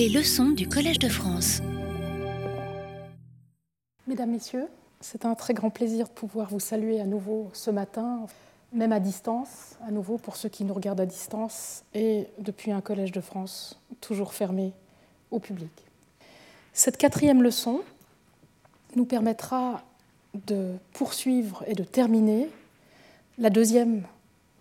[0.00, 1.60] Les leçons du Collège de France.
[4.06, 4.66] Mesdames, Messieurs,
[5.02, 8.24] c'est un très grand plaisir de pouvoir vous saluer à nouveau ce matin,
[8.72, 12.80] même à distance, à nouveau pour ceux qui nous regardent à distance, et depuis un
[12.80, 14.72] Collège de France toujours fermé
[15.30, 15.70] au public.
[16.72, 17.82] Cette quatrième leçon
[18.96, 19.82] nous permettra
[20.46, 22.48] de poursuivre et de terminer
[23.36, 24.04] la deuxième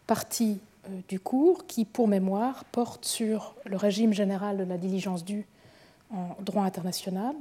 [0.06, 0.60] partie
[1.08, 5.46] du cours qui, pour mémoire, porte sur le régime général de la diligence due
[6.12, 7.36] en droit international.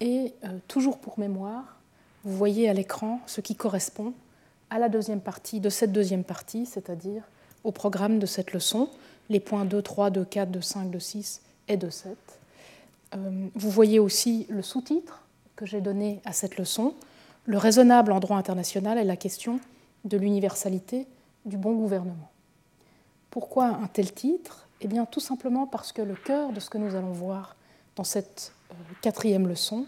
[0.00, 1.78] Et euh, toujours pour mémoire,
[2.24, 4.12] vous voyez à l'écran ce qui correspond
[4.70, 7.22] à la deuxième partie de cette deuxième partie, c'est-à-dire
[7.62, 8.88] au programme de cette leçon,
[9.28, 12.16] les points 2, 3, 2, 4, 2, 5, 2, 6 et 2, 7.
[13.14, 15.22] Euh, vous voyez aussi le sous-titre
[15.56, 16.94] que j'ai donné à cette leçon,
[17.46, 19.60] le raisonnable en droit international est la question
[20.04, 21.06] de l'universalité
[21.44, 22.30] du bon gouvernement.
[23.34, 24.68] Pourquoi un tel titre?
[24.80, 27.56] Eh bien, tout simplement parce que le cœur de ce que nous allons voir
[27.96, 29.86] dans cette euh, quatrième leçon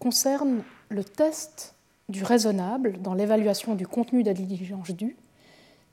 [0.00, 1.76] concerne le test
[2.08, 5.16] du raisonnable dans l'évaluation du contenu de la diligence due.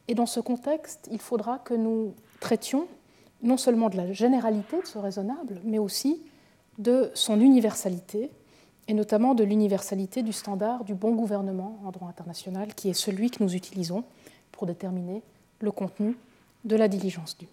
[0.08, 2.88] Et dans ce contexte, il faudra que nous traitions
[3.44, 6.24] non seulement de la généralité de ce raisonnable, mais aussi
[6.80, 8.32] de son universalité,
[8.88, 13.30] et notamment de l'universalité du standard du bon gouvernement en droit international, qui est celui
[13.30, 14.04] que nous utilisons
[14.52, 15.22] pour déterminer
[15.60, 16.18] le contenu
[16.66, 17.48] de la diligence due.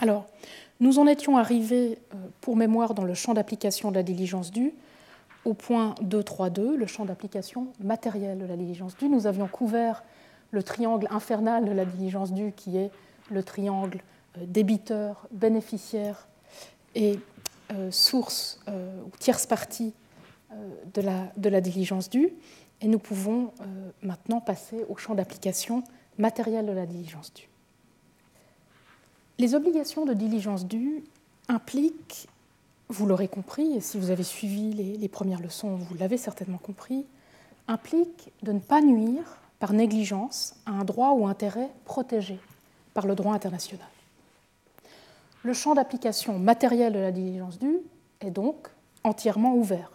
[0.00, 0.26] Alors,
[0.80, 4.74] nous en étions arrivés, euh, pour mémoire, dans le champ d'application de la diligence due,
[5.44, 9.08] au point 2.3.2, le champ d'application matériel de la diligence due.
[9.08, 10.02] Nous avions couvert
[10.50, 12.90] le triangle infernal de la diligence due, qui est
[13.30, 14.00] le triangle
[14.38, 16.26] euh, débiteur, bénéficiaire
[16.94, 17.18] et
[17.72, 19.94] euh, source ou tierce partie
[20.92, 22.30] de la, de la diligence due.
[22.80, 23.52] Et nous pouvons
[24.02, 25.82] maintenant passer au champ d'application
[26.18, 27.48] matériel de la diligence due.
[29.38, 31.02] Les obligations de diligence due
[31.48, 32.28] impliquent,
[32.88, 37.04] vous l'aurez compris, et si vous avez suivi les, premières leçons, vous l'avez certainement compris,
[37.66, 42.38] impliquent de ne pas nuire par négligence à un droit ou intérêt protégé
[42.92, 43.88] par le droit international.
[45.42, 47.80] Le champ d'application matériel de la diligence due
[48.20, 48.68] est donc
[49.02, 49.90] entièrement ouvert.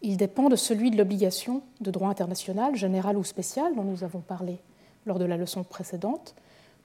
[0.00, 4.20] Il dépend de celui de l'obligation de droit international, général ou spécial, dont nous avons
[4.20, 4.58] parlé
[5.04, 6.34] lors de la leçon précédente,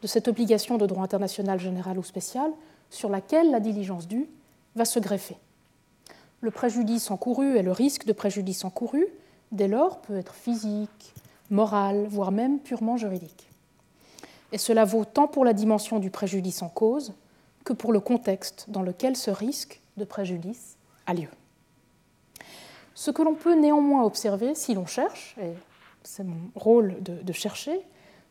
[0.02, 2.52] de cette obligation de droit international général ou spécial
[2.90, 4.28] sur laquelle la diligence due
[4.76, 5.38] va se greffer.
[6.42, 9.06] Le préjudice encouru et le risque de préjudice encouru,
[9.52, 11.14] dès lors, peut être physique,
[11.50, 13.50] moral, voire même purement juridique.
[14.52, 17.14] Et cela vaut tant pour la dimension du préjudice en cause
[17.64, 21.30] que pour le contexte dans lequel ce risque de préjudice a lieu.
[22.96, 25.54] Ce que l'on peut néanmoins observer si l'on cherche, et
[26.04, 27.80] c'est mon rôle de, chercher,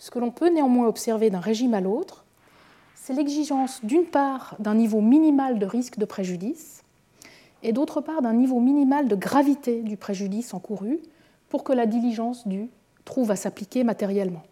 [0.00, 2.24] ce que l'on peut néanmoins observer d'un régime à l'autre,
[2.94, 6.82] c'est l'exigence d'une part d'un niveau minimal de risque de préjudice
[7.62, 10.98] et d'autre part d'un niveau minimal de gravité du préjudice encouru
[11.50, 12.70] pour que la diligence due
[13.04, 14.42] trouve à s'appliquer matériellement.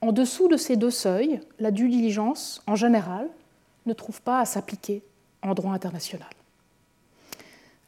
[0.00, 3.28] En dessous de ces deux seuils, la due diligence, en général,
[3.86, 5.02] ne trouve pas à s'appliquer
[5.42, 6.28] en droit international.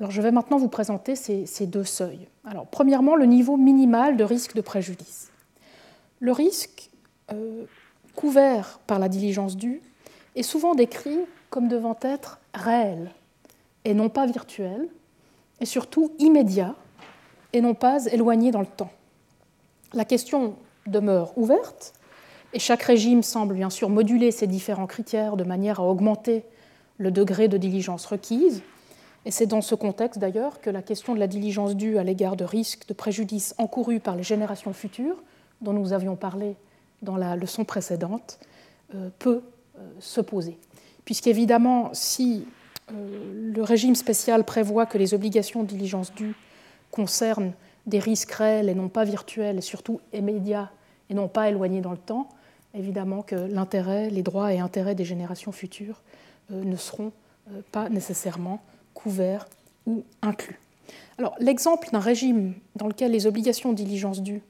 [0.08, 2.28] Je vais maintenant vous présenter ces, deux seuils.
[2.70, 5.30] Premièrement, le niveau minimal de risque de préjudice.
[6.20, 6.90] Le risque
[7.32, 7.64] euh,
[8.14, 9.80] couvert par la diligence due
[10.36, 13.10] est souvent décrit comme devant être réel
[13.86, 14.88] et non pas virtuel,
[15.60, 16.74] et surtout immédiat
[17.52, 18.90] et non pas éloigné dans le temps.
[19.94, 21.94] La question demeure ouverte,
[22.52, 26.44] et chaque régime semble bien sûr moduler ces différents critères de manière à augmenter
[26.98, 28.62] le degré de diligence requise,
[29.24, 32.36] et c'est dans ce contexte d'ailleurs que la question de la diligence due à l'égard
[32.36, 35.22] de risques de préjudice encourus par les générations futures
[35.60, 36.56] dont nous avions parlé
[37.02, 38.38] dans la leçon précédente
[38.94, 39.42] euh, peut
[39.78, 40.58] euh, se poser.
[41.04, 42.46] Puisqu'évidemment, si
[42.92, 46.34] euh, le régime spécial prévoit que les obligations de diligence due
[46.90, 47.52] concernent
[47.86, 50.70] des risques réels et non pas virtuels, et surtout immédiats
[51.08, 52.28] et non pas éloignés dans le temps,
[52.74, 56.02] évidemment que l'intérêt, les droits et intérêts des générations futures
[56.50, 57.10] ne seront
[57.72, 58.60] pas nécessairement
[58.94, 59.48] couverts
[59.86, 60.60] ou inclus.
[61.18, 64.42] Alors, l'exemple d'un régime dans lequel les obligations de diligence due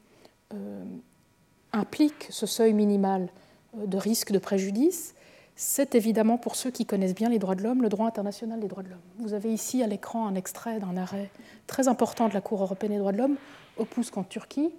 [1.72, 3.28] implique ce seuil minimal
[3.76, 5.14] euh, de risque de préjudice,
[5.56, 8.68] c'est évidemment pour ceux qui connaissent bien les droits de l'homme, le droit international des
[8.68, 8.98] droits de l'homme.
[9.18, 11.30] Vous avez ici à l'écran un extrait d'un arrêt
[11.66, 13.36] très important de la Cour européenne des droits de l'homme,
[13.76, 14.70] Opus en Turquie,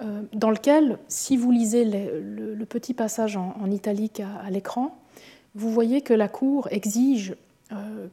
[0.00, 4.96] euh, dans lequel, si vous lisez le, petit passage en, italique à, l'écran,
[5.54, 7.34] vous voyez que la Cour exige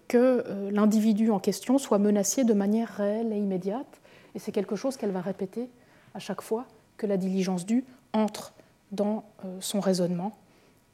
[0.08, 4.00] que l'individu en question soit menacé de manière réelle et immédiate,
[4.34, 5.70] et c'est quelque chose qu'elle va répéter
[6.14, 6.66] à chaque fois
[7.00, 8.54] que la diligence due entre
[8.92, 10.34] dans euh, son raisonnement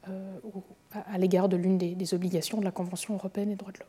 [0.08, 0.38] euh,
[1.12, 3.88] à l'égard de l'une des, obligations de la Convention européenne des droits de l'homme.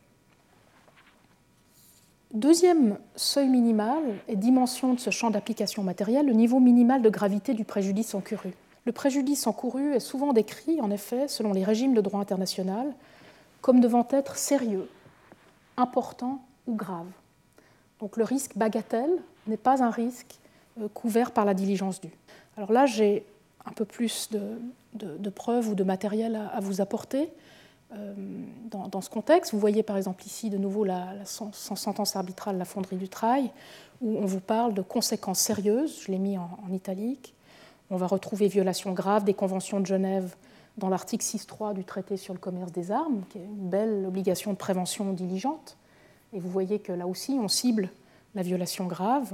[2.33, 7.53] Deuxième seuil minimal et dimension de ce champ d'application matérielle, le niveau minimal de gravité
[7.53, 8.53] du préjudice encouru.
[8.85, 12.93] Le préjudice encouru est souvent décrit, en effet, selon les régimes de droit international,
[13.61, 14.89] comme devant être sérieux,
[15.77, 17.07] important ou grave.
[17.99, 20.37] Donc le risque bagatelle n'est pas un risque
[20.81, 22.13] euh, couvert par la diligence due.
[22.57, 23.25] Alors là, j'ai
[23.65, 27.29] un peu plus de, preuves ou de matériel à vous apporter.
[27.93, 28.13] Euh,
[28.69, 29.53] dans, ce contexte.
[29.53, 33.49] Vous voyez par exemple ici de nouveau la, sentence arbitrale La Fonderie du Trail,
[34.01, 37.33] où on vous parle de conséquences sérieuses, je l'ai mis en, italique.
[37.89, 40.35] On va retrouver violation grave des conventions de Genève
[40.77, 44.51] dans l'article 6.3 du traité sur le commerce des armes, qui est une belle obligation
[44.51, 45.77] de prévention diligente.
[46.33, 47.89] Et vous voyez que là aussi, on cible
[48.35, 49.33] la violation grave.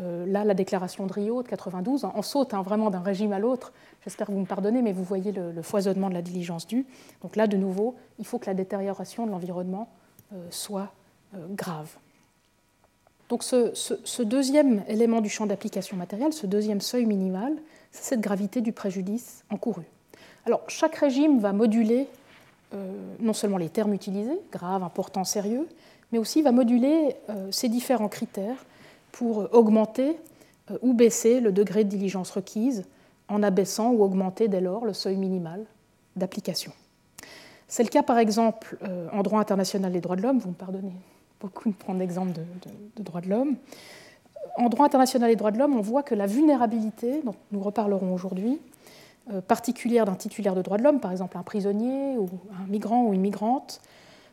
[0.00, 3.38] Euh, là, la déclaration de Rio de 92, on saute hein, vraiment d'un régime à
[3.38, 3.72] l'autre.
[4.04, 6.86] J'espère que vous me pardonnez, mais vous voyez le, foisonnement de la diligence due.
[7.22, 9.88] Donc là, de nouveau, il faut que la détérioration de l'environnement
[10.32, 10.92] euh, soit
[11.34, 11.90] euh, grave.
[13.28, 17.56] Donc ce, deuxième élément du champ d'application matérielle, ce deuxième seuil minimal,
[17.90, 19.82] c'est cette gravité du préjudice encouru.
[20.46, 22.08] Alors chaque régime va moduler
[23.20, 25.66] non seulement les termes utilisés, grave, important, sérieux,
[26.10, 27.16] mais aussi va moduler
[27.50, 28.56] ces différents critères
[29.18, 30.16] pour augmenter
[30.70, 32.84] euh, ou baisser le degré de diligence requise
[33.26, 35.64] en abaissant ou augmenter dès lors le seuil minimal
[36.14, 36.70] d'application.
[37.66, 40.54] C'est le cas par exemple euh, en droit international des droits de l'homme, vous me
[40.54, 40.92] pardonnez
[41.40, 43.56] beaucoup de prendre l'exemple de, droits de l'homme.
[44.56, 48.14] En droit international des droits de l'homme, on voit que la vulnérabilité, dont nous reparlerons
[48.14, 48.60] aujourd'hui,
[49.32, 53.04] euh, particulière d'un titulaire de droits de l'homme, par exemple un prisonnier ou un migrant
[53.04, 53.80] ou une migrante,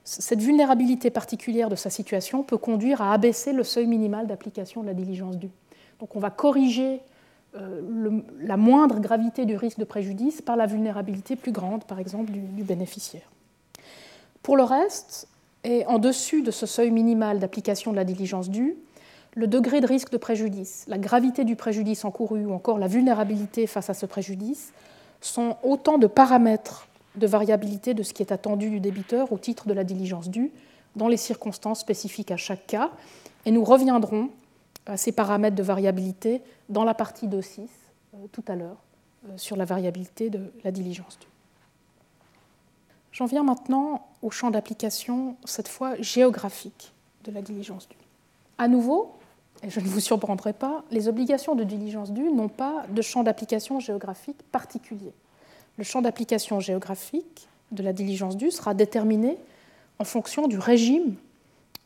[0.05, 4.87] cette vulnérabilité particulière de sa situation peut conduire à abaisser le seuil minimal d'application de
[4.87, 5.49] la diligence due.
[5.99, 7.01] Donc on va corriger
[7.55, 12.31] euh, la moindre gravité du risque de préjudice par la vulnérabilité plus grande, par exemple,
[12.31, 13.29] du, du bénéficiaire.
[14.43, 15.27] Pour le reste,
[15.63, 18.75] et en dessus de ce seuil minimal d'application de la diligence due,
[19.33, 23.65] le degré de risque de préjudice, la gravité du préjudice encouru ou encore la vulnérabilité
[23.65, 24.71] face à ce préjudice
[25.19, 26.87] sont autant de paramètres
[27.17, 30.51] de variabilité de ce qui est attendu du débiteur au titre de la diligence due
[30.95, 32.91] dans les circonstances spécifiques à chaque cas.
[33.45, 34.29] Et nous reviendrons
[34.85, 37.62] à ces paramètres de variabilité dans la partie 2.6
[38.15, 38.77] euh, tout à l'heure
[39.27, 41.27] euh, sur la variabilité de la diligence due.
[43.12, 47.95] J'en viens maintenant au champ d'application, cette fois géographique, de la diligence due.
[48.57, 49.15] À nouveau,
[49.63, 53.23] et je ne vous surprendrai pas, les obligations de diligence due n'ont pas de champ
[53.23, 55.13] d'application géographique particulier
[55.77, 59.38] le champ d'application géographique de la diligence due sera déterminé
[60.00, 61.16] en fonction du régime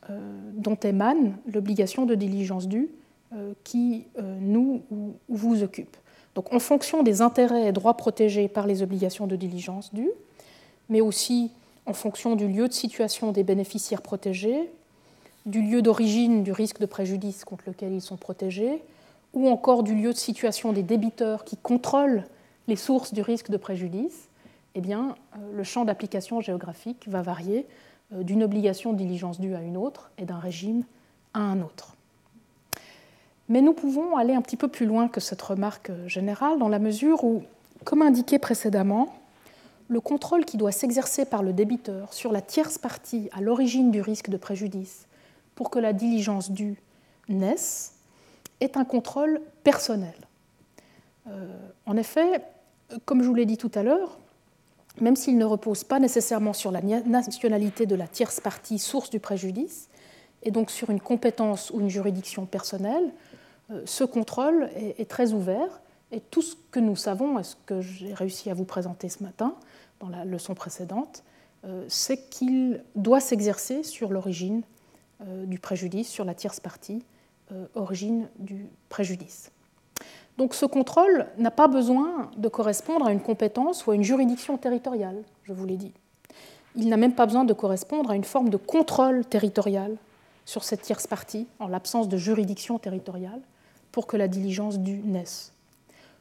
[0.08, 0.18] euh,
[0.54, 2.88] dont émane l'obligation de diligence due
[3.32, 5.96] euh, qui euh, nous ou vous occupe.
[6.34, 10.10] Donc en fonction des intérêts et droits protégés par les obligations de diligence due,
[10.88, 11.50] mais aussi
[11.86, 14.70] en fonction du lieu de situation des bénéficiaires protégés,
[15.46, 18.82] du lieu d'origine du risque de préjudice contre lequel ils sont protégés,
[19.32, 22.24] ou encore du lieu de situation des débiteurs qui contrôlent
[22.70, 24.28] les sources du risque de préjudice,
[24.76, 27.66] eh bien, euh, le champ d'application géographique va varier
[28.14, 30.84] euh, d'une obligation de diligence due à une autre et d'un régime
[31.34, 31.96] à un autre.
[33.48, 36.78] Mais nous pouvons aller un petit peu plus loin que cette remarque générale dans la
[36.78, 37.42] mesure où,
[37.84, 39.12] comme indiqué précédemment,
[39.88, 44.00] le contrôle qui doit s'exercer par le débiteur sur la tierce partie à l'origine du
[44.00, 45.08] risque de préjudice
[45.56, 46.80] pour que la diligence due
[47.28, 47.94] naisse
[48.60, 50.14] est un contrôle personnel.
[51.26, 51.48] Euh,
[51.86, 52.42] en effet,
[53.04, 54.18] comme je vous l'ai dit tout à l'heure,
[55.00, 59.20] même s'il ne repose pas nécessairement sur la nationalité de la tierce partie source du
[59.20, 59.88] préjudice,
[60.42, 63.12] et donc sur une compétence ou une juridiction personnelle,
[63.70, 65.80] euh, ce contrôle est, très ouvert.
[66.12, 69.22] Et tout ce que nous savons, et ce que j'ai réussi à vous présenter ce
[69.22, 69.54] matin
[70.00, 71.22] dans la leçon précédente,
[71.64, 74.62] euh, c'est qu'il doit s'exercer sur l'origine
[75.44, 77.04] du préjudice, sur la tierce partie,
[77.74, 79.52] origine du préjudice.
[80.40, 84.56] Donc ce contrôle n'a pas besoin de correspondre à une compétence ou à une juridiction
[84.56, 85.92] territoriale, je vous l'ai dit.
[86.76, 89.98] Il n'a même pas besoin de correspondre à une forme de contrôle territorial
[90.46, 93.42] sur cette tierce partie, en l'absence de juridiction territoriale,
[93.92, 95.52] pour que la diligence due naisse.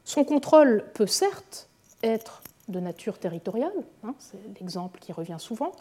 [0.04, 1.70] Son contrôle peut certes
[2.04, 3.72] être de nature territoriale,
[4.04, 5.72] hein, c'est l'exemple qui revient souvent,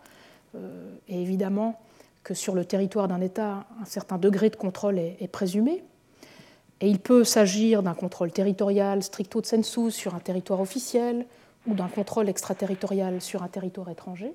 [0.55, 1.81] euh, et évidemment
[2.23, 5.83] que sur le territoire d'un État, un certain degré de contrôle est présumé,
[6.81, 11.27] et il peut s'agir d'un contrôle territorial stricto sensu sur un territoire officiel
[11.67, 14.33] ou d'un contrôle extraterritorial sur un territoire étranger.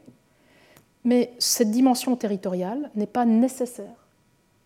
[1.03, 4.07] Mais cette dimension territoriale n'est pas nécessaire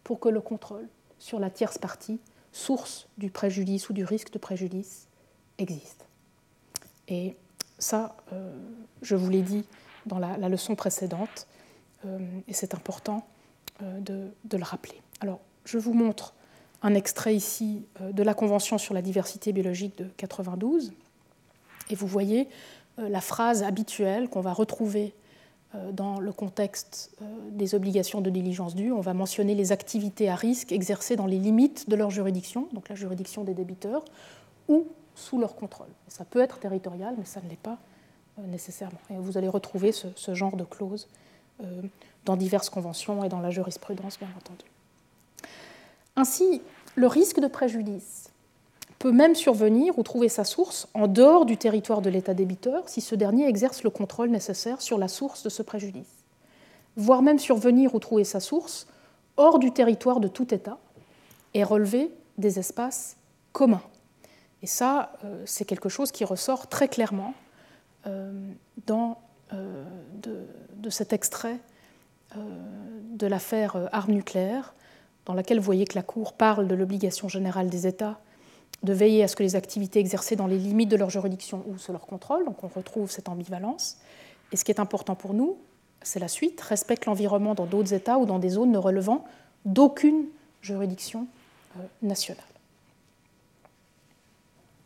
[0.03, 0.87] pour que le contrôle
[1.19, 2.19] sur la tierce partie,
[2.51, 5.07] source du préjudice ou du risque de préjudice,
[5.57, 6.05] existe.
[7.07, 7.35] Et
[7.79, 8.15] Ça,
[9.01, 9.65] je vous l'ai dit
[10.05, 11.47] dans la, leçon précédente,
[12.47, 13.27] et c'est important
[13.81, 14.99] de, de, le rappeler.
[15.19, 16.33] Alors, je vous montre
[16.81, 20.93] un extrait ici de la Convention sur la diversité biologique de 92,
[21.89, 22.47] et vous voyez
[22.97, 25.13] la phrase habituelle qu'on va retrouver
[25.75, 30.29] euh, dans le contexte euh, des obligations de diligence due, on va mentionner les activités
[30.29, 34.05] à risque exercées dans les limites de leur juridiction, donc la juridiction des débiteurs,
[34.69, 35.89] ou sous leur contrôle.
[36.07, 37.77] Ça peut être territorial, mais ça ne l'est pas
[38.39, 38.99] euh, nécessairement.
[39.09, 41.07] Et vous allez retrouver ce, genre de clauses
[42.23, 44.63] dans diverses conventions et dans la jurisprudence, bien entendu.
[46.17, 46.63] Ainsi,
[46.95, 48.31] le risque de préjudice
[48.97, 53.01] peut même survenir ou trouver sa source en dehors du territoire de l'État débiteur si
[53.01, 56.25] ce dernier exerce le contrôle nécessaire sur la source de ce préjudice,
[56.95, 58.87] voire même survenir ou trouver sa source
[59.37, 60.79] hors du territoire de tout État
[61.53, 63.17] et relever des espaces
[63.51, 63.83] communs.
[64.63, 67.35] Et ça, euh, c'est quelque chose qui ressort très clairement
[68.07, 68.31] euh,
[68.87, 69.19] dans,
[69.53, 71.59] euh, de, cet extrait
[72.35, 74.73] de l'affaire armes nucléaires,
[75.27, 78.17] dans laquelle vous voyez que la Cour parle de l'obligation générale des États
[78.83, 81.77] de veiller à ce que les activités exercées dans les limites de leur juridiction ou
[81.77, 83.97] sous leur contrôle, donc on retrouve cette ambivalence.
[84.51, 85.57] Et ce qui est important pour nous,
[86.01, 89.25] c'est la suite, respecte l'environnement dans d'autres États ou dans des zones ne relevant
[89.65, 90.27] d'aucune
[90.61, 91.27] juridiction
[91.77, 92.43] euh, nationale.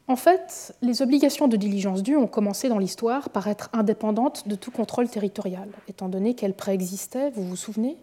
[0.07, 4.55] En fait, les obligations de diligence due ont commencé dans l'histoire par être indépendantes de
[4.55, 7.97] tout contrôle territorial, étant donné qu'elles préexistaient, vous vous souvenez,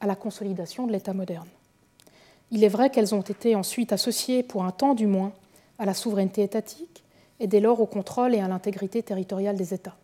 [0.00, 1.46] à la consolidation de l'État moderne.
[2.54, 5.32] Il est vrai qu'elles ont été ensuite associées, pour un temps du moins,
[5.78, 7.02] à la souveraineté étatique
[7.40, 9.96] et dès lors au contrôle et à l'intégrité territoriale des États.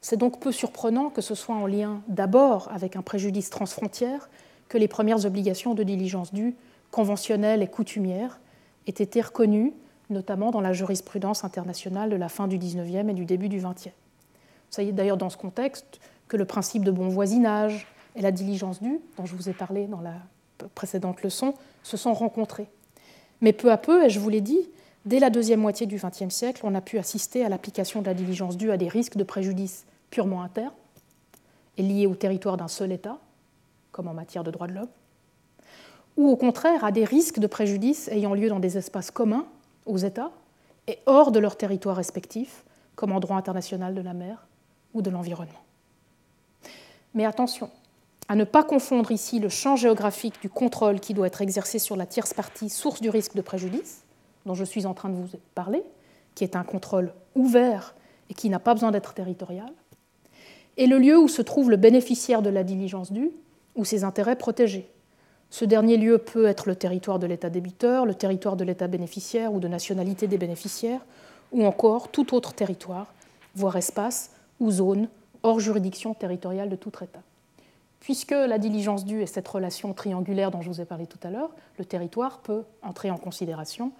[0.00, 4.28] C'est donc peu surprenant que ce soit en lien d'abord avec un préjudice transfrontière
[4.68, 6.56] que les premières obligations de diligence due,
[6.90, 8.40] conventionnelles et coutumières,
[8.88, 9.72] aient été reconnues,
[10.10, 13.90] notamment dans la jurisprudence internationale de la fin du XIXe et du début du XXe.
[14.68, 18.98] Savez d'ailleurs dans ce contexte que le principe de bon voisinage et la diligence due,
[19.16, 20.14] dont je vous ai parlé dans la
[20.74, 22.68] précédentes leçons, se sont rencontrés.
[23.40, 24.68] Mais peu à peu, et je vous l'ai dit,
[25.04, 28.14] dès la deuxième moitié du XXe siècle, on a pu assister à l'application de la
[28.14, 30.72] diligence due à des risques de préjudice purement internes
[31.76, 33.18] et liés au territoire d'un seul État,
[33.90, 34.88] comme en matière de droits de l'homme,
[36.16, 39.46] ou au contraire à des risques de préjudice ayant lieu dans des espaces communs
[39.86, 40.30] aux États
[40.86, 42.64] et hors de leur territoire respectif,
[42.94, 44.46] comme en droit international de la mer
[44.94, 45.62] ou de l'environnement.
[47.14, 47.70] Mais attention,
[48.32, 51.96] à ne pas confondre ici le champ géographique du contrôle qui doit être exercé sur
[51.96, 54.04] la tierce partie, source du risque de préjudice,
[54.46, 55.82] dont je suis en train de vous parler,
[56.34, 57.94] qui est un contrôle ouvert
[58.30, 59.70] et qui n'a pas besoin d'être territorial,
[60.78, 63.32] et le lieu où se trouve le bénéficiaire de la diligence due
[63.76, 64.88] ou ses intérêts protégés.
[65.50, 69.52] Ce dernier lieu peut être le territoire de l'État débiteur, le territoire de l'État bénéficiaire
[69.52, 71.04] ou de nationalité des bénéficiaires,
[71.52, 73.12] ou encore tout autre territoire,
[73.54, 75.10] voire espace ou zone
[75.42, 77.20] hors juridiction territoriale de tout État.
[78.02, 81.30] Puisque la diligence due est cette relation triangulaire dont je vous ai parlé tout à
[81.30, 83.92] l'heure, le territoire peut entrer en considération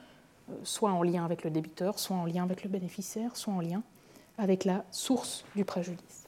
[0.50, 3.60] euh, soit en lien avec le débiteur, soit en lien avec le bénéficiaire, soit en
[3.60, 3.80] lien
[4.38, 6.24] avec la source du préjudice.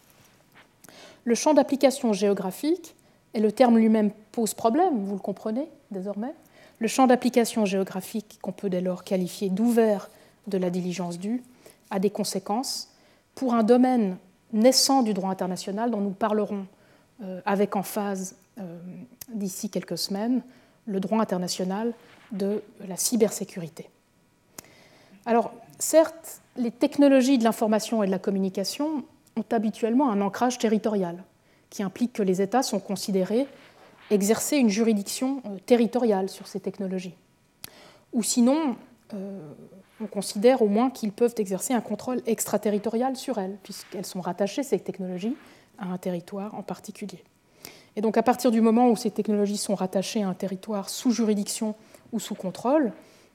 [1.24, 2.94] Le champ d'application géographique,
[3.34, 6.32] et le terme lui-même pose problème, vous le comprenez désormais,
[6.78, 10.10] le champ d'application géographique qu'on peut dès lors qualifier d'ouvert
[10.46, 11.42] de la diligence due
[11.90, 12.94] a des conséquences
[13.34, 14.16] pour un domaine
[14.52, 16.66] naissant du droit international dont nous parlerons
[17.44, 18.78] avec en phase euh,
[19.28, 20.42] d'ici quelques semaines
[20.86, 21.92] le droit international
[22.30, 23.90] de la cybersécurité.
[25.26, 29.04] Alors, certes, les technologies de l'information et de la communication
[29.36, 31.24] ont habituellement un ancrage territorial,
[31.70, 33.48] qui implique que les États sont considérés
[34.10, 37.14] exercer une juridiction euh, territoriale sur ces technologies.
[38.12, 38.76] Ou sinon,
[40.00, 44.62] on considère au moins qu'ils peuvent exercer un contrôle extraterritorial sur elles, puisqu'elles sont rattachées,
[44.62, 45.36] ces technologies,
[45.78, 47.22] à un territoire en particulier.
[47.96, 51.10] Et donc à partir du moment où ces technologies sont rattachées à un territoire sous
[51.10, 51.74] juridiction
[52.12, 52.92] ou sous contrôle,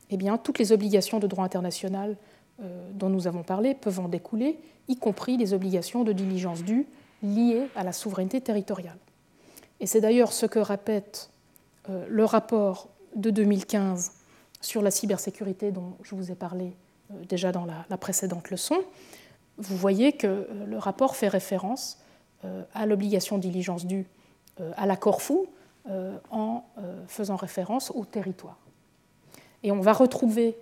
[0.09, 2.17] eh bien, toutes les obligations de droit international
[2.61, 6.87] euh, dont nous avons parlé peuvent en découler, y compris les obligations de diligence due
[7.21, 8.97] liées à la souveraineté territoriale.
[9.79, 11.29] Et c'est d'ailleurs ce que répète
[11.89, 14.11] euh, le rapport de 2015
[14.61, 16.73] sur la cybersécurité dont je vous ai parlé
[17.11, 18.77] euh, déjà dans la, précédente leçon.
[19.57, 22.08] Vous voyez que le rapport fait référence euh,
[22.73, 24.07] à l'obligation de diligence due
[24.61, 25.47] euh, à l'accord fou
[25.89, 26.63] euh, en
[27.07, 28.57] faisant référence au territoire.
[29.63, 30.57] Et on va retrouver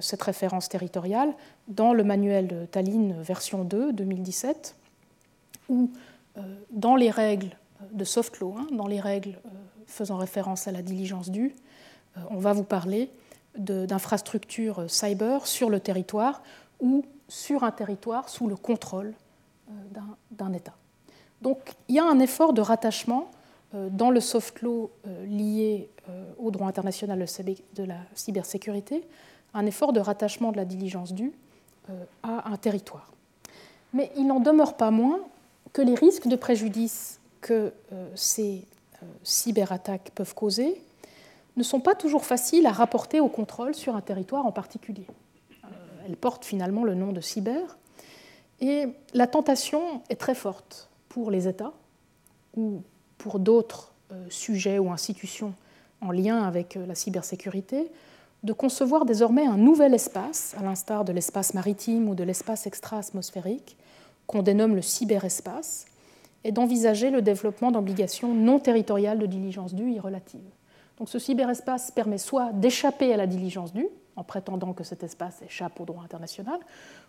[0.00, 1.32] cette référence territoriale
[1.66, 4.76] dans le manuel de Tallinn version 2 2017,
[5.70, 5.90] où
[6.70, 7.56] dans les règles
[7.92, 9.38] de soft law, hein, dans les règles
[9.86, 11.56] faisant référence à la diligence due,
[12.30, 13.10] on va vous parler
[13.56, 16.42] d'infrastructures cyber sur le territoire
[16.80, 19.14] où sur un territoire sous le contrôle
[20.30, 20.77] d'un État.
[21.42, 23.30] Donc il y a un effort de rattachement
[23.72, 24.90] dans le soft law
[25.26, 25.90] lié
[26.38, 27.18] au droit international
[27.74, 29.06] de la cybersécurité,
[29.54, 31.32] un effort de rattachement de la diligence due
[32.22, 33.12] à un territoire.
[33.92, 35.20] Mais il n'en demeure pas moins
[35.72, 37.72] que les risques de préjudice que
[38.14, 38.66] ces
[39.22, 40.80] cyberattaques peuvent causer
[41.58, 45.06] ne sont pas toujours faciles à rapporter au contrôle sur un territoire en particulier.
[45.64, 45.68] Euh,
[46.06, 47.76] elles portent finalement le nom de cyber.
[48.60, 51.72] Et la tentation est très forte pour les États
[52.56, 52.80] ou
[53.18, 55.52] pour d'autres euh, sujets ou institutions
[56.00, 57.90] en lien avec euh, la cybersécurité
[58.44, 63.76] de concevoir désormais un nouvel espace, à l'instar de l'espace maritime ou de l'espace extra-atmosphérique,
[64.28, 65.86] qu'on dénomme le cyberespace,
[66.44, 70.48] et d'envisager le développement d'obligations non territoriales de diligence due et relative.
[70.98, 75.42] Donc ce cyberespace permet soit d'échapper à la diligence due, en prétendant que cet espace
[75.42, 76.60] échappe au droit international,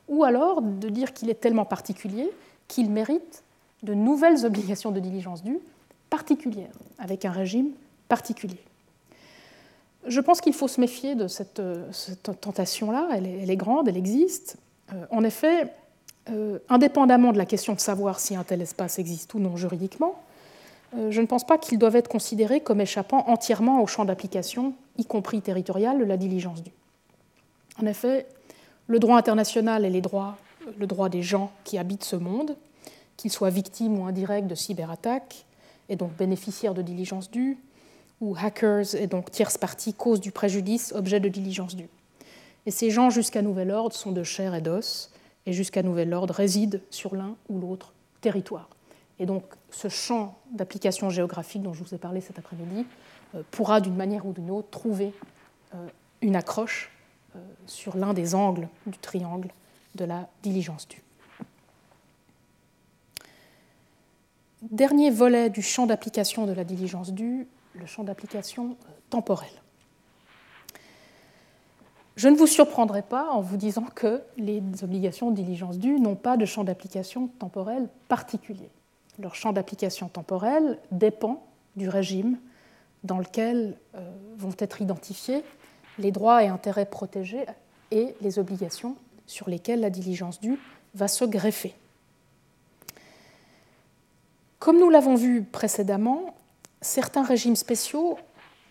[0.07, 2.31] ou alors de dire qu'il est tellement particulier
[2.67, 3.43] qu'il mérite
[3.83, 5.59] de nouvelles obligations de diligence due
[6.09, 7.71] particulières, avec un régime
[8.07, 8.59] particulier.
[10.07, 11.61] Je pense qu'il faut se méfier de cette,
[12.41, 14.57] tentation-là, elle, est grande, elle existe.
[14.93, 15.71] Euh, en effet,
[16.29, 20.15] euh, indépendamment de la question de savoir si un tel espace existe ou non juridiquement,
[20.95, 24.73] euh, je ne pense pas qu'ils doivent être considérés comme échappant entièrement au champ d'application,
[24.97, 26.71] y compris territorial, de la diligence due.
[27.81, 28.25] En effet,
[28.87, 30.37] le droit international et les droits,
[30.77, 32.55] le droit des gens qui habitent ce monde,
[33.19, 35.45] qu'ils soient victimes ou indirects de cyberattaques,
[35.89, 37.57] et donc bénéficiaires de diligence due,
[38.21, 41.89] ou hackers et donc tierces parties cause du préjudice, objet de diligence due.
[42.65, 45.11] Et ces gens, jusqu'à nouvel ordre, sont de chair et d'os,
[45.45, 48.69] et jusqu'à nouvel ordre, résident sur l'un ou l'autre territoire.
[49.19, 52.85] Et donc ce champ d'application géographique dont je vous ai parlé cet après-midi
[53.35, 55.13] euh, pourra d'une manière ou d'une autre trouver
[55.75, 55.87] euh,
[56.21, 56.89] une accroche
[57.35, 59.49] euh, sur l'un des angles du triangle
[59.95, 61.03] de la diligence due.
[64.61, 68.75] Dernier volet du champ d'application de la diligence due, le champ d'application
[69.09, 69.49] temporel.
[72.15, 76.15] Je ne vous surprendrai pas en vous disant que les obligations de diligence due n'ont
[76.15, 78.69] pas de champ d'application temporel particulier
[79.19, 81.45] leur champ d'application temporel dépend
[81.75, 82.37] du régime
[83.03, 85.43] dans lequel euh, vont être identifiés
[85.97, 87.45] les droits et intérêts protégés
[87.91, 88.95] et les obligations
[89.27, 90.57] sur lesquelles la diligence due
[90.95, 91.75] va se greffer.
[94.59, 96.35] Comme nous l'avons vu précédemment,
[96.81, 98.17] certains régimes spéciaux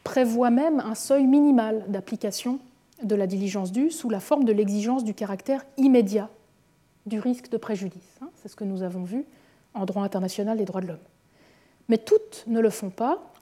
[0.05, 2.61] prévoient même un seuil minimal d'application
[3.03, 6.29] de la diligence due sous la forme de l'exigence du caractère immédiat
[7.07, 8.19] du risque de préjudice.
[8.21, 9.25] Hein, c'est ce que nous avons vu
[9.73, 10.99] en droit international des droits de l'homme.
[11.89, 13.33] Mais toutes ne le font pas,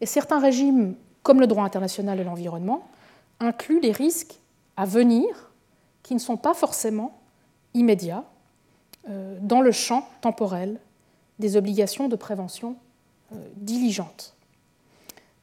[0.00, 2.86] et certains régimes, comme le droit international de l'environnement,
[3.40, 4.40] incluent les risques
[4.76, 5.50] à venir
[6.02, 7.18] qui ne sont pas forcément
[7.72, 8.24] immédiats
[9.08, 10.78] euh, dans le champ temporel
[11.38, 12.76] des obligations de prévention
[13.32, 14.34] euh, diligentes.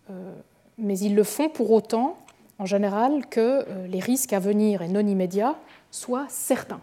[0.09, 0.33] Euh,
[0.77, 2.17] mais ils le font pour autant,
[2.59, 5.57] en général, que les risques à venir et non immédiats
[5.91, 6.81] soient certains.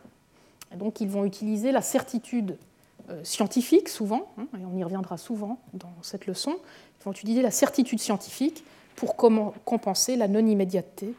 [0.77, 2.59] Donc ils vont utiliser la certitude
[3.11, 6.59] euh, scientifiques, souvent, hein, et on y reviendra souvent dans cette leçon,
[7.01, 8.65] ils vont utiliser la certitude scientifique
[8.97, 11.15] pour compenser la non-immédiateté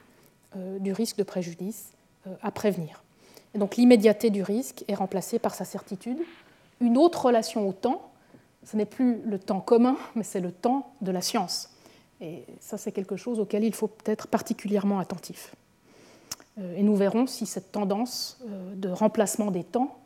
[0.55, 1.89] euh, du risque de préjudice
[2.27, 3.03] euh, à prévenir.
[3.55, 6.19] Et donc l'immédiateté du risque est remplacée par sa certitude.
[6.79, 8.11] Une autre relation au temps,
[8.63, 11.69] ce n'est plus le temps commun, mais c'est le temps de la science.
[12.21, 15.55] Et ça, c'est quelque chose auquel il faut être particulièrement attentif.
[16.75, 18.41] Et nous verrons si cette tendance
[18.75, 19.99] de remplacement des temps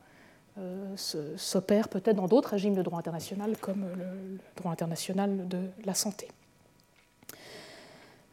[0.59, 0.95] euh,
[1.35, 6.27] s'opère peut-être dans d'autres régimes de droit international, comme le droit international de la santé.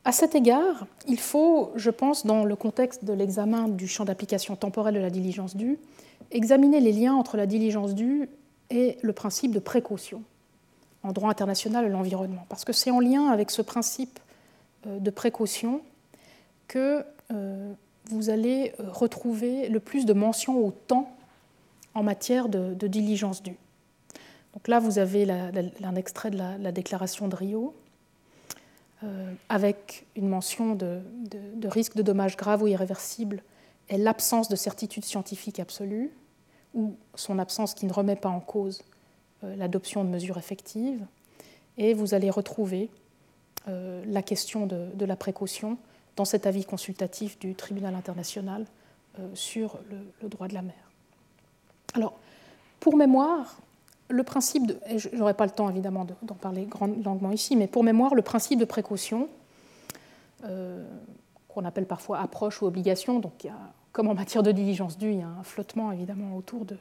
[0.05, 4.57] À cet égard, il faut, je pense, dans le contexte de l'examen du champ d'application
[4.57, 5.79] temporel de la diligence due,
[6.31, 8.29] examiner les liens entre la diligence due
[8.71, 10.23] et le principe de précaution
[11.03, 12.47] en droit international de l'environnement.
[12.49, 14.19] Parce que c'est en lien avec ce principe
[14.87, 15.83] euh, de précaution
[16.69, 17.73] que euh,
[18.07, 21.11] vous allez retrouver le plus de mentions au temps
[21.95, 23.57] en matière de, diligence due.
[24.55, 27.80] Donc là, vous avez un extrait de la, déclaration de Rio, euh,
[29.49, 31.01] avec une mention de,
[31.65, 33.43] risque de dommages graves ou irréversibles
[33.89, 36.11] et l'absence de certitude scientifique absolue,
[36.75, 38.83] ou son absence qui ne remet pas en cause
[39.43, 41.05] euh, l'adoption de mesures effectives.
[41.79, 42.91] Et vous allez retrouver
[43.67, 45.79] euh, la question de, la précaution
[46.15, 48.67] dans cet avis consultatif du tribunal international
[49.35, 49.79] sur
[50.23, 50.91] le droit de la mer.
[51.95, 52.19] Alors,
[52.79, 53.59] pour mémoire,
[54.11, 56.69] le principe de, pas le temps évidemment d'en parler
[57.05, 59.29] longuement ici, mais pour mémoire, le principe de précaution,
[60.45, 60.85] euh,
[61.49, 63.47] qu'on appelle parfois approche ou obligation, donc
[63.93, 66.77] comme en matière de diligence due, il y a un flottement évidemment autour de,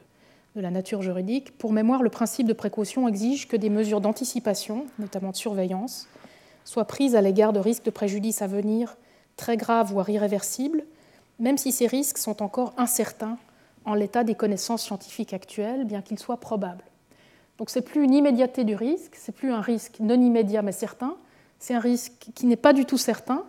[0.56, 1.56] de la nature juridique.
[1.58, 6.08] Pour mémoire, le principe de précaution exige que des mesures d'anticipation, notamment de surveillance,
[6.64, 8.96] soient prises à l'égard de risques de préjudice à venir
[9.36, 10.84] très graves voire irréversibles,
[11.38, 13.38] même si ces risques sont encore incertains
[13.84, 16.84] en l'état des connaissances scientifiques actuelles, bien qu'ils soient probables.
[17.60, 21.14] Donc c'est plus une immédiateté du risque, c'est plus un risque non immédiat mais certain,
[21.58, 23.44] c'est un risque qui n'est pas du tout certain,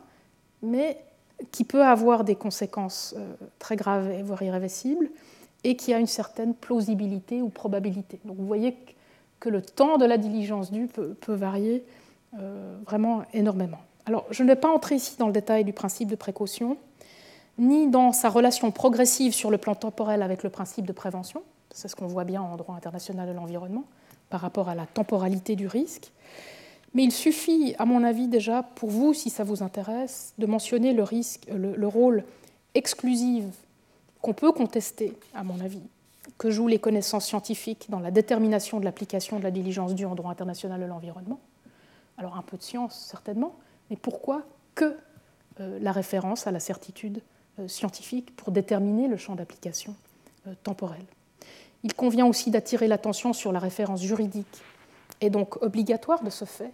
[0.62, 0.98] mais
[1.54, 5.10] qui peut avoir des conséquences euh, très graves voire irréversibles,
[5.64, 8.20] et qui a une certaine plausibilité ou probabilité.
[8.26, 8.76] Donc vous voyez
[9.40, 11.82] que le temps de la diligence due peut, varier
[12.38, 13.80] euh, vraiment énormément.
[14.06, 16.76] Alors je ne vais pas entrer ici dans le détail du principe de précaution,
[17.58, 21.44] ni dans sa relation progressive sur le plan temporel avec le principe de prévention,
[21.74, 23.86] c'est ce qu'on voit bien en droit international de l'environnement,
[24.32, 26.12] par rapport à la temporalité du risque,
[26.94, 30.94] mais il suffit, à mon avis déjà, pour vous, si ça vous intéresse, de mentionner
[30.94, 32.24] le, risque, le rôle
[32.74, 33.46] exclusif
[34.22, 35.82] qu'on peut contester, à mon avis,
[36.38, 40.16] que jouent les connaissances scientifiques dans la détermination de l'application de la diligence due en
[40.16, 41.40] droit international de l'environnement.
[42.18, 43.56] Alors un peu de science, certainement,
[43.90, 44.44] mais pourquoi
[44.76, 44.96] que
[45.60, 47.22] euh, la référence à la certitude
[47.60, 49.96] euh, scientifique pour déterminer le champ d'application
[50.48, 51.02] euh, temporel?
[51.84, 54.62] Il convient aussi d'attirer l'attention sur la référence juridique,
[55.20, 56.74] et donc obligatoire de ce fait,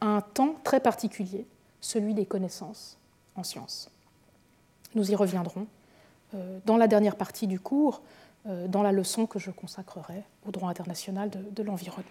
[0.00, 1.46] à un temps très particulier,
[1.80, 2.98] celui des connaissances
[3.36, 3.90] en sciences.
[4.94, 5.66] Nous y reviendrons
[6.34, 8.02] euh, dans la dernière partie du cours,
[8.46, 12.08] euh, dans la leçon que je consacrerai au droit international de, l'environnement.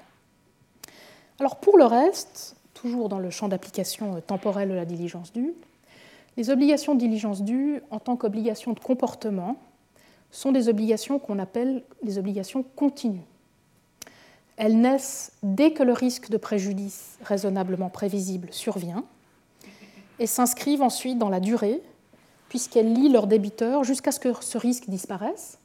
[1.40, 5.54] Alors pour le reste, toujours dans le champ d'application euh, temporelle de la diligence due,
[6.36, 9.58] les obligations de diligence due en tant qu'obligations de comportement
[10.32, 13.26] sont des obligations qu'on appelle les obligations continues.
[14.58, 19.04] Elles naissent dès que le risque de préjudice raisonnablement prévisible survient
[20.20, 21.82] et s'inscrivent ensuite dans la durée
[22.50, 25.60] puisqu'elles lient leurs débiteurs jusqu'à ce que ce risque disparaisse,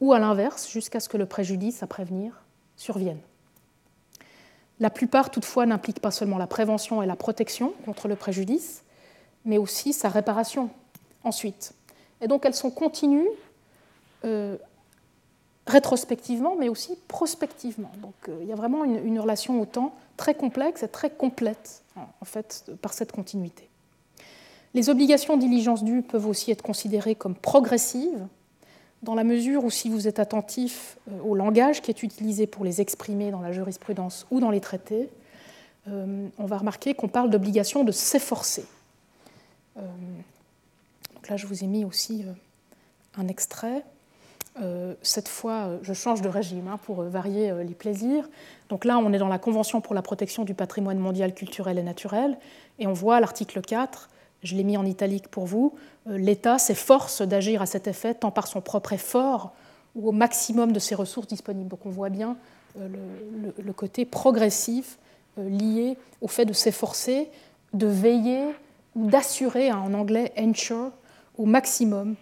[0.00, 2.42] ou à l'inverse, jusqu'à ce que le préjudice à prévenir
[2.76, 3.20] survienne.
[4.80, 8.82] La plupart, toutefois, n'impliquent pas seulement la prévention et la protection contre le préjudice,
[9.44, 10.70] mais aussi sa réparation
[11.22, 11.72] ensuite.
[12.20, 13.28] Et donc elles sont continues
[14.24, 14.56] euh,
[15.66, 17.90] rétrospectivement, mais aussi prospectivement.
[18.02, 21.82] Donc euh, il y a vraiment une, relation au temps très complexe et très complète,
[21.96, 23.68] en fait, par cette continuité.
[24.74, 28.26] Les obligations diligence due peuvent aussi être considérées comme progressives,
[29.02, 32.64] dans la mesure où si vous êtes attentif euh, au langage qui est utilisé pour
[32.64, 35.08] les exprimer dans la jurisprudence ou dans les traités,
[35.86, 38.64] on va remarquer qu'on parle d'obligation de s'efforcer.
[39.76, 42.24] Donc là, je vous ai mis aussi
[43.16, 43.84] un extrait.
[45.02, 48.28] Cette fois, je change de régime hein, pour varier les plaisirs.
[48.68, 51.82] Donc là, on est dans la Convention pour la protection du patrimoine mondial culturel et
[51.82, 52.38] naturel,
[52.78, 54.08] et on voit l'article 4
[54.44, 55.74] je l'ai mis en italique pour vous,
[56.06, 59.52] euh, l'État s'efforce d'agir à cet effet tant par son propre effort
[59.96, 61.68] ou au maximum de ses ressources disponibles.
[61.68, 62.36] Donc on voit bien
[62.78, 62.88] euh,
[63.58, 64.98] le, côté progressif
[65.38, 67.30] euh, lié au fait de s'efforcer,
[67.72, 68.44] de veiller
[68.94, 70.90] ou d'assurer, hein, en anglais ensure,
[71.36, 72.14] au maximum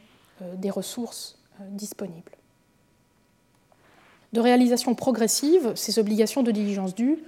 [0.56, 1.38] des ressources
[1.70, 2.32] disponibles.
[4.32, 7.18] De réalisation progressive, ces obligations de diligence due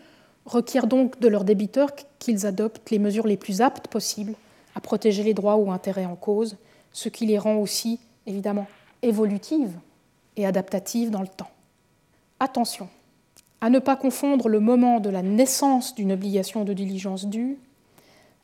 [0.47, 4.35] requièrent donc de leurs débiteurs qu'ils adoptent les mesures les plus aptes possibles
[4.75, 6.57] à protéger les droits ou intérêts en cause,
[6.92, 8.66] ce qui les rend aussi, évidemment,
[9.03, 9.73] évolutives
[10.37, 11.51] et adaptatives dans le temps.
[12.40, 12.88] Attention
[13.61, 17.57] à ne pas confondre le moment de la naissance d'une obligation de diligence due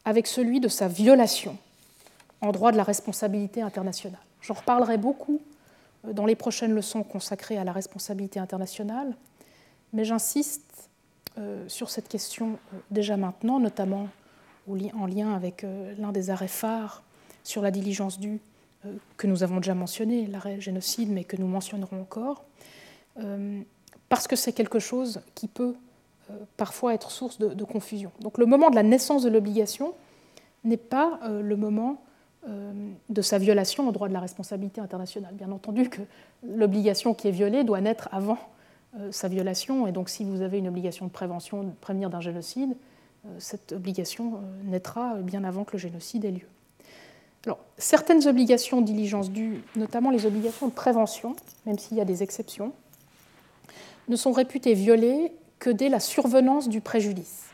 [0.06, 1.58] avec celui de sa violation
[2.40, 4.20] en droit de la responsabilité internationale.
[4.40, 5.40] J'en reparlerai beaucoup
[6.04, 9.14] dans les prochaines leçons consacrées à la responsabilité internationale,
[9.92, 10.88] mais j'insiste
[11.38, 14.08] euh, sur cette question euh, déjà maintenant, notamment
[14.94, 17.02] en lien avec euh, l'un des arrêts phares
[17.44, 18.40] sur la diligence due
[18.84, 22.44] euh, que nous avons déjà mentionné, l'arrêt génocide, mais que nous mentionnerons encore,
[23.18, 23.60] euh,
[24.08, 25.74] parce que c'est quelque chose qui peut
[26.56, 28.12] parfois être source de, confusion.
[28.20, 29.94] Donc le moment de la naissance de l'obligation
[30.62, 32.00] n'est pas le moment
[32.46, 35.34] de sa violation au droit de la responsabilité internationale.
[35.34, 36.00] Bien entendu que
[36.42, 38.38] l'obligation qui est violée doit naître avant
[39.10, 42.74] sa violation, et donc si vous avez une obligation de prévention, de prévenir d'un génocide,
[43.26, 46.46] euh, cette obligation euh, naîtra bien avant que le génocide ait lieu.
[47.78, 49.30] Certaines obligations de diligence
[49.74, 52.72] notamment les obligations de prévention, même s'il y a des exceptions,
[54.08, 57.49] ne sont réputées violées que dès la survenance du préjudice,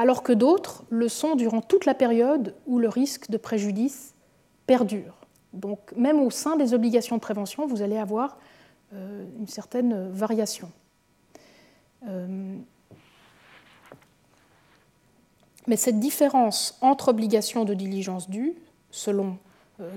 [0.00, 4.14] alors que d'autres le sont durant toute la période où le risque de préjudice
[4.66, 5.14] perdure.
[5.52, 8.38] Donc même au sein des obligations de prévention, vous allez avoir
[8.94, 10.70] euh, une certaine variation.
[15.66, 18.54] Mais cette différence entre obligation de diligence due,
[18.90, 19.36] selon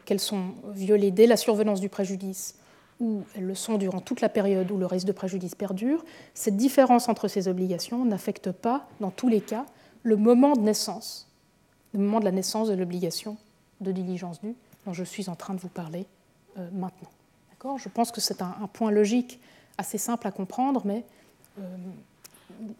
[0.04, 2.56] qu'elles sont violées dès la survenance du préjudice
[3.00, 6.58] ou elles le sont durant toute la période où le risque de préjudice perdure, cette
[6.58, 9.66] différence entre ces obligations n'affecte pas, dans tous les cas,
[10.04, 11.28] le moment de naissance,
[11.94, 13.38] le moment de la naissance de l'obligation
[13.82, 16.06] de diligence due dont je suis en train de vous parler
[16.58, 17.10] euh, maintenant.
[17.78, 19.40] Je pense que c'est un, point logique
[19.78, 21.06] assez simple à comprendre, mais
[21.60, 21.78] euh,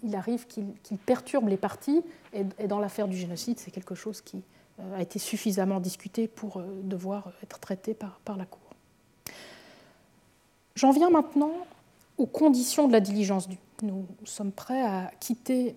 [0.04, 2.02] il arrive qu'il perturbe les parties,
[2.34, 4.44] et, dans l'affaire du génocide, c'est quelque chose qui
[4.82, 8.60] euh, a été suffisamment discuté pour devoir être traité par la Cour.
[10.76, 11.54] J'en viens maintenant
[12.18, 13.60] aux conditions de la diligence due.
[13.84, 15.76] Nous sommes prêts à quitter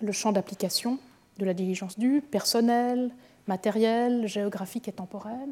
[0.00, 0.98] le champ d'application
[1.38, 3.10] de la diligence due, personnel,
[3.46, 5.48] matériel, géographique et temporel,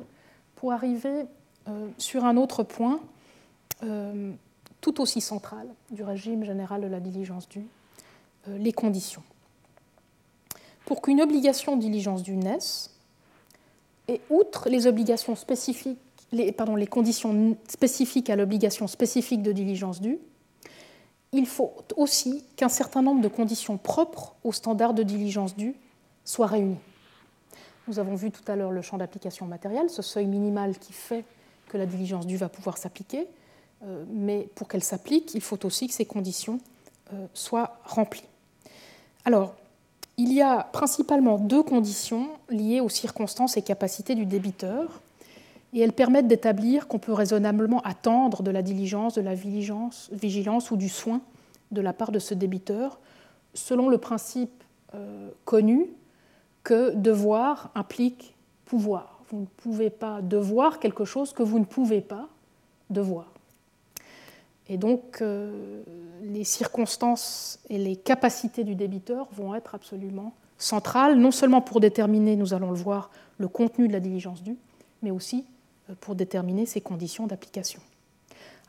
[0.57, 1.25] pour arriver
[1.69, 3.01] euh, sur un autre point
[3.83, 4.33] euh,
[4.81, 7.67] tout aussi central du régime général de la diligence due,
[8.49, 9.23] euh, les conditions.
[10.85, 12.91] Pour qu'une obligation de diligence due naisse,
[14.09, 15.99] et outre les obligations spécifiques,
[16.57, 20.19] pardon, les conditions spécifiques à l'obligation spécifique de diligence due,
[21.35, 25.75] il faut aussi qu'un certain nombre de conditions propres au standard de diligence due
[26.25, 26.79] soient réunies.
[27.89, 31.25] Nous avons vu tout à l'heure le champ d'application matériel, ce seuil minimal qui fait
[31.69, 33.27] que la diligence due va pouvoir s'appliquer,
[33.83, 36.61] euh, mais pour qu'elle s'applique, il faut aussi que ces conditions
[37.13, 38.29] euh, soient remplies.
[39.25, 39.55] Alors,
[40.17, 45.01] il y a principalement deux conditions liées aux circonstances et capacités du débiteur,
[45.75, 50.77] et elles permettent d'établir qu'on peut raisonnablement attendre de la diligence, de la vigilance, ou
[50.77, 51.21] du soin
[51.73, 53.01] de la part de ce débiteur,
[53.55, 54.63] selon le principe
[54.95, 55.89] euh, connu
[56.63, 59.21] que devoir implique pouvoir.
[59.31, 62.29] Vous ne pouvez pas devoir quelque chose que vous ne pouvez pas
[62.89, 63.33] devoir.
[64.69, 65.83] Et donc, euh,
[66.23, 72.37] les circonstances et les capacités du débiteur vont être absolument centrales, non seulement pour déterminer,
[72.37, 74.57] nous allons le voir, le contenu de la diligence due,
[75.03, 75.45] mais aussi
[76.01, 77.81] pour déterminer ses conditions d'application.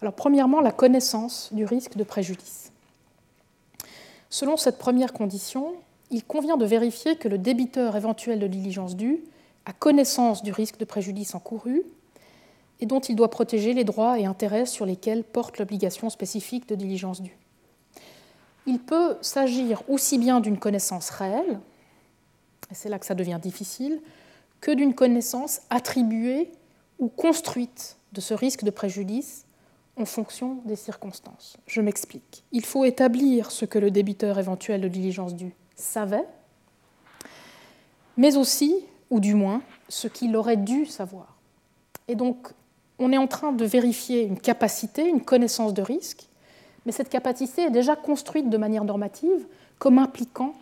[0.02, 2.72] Alors, premièrement, la connaissance du risque de préjudice.
[4.30, 5.74] Selon cette première condition,
[6.12, 9.24] il convient de vérifier que le débiteur éventuel de diligence due
[9.66, 11.84] a connaissance du risque de préjudice encouru
[12.80, 16.76] et dont il doit protéger les droits et intérêts sur lesquels porte l'obligation spécifique de
[16.76, 17.38] diligence due.
[18.68, 21.60] Il peut s'agir aussi bien d'une connaissance réelle,
[22.72, 24.02] et c'est là que ça devient difficile,
[24.60, 26.52] que d'une connaissance attribuée
[27.00, 29.46] ou construite de ce risque de préjudice
[29.98, 31.58] en fonction des circonstances.
[31.68, 32.44] Je m'explique.
[32.52, 36.26] Il faut établir ce que le débiteur éventuel de diligence due savait,
[38.18, 38.76] mais aussi,
[39.10, 41.36] ou du moins, ce qu'il aurait dû savoir.
[42.08, 42.50] Et donc,
[43.00, 46.28] on est en train de vérifier une capacité, une connaissance de risque,
[46.86, 49.48] mais cette capacité est déjà construite de manière normative
[49.80, 50.54] comme impliquant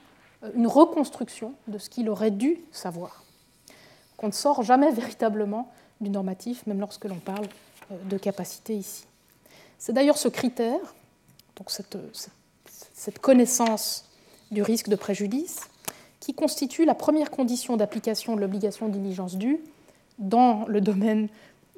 [0.43, 3.23] euh, une reconstruction de ce qu'il aurait dû savoir.
[4.17, 5.71] Qu'on ne sort jamais véritablement
[6.03, 7.47] du normatif, même lorsque l'on parle
[7.91, 9.05] euh, de capacité ici.
[9.79, 10.79] C'est d'ailleurs ce critère,
[11.55, 11.97] donc cette,
[12.93, 14.09] cette connaissance
[14.51, 15.61] du risque de préjudice,
[16.19, 19.59] qui constitue la première condition d'application de l'obligation de diligence due
[20.19, 21.27] dans le domaine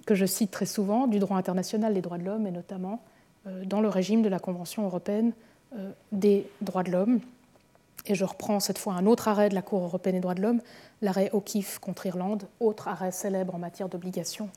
[0.06, 3.02] que je cite très souvent du droit international des droits de l'homme et notamment
[3.48, 5.34] euh, dans le régime de la Convention européenne
[5.76, 7.20] euh, des droits de l'homme.
[8.06, 10.42] Et je reprends cette fois un autre arrêt de la Cour européenne des droits de
[10.42, 10.62] l'homme,
[11.02, 14.50] l'arrêt O'Keeffe contre Irlande, autre arrêt célèbre en matière d'obligation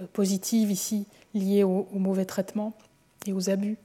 [0.00, 2.72] euh, positive ici liée au, mauvais traitement
[3.26, 3.76] et aux abus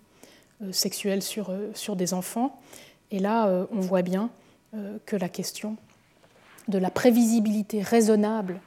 [0.72, 2.60] sexuels sur, sur des enfants.
[3.12, 4.30] Et là, euh, on voit bien
[4.74, 5.76] euh, que la question
[6.68, 8.62] de la prévisibilité raisonnable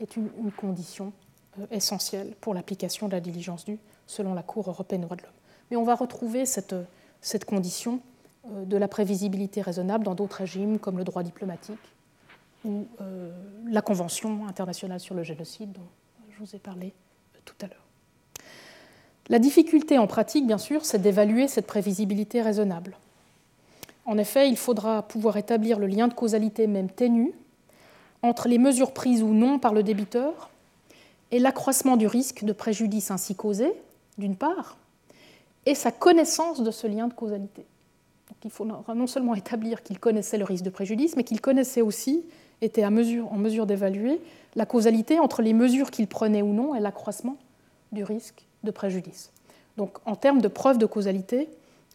[0.00, 1.12] est une, condition
[1.60, 5.22] euh, essentielle pour l'application de la diligence due selon la Cour européenne des droits de
[5.22, 5.32] l'homme.
[5.70, 6.74] Mais on va retrouver cette,
[7.20, 8.00] cette condition
[8.64, 11.78] de la prévisibilité raisonnable dans d'autres régimes comme le droit diplomatique
[12.64, 12.86] ou
[13.68, 15.86] la Convention internationale sur le génocide dont
[16.30, 16.92] je vous ai parlé
[17.44, 17.86] tout à l'heure.
[19.28, 22.96] La difficulté en pratique, bien sûr, c'est d'évaluer cette prévisibilité raisonnable.
[24.04, 27.32] En effet, il faudra pouvoir établir le lien de causalité même ténu
[28.22, 30.50] entre les mesures prises ou non par le débiteur
[31.32, 33.72] et l'accroissement du risque de préjudice ainsi causé,
[34.16, 34.76] d'une part,
[35.66, 37.66] et sa connaissance de ce lien de causalité.
[38.46, 42.24] Il faudra non seulement établir qu'il connaissait le risque de préjudice, mais qu'il connaissait aussi,
[42.62, 44.20] était en mesure d'évaluer
[44.54, 47.36] la causalité entre les mesures qu'il prenait ou non et l'accroissement
[47.90, 49.32] du risque de préjudice.
[49.76, 51.48] Donc en termes de preuve de causalité,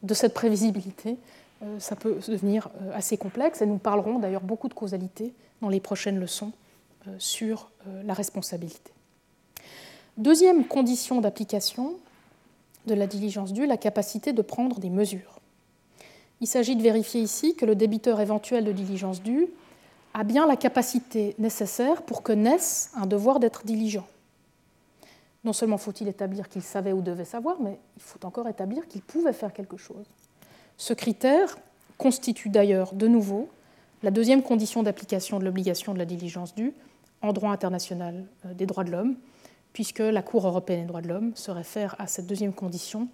[0.04, 1.18] de cette prévisibilité,
[1.64, 5.70] euh, ça peut devenir euh, assez complexe et nous parlerons d'ailleurs beaucoup de causalité dans
[5.70, 6.52] les prochaines leçons
[7.08, 7.72] euh, sur
[8.04, 8.92] la responsabilité.
[10.18, 11.94] Deuxième condition d'application
[12.86, 15.41] de la diligence due, la capacité de prendre des mesures.
[16.42, 19.48] Il s'agit de vérifier ici que le débiteur éventuel de diligence due
[20.16, 24.08] a bien la capacité nécessaire pour que naisse un devoir d'être diligent.
[25.44, 29.02] Non seulement faut-il établir qu'il savait ou devait savoir, mais il faut encore établir qu'il
[29.02, 30.06] pouvait faire quelque chose.
[30.78, 31.58] Ce critère
[31.98, 33.48] constitue d'ailleurs de nouveau
[34.02, 36.74] la deuxième condition d'application de l'obligation de la diligence due
[37.22, 39.16] en droit international euh, des droits de l'homme,
[39.74, 43.08] puisque la Cour européenne des droits de l'homme se réfère à cette deuxième condition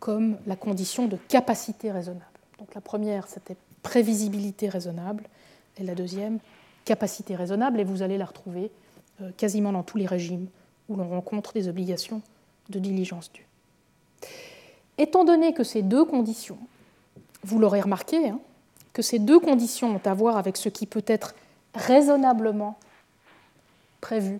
[0.00, 2.33] comme la condition de capacité raisonnable.
[2.58, 5.24] Donc la première, c'était prévisibilité raisonnable,
[5.78, 6.38] et la deuxième,
[6.84, 8.70] capacité raisonnable, et vous allez la retrouver
[9.20, 10.46] euh, quasiment dans tous les régimes
[10.88, 12.22] où l'on rencontre des obligations
[12.70, 13.46] de diligence due.
[14.98, 16.58] Étant donné que ces deux conditions,
[17.42, 18.40] vous l'aurez remarqué, hein,
[18.92, 21.34] que ces deux conditions ont à voir avec ce qui peut être
[21.74, 22.78] raisonnablement
[24.00, 24.38] prévu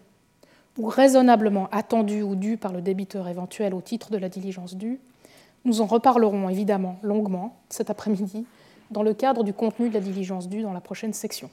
[0.79, 5.01] ou raisonnablement attendu ou dû par le débiteur éventuel au titre de la diligence due,
[5.65, 8.47] nous en reparlerons évidemment longuement cet après-midi
[8.91, 11.51] dans le cadre du contenu de la diligence due dans la prochaine section.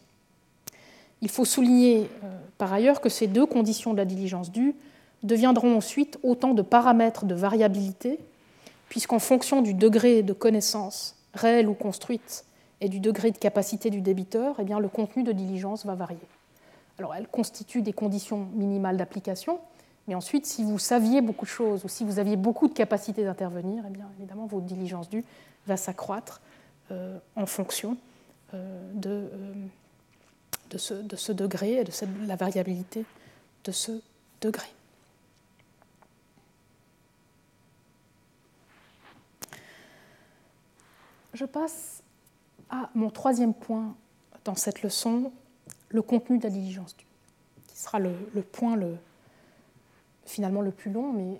[1.21, 4.75] Il faut souligner euh, par ailleurs que ces deux conditions de la diligence due
[5.23, 8.19] deviendront ensuite autant de paramètres de variabilité,
[8.89, 12.45] puisqu'en fonction du degré de connaissance réelle ou construite
[12.81, 16.17] et du degré de capacité du débiteur, eh le contenu de diligence va varier.
[16.97, 19.59] Alors, elles constituent des conditions minimales d'application,
[20.07, 23.23] mais ensuite, si vous saviez beaucoup de choses ou si vous aviez beaucoup de capacité
[23.23, 25.23] d'intervenir, eh bien, évidemment, votre diligence due
[25.67, 26.41] va s'accroître
[26.91, 27.97] euh, en fonction
[28.53, 29.53] euh, de, euh,
[30.71, 31.91] de, ce, de, ce, degré et de
[32.25, 33.05] la variabilité
[33.63, 34.01] de ce
[34.41, 34.67] degré.
[41.33, 42.03] Je passe
[42.69, 43.95] à mon troisième point
[44.43, 45.31] dans cette leçon,
[45.89, 47.05] le contenu de la diligence due,
[47.67, 48.11] qui sera le,
[48.51, 48.97] point le,
[50.25, 51.39] finalement le plus long, mais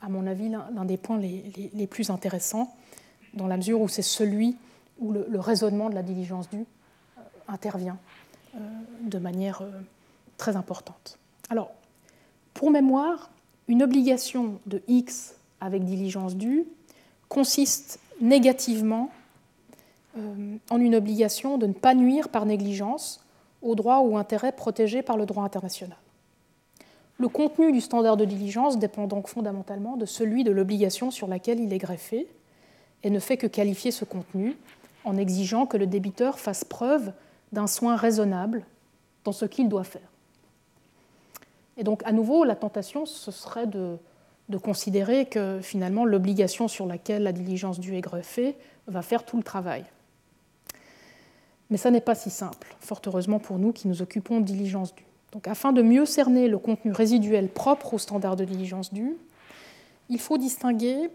[0.00, 2.74] à mon avis l'un des points les, plus intéressants,
[3.32, 4.56] dans la mesure où c'est celui
[4.98, 6.64] où le, raisonnement de la diligence due
[7.18, 7.98] euh, intervient
[8.54, 8.58] euh,
[9.02, 9.70] de manière euh,
[10.36, 11.18] très importante.
[11.50, 11.72] Alors,
[12.52, 13.30] pour mémoire,
[13.66, 16.64] une obligation de X avec diligence due
[17.28, 19.10] consiste négativement
[20.70, 23.24] en une obligation de ne pas nuire par négligence
[23.62, 25.96] aux droits ou intérêts protégés par le droit international.
[27.24, 31.58] Le contenu du standard de diligence dépend donc fondamentalement de celui de l'obligation sur laquelle
[31.58, 32.28] il est greffé
[33.02, 34.58] et ne fait que qualifier ce contenu
[35.04, 37.14] en exigeant que le débiteur fasse preuve
[37.50, 38.66] d'un soin raisonnable
[39.24, 40.06] dans ce qu'il doit faire.
[41.78, 43.96] Et donc, à nouveau, la tentation, ce serait de,
[44.62, 48.54] considérer que finalement l'obligation sur laquelle la diligence due est greffée
[48.86, 49.86] va faire tout le travail.
[51.70, 54.94] Mais ça n'est pas si simple, fort heureusement pour nous qui nous occupons de diligence
[54.94, 55.06] due.
[55.34, 59.16] Donc, afin de mieux cerner le contenu résiduel propre au standard de diligence due,
[60.08, 61.10] il faut distinguer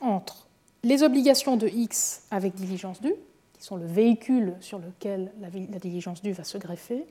[0.00, 0.48] entre
[0.82, 3.14] les obligations de X avec diligence due,
[3.52, 7.06] qui sont le véhicule sur lequel la, diligence due va se greffer,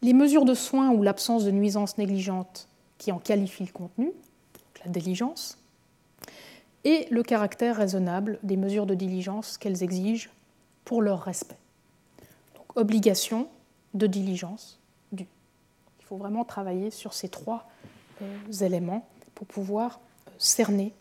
[0.00, 4.12] les mesures de soins ou l'absence de nuisance négligente qui en qualifient le contenu,
[4.82, 5.58] la diligence,
[6.84, 10.30] et le caractère raisonnable des mesures de diligence qu'elles exigent
[10.86, 11.58] pour leur respect.
[12.54, 13.48] Donc, obligation
[13.92, 14.77] de diligence
[16.08, 17.68] faut vraiment travailler sur ces trois
[18.22, 20.94] euh, éléments pour pouvoir euh, cerner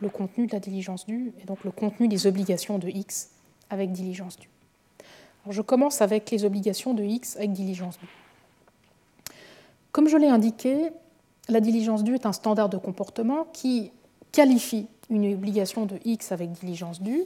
[0.00, 3.30] le contenu de la diligence due et donc le contenu des obligations de X
[3.70, 4.50] avec diligence due.
[5.48, 8.08] je commence avec les obligations de X avec diligence due.
[9.92, 10.90] Comme je l'ai indiqué,
[11.48, 13.92] la diligence due est un standard de comportement qui
[14.32, 17.24] qualifie une obligation de X avec diligence due,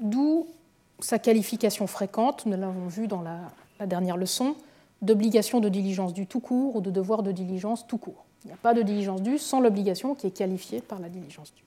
[0.00, 0.46] d'où
[1.00, 4.54] sa qualification fréquente, nous l'avons vu dans la, dernière leçon,
[5.02, 8.24] d'obligation de diligence due tout court ou de devoir de diligence tout court.
[8.44, 11.52] Il n'y a pas de diligence due sans l'obligation qui est qualifiée par la diligence
[11.54, 11.64] due.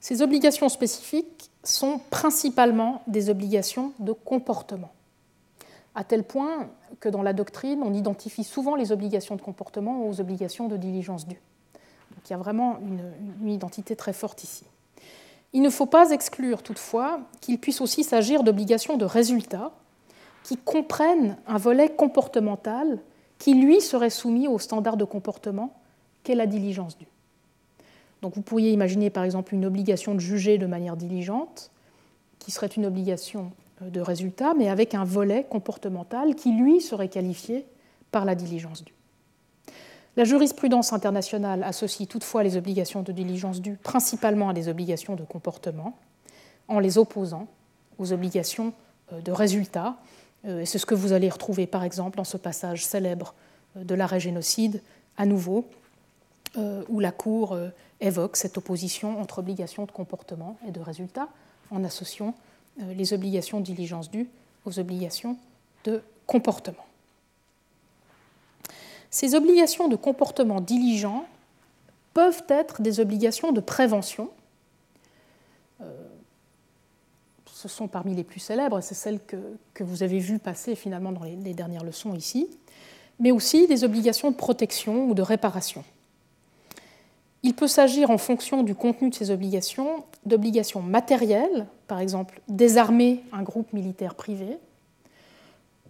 [0.00, 4.90] Ces obligations spécifiques sont principalement des obligations de comportement,
[5.94, 6.68] à tel point
[7.00, 11.26] que dans la doctrine, on identifie souvent les obligations de comportement aux obligations de diligence
[11.26, 11.40] due.
[12.12, 12.78] Donc il y a vraiment
[13.42, 14.64] une identité très forte ici.
[15.52, 19.72] Il ne faut pas exclure toutefois qu'il puisse aussi s'agir d'obligations de résultat
[20.50, 22.98] qui comprennent un volet comportemental
[23.38, 25.72] qui, lui, serait soumis au standard de comportement
[26.24, 27.06] qu'est la diligence due.
[28.20, 31.70] Donc vous pourriez imaginer par exemple une obligation de juger de manière diligente,
[32.40, 37.08] qui serait une obligation euh, de résultat, mais avec un volet comportemental qui, lui, serait
[37.08, 37.64] qualifié
[38.10, 38.94] par la diligence due.
[40.16, 45.22] La jurisprudence internationale associe toutefois les obligations de diligence due principalement à des obligations de
[45.22, 45.96] comportement,
[46.66, 47.46] en les opposant
[48.00, 48.72] aux obligations
[49.12, 49.94] euh, de résultat.
[50.46, 53.34] Euh, c'est ce que vous allez retrouver par exemple dans ce passage célèbre
[53.76, 54.82] euh, de l'arrêt génocide,
[55.16, 55.66] à nouveau,
[56.88, 57.56] où la Cour
[58.00, 61.28] évoque cette opposition entre obligations de comportement et de résultat
[61.70, 62.34] en associant
[62.78, 64.28] les obligations de diligence due
[64.64, 65.36] aux obligations
[65.84, 66.84] de comportement.
[69.10, 71.24] Ces obligations de comportement diligent
[72.14, 74.30] peuvent être des obligations de prévention.
[77.60, 79.36] Ce sont parmi les plus célèbres, c'est celles que,
[79.80, 82.48] vous avez vues passer finalement dans les dernières leçons ici,
[83.18, 85.84] mais aussi des obligations de protection ou de réparation.
[87.42, 93.22] Il peut s'agir en fonction du contenu de ces obligations d'obligations matérielles, par exemple désarmer
[93.30, 94.56] un groupe militaire privé,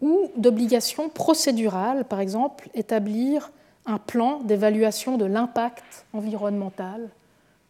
[0.01, 3.53] ou d'obligations procédurales, par exemple établir
[3.87, 7.11] un plan d'évaluation de l'impact environnemental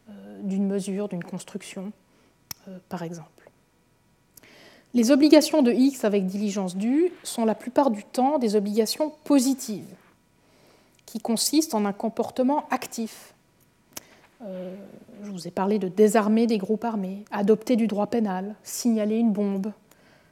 [0.08, 1.92] euh, d'une mesure, d'une construction,
[2.66, 3.39] euh, par exemple.
[4.92, 9.94] Les obligations de X avec diligence due sont la plupart du temps des obligations positives,
[11.06, 13.34] qui consistent en un comportement actif
[14.42, 14.74] euh,
[15.22, 19.32] je vous ai parlé de désarmer des groupes armés, adopter du droit pénal, signaler une
[19.32, 19.72] bombe,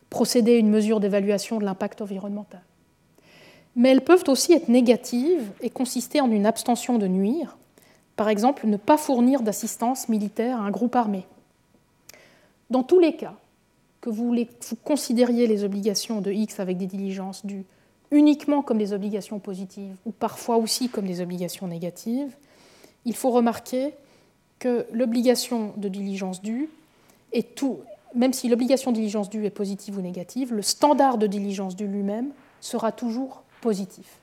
[0.08, 2.62] procéder à une mesure d'évaluation de l'impact environnemental.
[3.76, 7.58] Mais elles peuvent aussi être négatives et consister en une abstention de nuire,
[8.16, 11.26] par exemple ne pas fournir d'assistance militaire à un groupe armé.
[12.70, 13.34] Dans tous les cas,
[14.00, 14.34] que vous,
[14.84, 17.64] considériez les obligations de X avec des diligences dues
[18.10, 22.34] uniquement comme des obligations positives ou parfois aussi comme des obligations négatives,
[23.04, 23.94] il faut remarquer
[24.58, 26.68] que l'obligation de diligence due
[27.32, 27.80] est tout,
[28.14, 31.86] même si l'obligation de diligence due est positive ou négative, le standard de diligence due
[31.86, 32.30] lui-même
[32.60, 34.18] sera toujours positif.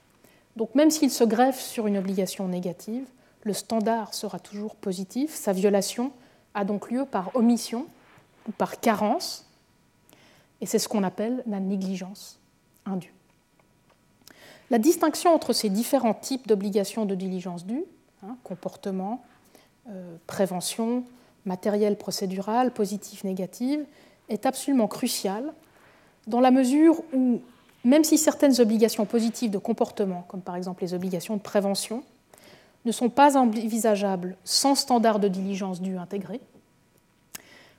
[0.55, 3.05] Donc même s'il se greffe sur une obligation négative,
[3.43, 5.34] le standard sera toujours positif.
[5.34, 6.11] Sa violation
[6.53, 7.86] a donc lieu par omission
[8.47, 9.45] ou par carence,
[10.62, 12.39] et c'est ce qu'on appelle la négligence
[12.86, 13.14] indue.
[14.70, 17.84] La distinction entre ces différents types d'obligations de diligence due
[18.26, 19.24] Hein, comportement,
[19.89, 21.03] euh, prévention,
[21.45, 23.82] matériel procédural, positif, négatif,
[24.30, 25.53] est absolument crucial
[26.26, 27.41] dans la mesure où,
[27.84, 32.03] même si certaines obligations positives de comportement, comme par exemple les obligations de prévention,
[32.86, 36.39] ne sont pas envisageables sans standard de diligence due intégré,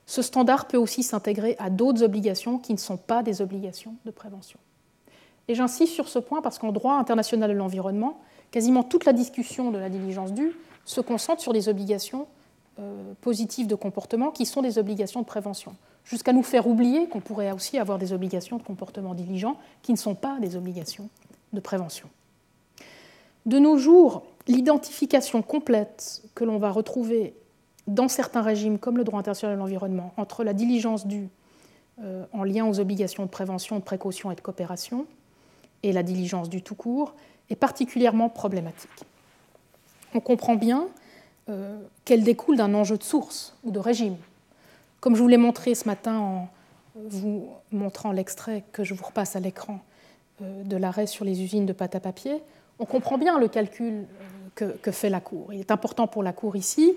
[0.07, 4.11] ce standard peut aussi s'intégrer à d'autres obligations qui ne sont pas des obligations de
[4.11, 4.59] prévention.
[5.49, 9.71] Et j'insiste sur ce point parce qu'en droit international de l'environnement, quasiment toute la discussion
[9.71, 10.53] de la diligence due
[10.85, 12.27] se concentre sur les obligations
[12.79, 17.21] euh, positives de comportement qui sont des obligations de prévention, jusqu'à nous faire oublier qu'on
[17.21, 21.09] pourrait aussi avoir des obligations de comportement diligent qui ne sont pas des obligations
[21.53, 22.09] de prévention.
[23.47, 27.35] De nos jours, l'identification complète que l'on va retrouver
[27.87, 31.29] dans certains régimes comme le droit international de l'environnement entre la diligence due
[32.03, 35.07] euh, en lien aux obligations de prévention, de précaution et de coopération
[35.83, 37.15] et la diligence due tout court
[37.49, 38.91] est particulièrement problématique.
[40.15, 40.89] On comprend bien
[41.49, 44.17] euh, qu'elle découle d'un enjeu de source ou de régime.
[45.01, 46.49] Comme je vous l'ai montré ce matin en
[46.97, 49.79] vous montrant l'extrait que je vous repasse à l'écran
[50.43, 52.43] euh, de l'arrêt sur les usines de pâte à papier,
[52.79, 54.07] on comprend bien le calcul
[54.55, 55.53] que, que, fait la Cour.
[55.53, 56.95] Il est important pour la Cour ici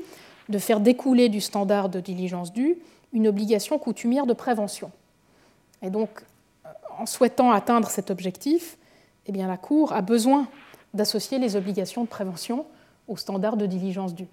[0.50, 2.78] de faire découler du standard de diligence due
[3.14, 4.92] une obligation coutumière de prévention.
[5.82, 6.10] Et donc,
[6.98, 8.78] en souhaitant atteindre cet objectif,
[9.28, 10.48] eh bien, la Cour a besoin
[10.94, 12.66] d'associer les obligations de prévention
[13.08, 14.28] aux standards de diligence due.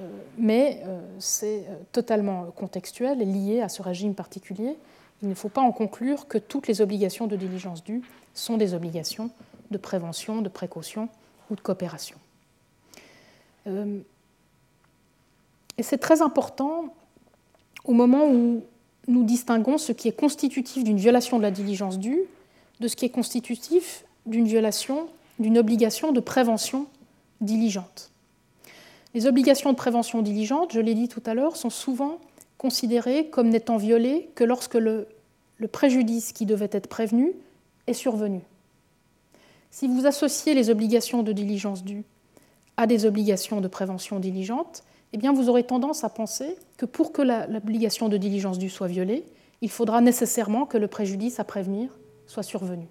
[0.00, 0.08] Euh,
[0.38, 4.76] mais euh, c'est euh, totalement contextuel et lié à ce régime particulier.
[5.22, 8.02] Il ne faut pas en conclure que toutes les obligations de diligence due
[8.34, 9.30] sont des obligations
[9.70, 11.08] de prévention, de précaution
[11.50, 12.18] ou de coopération.
[15.78, 16.94] Et c'est très important
[17.84, 18.62] au moment où
[19.08, 22.22] nous distinguons ce qui est constitutif d'une violation de la diligence due
[22.80, 25.08] de ce qui est constitutif d'une violation,
[25.38, 26.86] d'une obligation de prévention
[27.40, 28.10] diligente.
[29.14, 32.18] Les obligations de prévention diligente, je l'ai dit tout à l'heure, sont souvent
[32.58, 35.08] considérées comme n'étant violées que lorsque le,
[35.72, 37.32] préjudice qui devait être prévenu
[37.86, 38.40] est survenu.
[39.70, 42.04] Si vous associez les obligations de diligence due
[42.76, 44.82] à des obligations de prévention diligente,
[45.12, 48.88] eh bien vous aurez tendance à penser que pour que l'obligation de diligence due soit
[48.88, 49.24] violée,
[49.62, 51.90] il faudra nécessairement que le préjudice à prévenir
[52.26, 52.86] soit survenu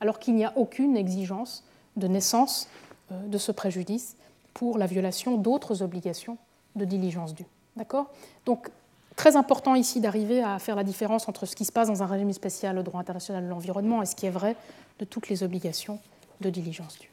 [0.00, 1.64] alors qu'il n'y a aucune exigence
[1.96, 2.68] de naissance
[3.12, 4.16] euh, de ce préjudice
[4.54, 6.38] pour la violation d'autres obligations
[6.76, 7.46] de diligence due.
[7.76, 8.10] D'accord?
[8.44, 8.70] Donc,
[9.16, 12.06] très important ici d'arriver à faire la différence entre ce qui se passe dans un
[12.06, 14.56] régime spécial au droit international de l'environnement et ce qui est vrai
[14.98, 15.98] de toutes les obligations
[16.40, 17.10] de diligence due.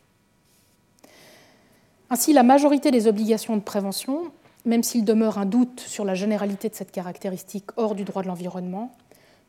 [2.10, 4.32] Ainsi, la majorité des obligations de prévention,
[4.66, 8.28] même s'il demeure un doute sur la généralité de cette caractéristique hors du droit de
[8.28, 8.91] l'environnement,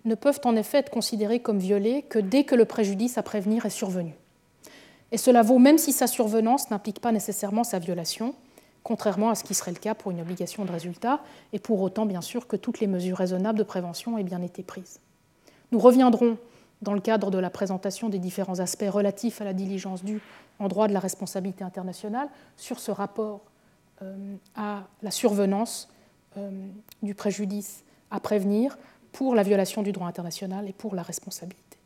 [0.05, 3.67] ne peuvent en effet être considérées comme violées que dès que le préjudice à prévenir
[3.67, 4.15] est survenu.
[5.13, 8.35] Et cela vaut même si sa survenance n'implique pas nécessairement sa violation,
[8.83, 11.21] contrairement à ce qui serait le cas pour une obligation de résultat,
[11.53, 14.63] et pour autant bien sûr que toutes les mesures raisonnables de prévention aient bien été
[14.63, 15.01] prises.
[15.73, 16.39] Nous reviendrons
[16.83, 20.21] dans le cadre de la présentation des différents aspects relatifs à la diligence due
[20.59, 23.41] en droit de la responsabilité internationale sur ce rapport
[24.55, 25.89] à la survenance
[27.03, 28.77] du préjudice à prévenir
[29.13, 31.79] pour la violation du droit international et pour la responsabilité.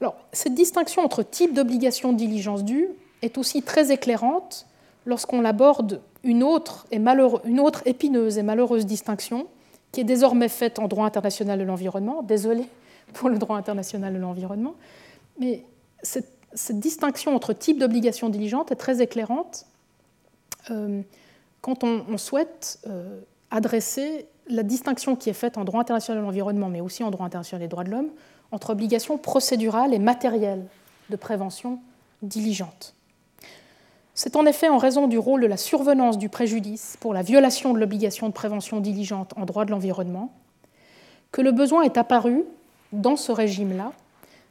[0.00, 2.88] Alors, cette distinction entre type d'obligation de diligence due
[3.22, 4.66] est aussi très éclairante
[5.06, 9.46] lorsqu'on aborde une autre, une autre épineuse et malheureuse distinction
[9.92, 12.22] qui est désormais faite en droit international de l'environnement.
[12.22, 12.64] Désolé
[13.12, 14.74] pour le droit international de l'environnement,
[15.38, 15.64] mais
[16.02, 16.30] cette,
[16.72, 19.79] distinction entre type d'obligation diligente est très éclairante euh,
[21.60, 26.68] quand on, souhaite euh, adresser la distinction qui est faite en droit international de l'environnement,
[26.68, 28.10] mais aussi en droit international des droits de l'homme,
[28.52, 30.64] entre obligation procédurale et matérielle
[31.10, 31.78] de prévention
[32.22, 32.94] diligente.
[34.14, 37.72] C'est en effet en raison du rôle de la survenance du préjudice pour la violation
[37.72, 40.32] de l'obligation de prévention diligente en droit de l'environnement
[41.32, 42.44] que le besoin est apparu,
[42.92, 43.92] dans ce régime-là,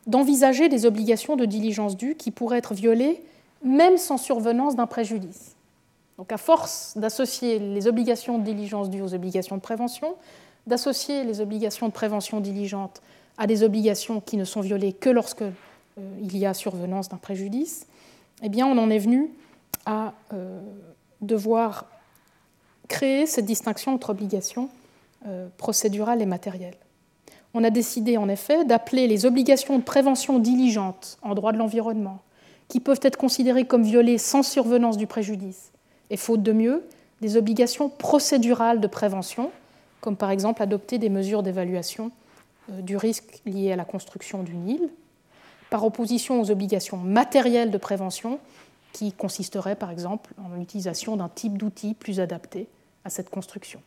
[0.07, 3.22] d'envisager des obligations de diligence due qui pourraient être violées
[3.64, 5.55] même sans survenance d'un préjudice.
[6.20, 10.15] Donc à force d'associer les obligations de diligence dues aux obligations de prévention,
[10.67, 13.01] d'associer les obligations de prévention diligente
[13.38, 15.51] à des obligations qui ne sont violées que lorsque euh,
[16.22, 17.88] il y a survenance d'un préjudice,
[18.43, 19.32] eh bien on en est venu
[19.86, 20.59] à euh,
[21.22, 21.86] devoir
[22.89, 24.67] créer cette distinction entre obligations
[25.26, 26.76] euh, procédurales et matérielles.
[27.53, 32.20] On a décidé en effet d'appeler les obligations de prévention diligente en droit de l'environnement,
[32.67, 35.72] qui peuvent être considérées comme violées sans survenance du préjudice,
[36.10, 36.84] et faute de mieux,
[37.22, 39.51] des obligations procédurales de prévention,
[40.01, 42.12] comme par exemple adopter des mesures d'évaluation
[42.72, 44.89] euh, du risque lié à la construction d'une île,
[45.70, 48.39] par opposition aux obligations matérielles de prévention,
[48.93, 52.68] qui consisteraient par exemple en l'utilisation d'un type d'outil plus adapté
[53.05, 53.82] à cette construction.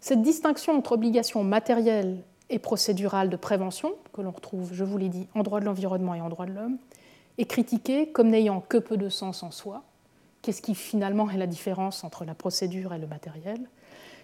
[0.00, 2.18] Cette distinction entre obligations matérielles
[2.50, 6.14] et procédurales de prévention, que l'on retrouve, je vous l'ai dit, en droit de l'environnement
[6.14, 6.78] et en droit de l'homme,
[7.36, 9.82] est critiquée comme n'ayant que peu de sens en soi,
[10.48, 13.60] qu'est-ce qui finalement est la différence entre la procédure et le matériel,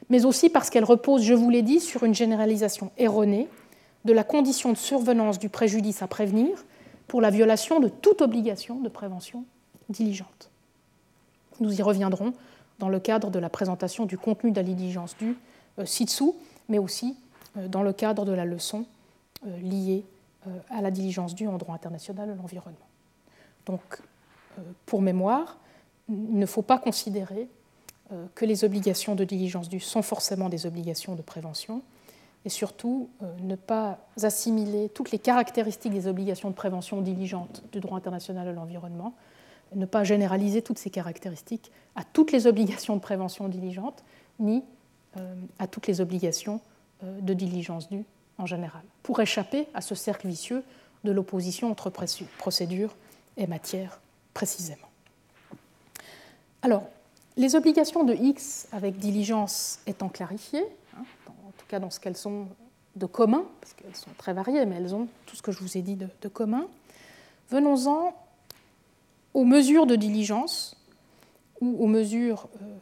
[0.09, 3.47] mais aussi parce qu'elle repose, je vous l'ai dit, sur une généralisation erronée
[4.07, 6.65] de la condition de survenance du préjudice à prévenir
[7.09, 9.45] pour la violation de toute obligation de prévention
[9.91, 10.49] diligente.
[11.61, 12.33] Nous y reviendrons
[12.79, 15.37] dans le cadre de la présentation du contenu de la diligence due
[15.79, 16.37] euh, ci-dessous,
[16.71, 17.19] mais aussi
[17.59, 18.87] euh, dans le cadre de la leçon
[19.47, 20.07] euh, liée
[20.71, 22.89] à la diligence due en droit international de l'environnement.
[23.67, 24.01] Donc,
[24.87, 25.59] pour mémoire,
[26.09, 27.49] il ne faut pas considérer
[28.13, 31.83] euh, que les obligations de diligence due sont forcément des obligations de prévention,
[32.45, 37.81] et surtout euh, ne pas assimiler toutes les caractéristiques des obligations de prévention diligente du
[37.81, 39.15] droit international de l'environnement,
[39.75, 44.05] ne pas généraliser toutes ces caractéristiques à toutes les obligations de prévention diligente,
[44.39, 44.63] ni
[45.17, 46.61] euh, à toutes les obligations
[47.03, 48.05] de diligence due
[48.39, 50.65] en général, pour échapper à ce cercle vicieux
[51.03, 52.97] de l'opposition entre procédure
[53.37, 54.01] et matière
[54.33, 54.89] précisément.
[56.65, 56.85] Alors,
[57.37, 60.65] les obligations de X avec diligence étant clarifiées,
[60.97, 62.47] hein, en tout cas dans ce qu'elles sont
[62.97, 65.77] de commun, parce qu'elles sont très variées, mais elles ont tout ce que je vous
[65.77, 66.67] ai dit de, commun,
[67.51, 68.15] venons-en
[69.35, 70.75] aux mesures de diligence
[71.61, 72.77] ou aux mesures euh,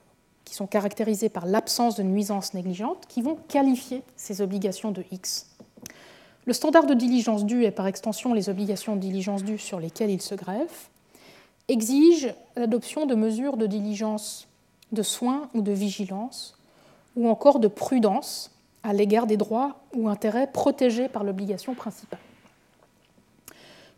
[0.45, 5.57] qui sont caractérisées par l'absence de nuisance négligente qui vont qualifier ces obligations de X.
[6.47, 10.11] Le standard de diligence due et par extension les obligations de diligence due sur lesquelles
[10.11, 10.92] il se greffe
[11.73, 14.47] exige l'adoption de mesures de diligence,
[14.93, 16.57] de soins ou de vigilance,
[17.17, 18.51] ou encore de prudence
[18.83, 22.19] à l'égard des droits ou intérêts protégés par l'obligation principale.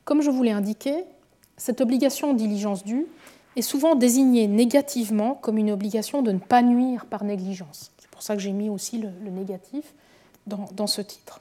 [0.04, 1.04] Comme je vous l'ai indiqué,
[1.56, 3.06] cette obligation de diligence due
[3.56, 7.92] est souvent désignée négativement comme une obligation de ne pas nuire par négligence.
[7.98, 9.94] C'est pour ça que j'ai mis aussi le, négatif
[10.46, 11.40] dans, dans, ce titre.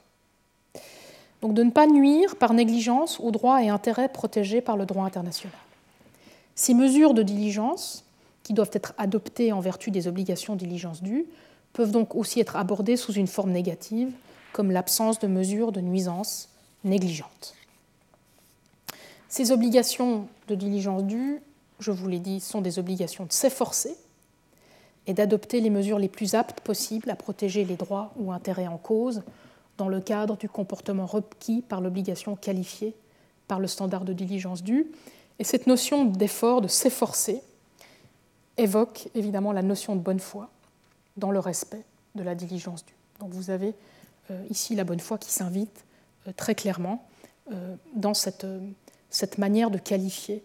[1.42, 5.04] Donc de ne pas nuire par négligence aux droits et intérêts protégés par le droit
[5.04, 5.52] international.
[6.54, 8.04] Ces mesures de diligence,
[8.42, 11.26] qui doivent être adoptées en vertu des obligations de diligence dues,
[11.72, 14.12] peuvent donc aussi être abordées sous une forme négative,
[14.52, 16.48] comme l'absence de mesures de nuisance
[16.84, 17.54] négligentes.
[19.28, 21.40] Ces obligations de diligence due,
[21.80, 23.96] je vous l'ai dit, sont des obligations de s'efforcer
[25.08, 28.78] et d'adopter les mesures les plus aptes possibles à protéger les droits ou intérêts en
[28.78, 29.22] cause
[29.76, 32.94] dans le cadre du comportement requis par l'obligation qualifiée
[33.48, 34.86] par le standard de diligence due
[35.38, 37.42] et cette notion d'effort, de s'efforcer,
[38.56, 40.50] évoque évidemment la notion de bonne foi
[41.16, 42.94] dans le respect de la diligence due.
[43.20, 43.74] Donc vous avez
[44.30, 45.84] euh, ici la bonne foi qui s'invite
[46.26, 47.06] euh, très clairement
[47.52, 48.46] euh, dans cette,
[49.10, 50.44] cette, manière de qualifier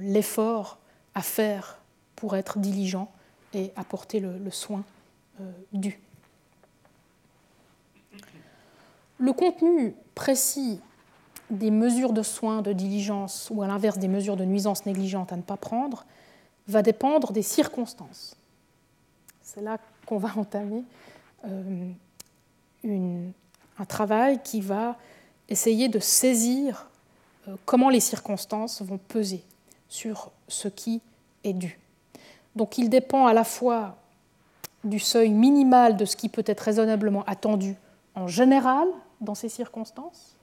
[0.00, 0.78] l'effort
[1.14, 1.78] à faire
[2.16, 3.10] pour être diligent
[3.54, 4.82] et apporter le, le soin
[5.72, 6.00] dû.
[9.18, 10.80] Le contenu précis
[11.50, 15.36] des mesures de soins, de diligence, ou à l'inverse des mesures de nuisance négligente à
[15.36, 16.04] ne pas prendre,
[16.68, 18.36] va dépendre des circonstances.
[19.42, 20.82] C'est là qu'on va entamer
[21.44, 21.92] euh,
[22.84, 24.96] un travail qui va
[25.48, 26.88] essayer de saisir
[27.48, 29.42] euh, comment les circonstances vont peser
[29.88, 31.00] sur ce qui
[31.44, 31.78] est dû.
[32.56, 33.96] Donc il dépend à la fois
[34.82, 37.76] du seuil minimal de ce qui peut être raisonnablement attendu
[38.14, 38.88] en général
[39.20, 40.35] dans ces circonstances,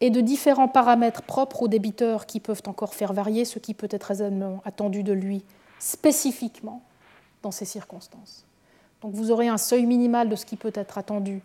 [0.00, 3.88] et de différents paramètres propres au débiteur qui peuvent encore faire varier ce qui peut
[3.90, 5.44] être raisonnablement attendu de lui
[5.78, 6.82] spécifiquement
[7.42, 8.44] dans ces circonstances.
[9.02, 11.42] Donc vous aurez un seuil minimal de ce qui peut être attendu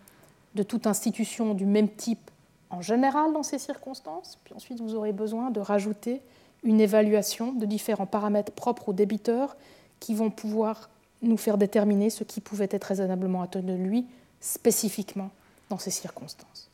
[0.56, 2.32] de toute institution du même type
[2.70, 6.22] en général dans ces circonstances, puis ensuite vous aurez besoin de rajouter
[6.64, 9.56] une évaluation de différents paramètres propres au débiteur
[10.00, 10.90] qui vont pouvoir
[11.22, 14.06] nous faire déterminer ce qui pouvait être raisonnablement attendu de lui
[14.40, 15.32] spécifiquement
[15.70, 16.69] dans ces circonstances.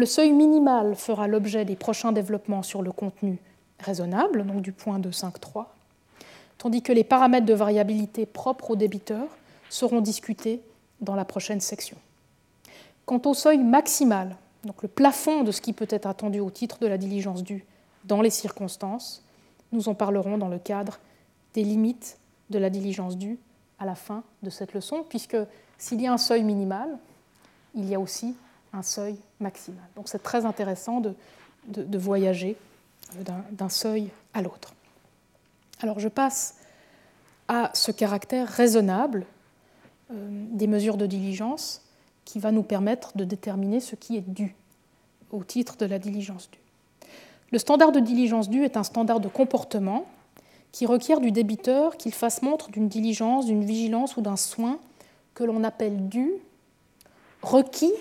[0.00, 3.36] Le seuil minimal fera l'objet des prochains développements sur le contenu
[3.80, 5.66] raisonnable, donc du point de 5.3,
[6.56, 9.26] tandis que les paramètres de variabilité propres au débiteur
[9.68, 10.62] seront discutés
[11.02, 11.98] dans la prochaine section.
[13.04, 16.78] Quant au seuil maximal, donc le plafond de ce qui peut être attendu au titre
[16.78, 17.66] de la diligence due
[18.06, 19.22] dans les circonstances,
[19.70, 20.98] nous en parlerons dans le cadre
[21.52, 22.16] des limites
[22.48, 23.38] de la diligence due
[23.78, 25.36] à la fin de cette leçon, puisque
[25.76, 26.88] s'il y a un seuil minimal,
[27.74, 28.34] il y a aussi
[28.72, 29.84] un seuil maximal.
[29.96, 32.56] Donc c'est très intéressant de, voyager
[33.50, 34.74] d'un seuil à l'autre.
[35.80, 36.56] Alors je passe
[37.48, 39.26] à ce caractère raisonnable
[40.12, 41.82] euh, des mesures de diligence
[42.24, 44.54] qui va nous permettre de déterminer ce qui est dû
[45.32, 46.58] au titre de la diligence due.
[47.50, 50.06] Le standard de diligence due est un standard de comportement
[50.70, 54.78] qui requiert du débiteur qu'il fasse montre d'une diligence, d'une vigilance ou d'un soin
[55.34, 56.30] que l'on appelle dû,
[57.42, 57.92] requis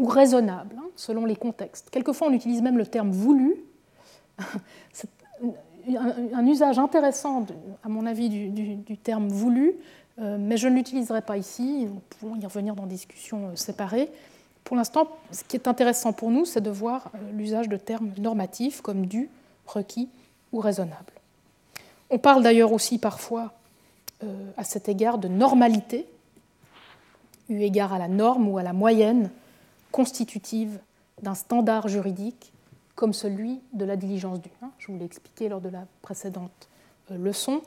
[0.00, 1.90] ou raisonnable, hein, selon les contextes.
[1.90, 3.54] Quelquefois, on utilise même le terme voulu.
[4.92, 5.10] C'est
[6.34, 7.46] un, usage intéressant,
[7.84, 9.74] à mon avis, du, terme voulu,
[10.18, 11.84] euh, mais je ne l'utiliserai pas ici.
[11.84, 14.10] Nous pouvons y revenir dans discussions euh, séparées.
[14.64, 18.12] Pour l'instant, ce qui est intéressant pour nous, c'est de voir euh, l'usage de termes
[18.18, 19.28] normatifs comme dû,
[19.66, 20.08] requis
[20.52, 21.12] ou raisonnable.
[22.08, 23.52] On parle d'ailleurs aussi parfois,
[24.56, 26.06] à cet égard, de normalité,
[27.48, 29.30] eu égard à la norme ou à la moyenne
[29.90, 30.80] constitutive
[31.22, 32.52] d'un standard juridique
[32.94, 34.50] comme celui de la diligence due.
[34.62, 34.70] Hein.
[34.78, 36.68] Je vous l'ai expliqué lors de la précédente
[37.10, 37.62] euh, leçon.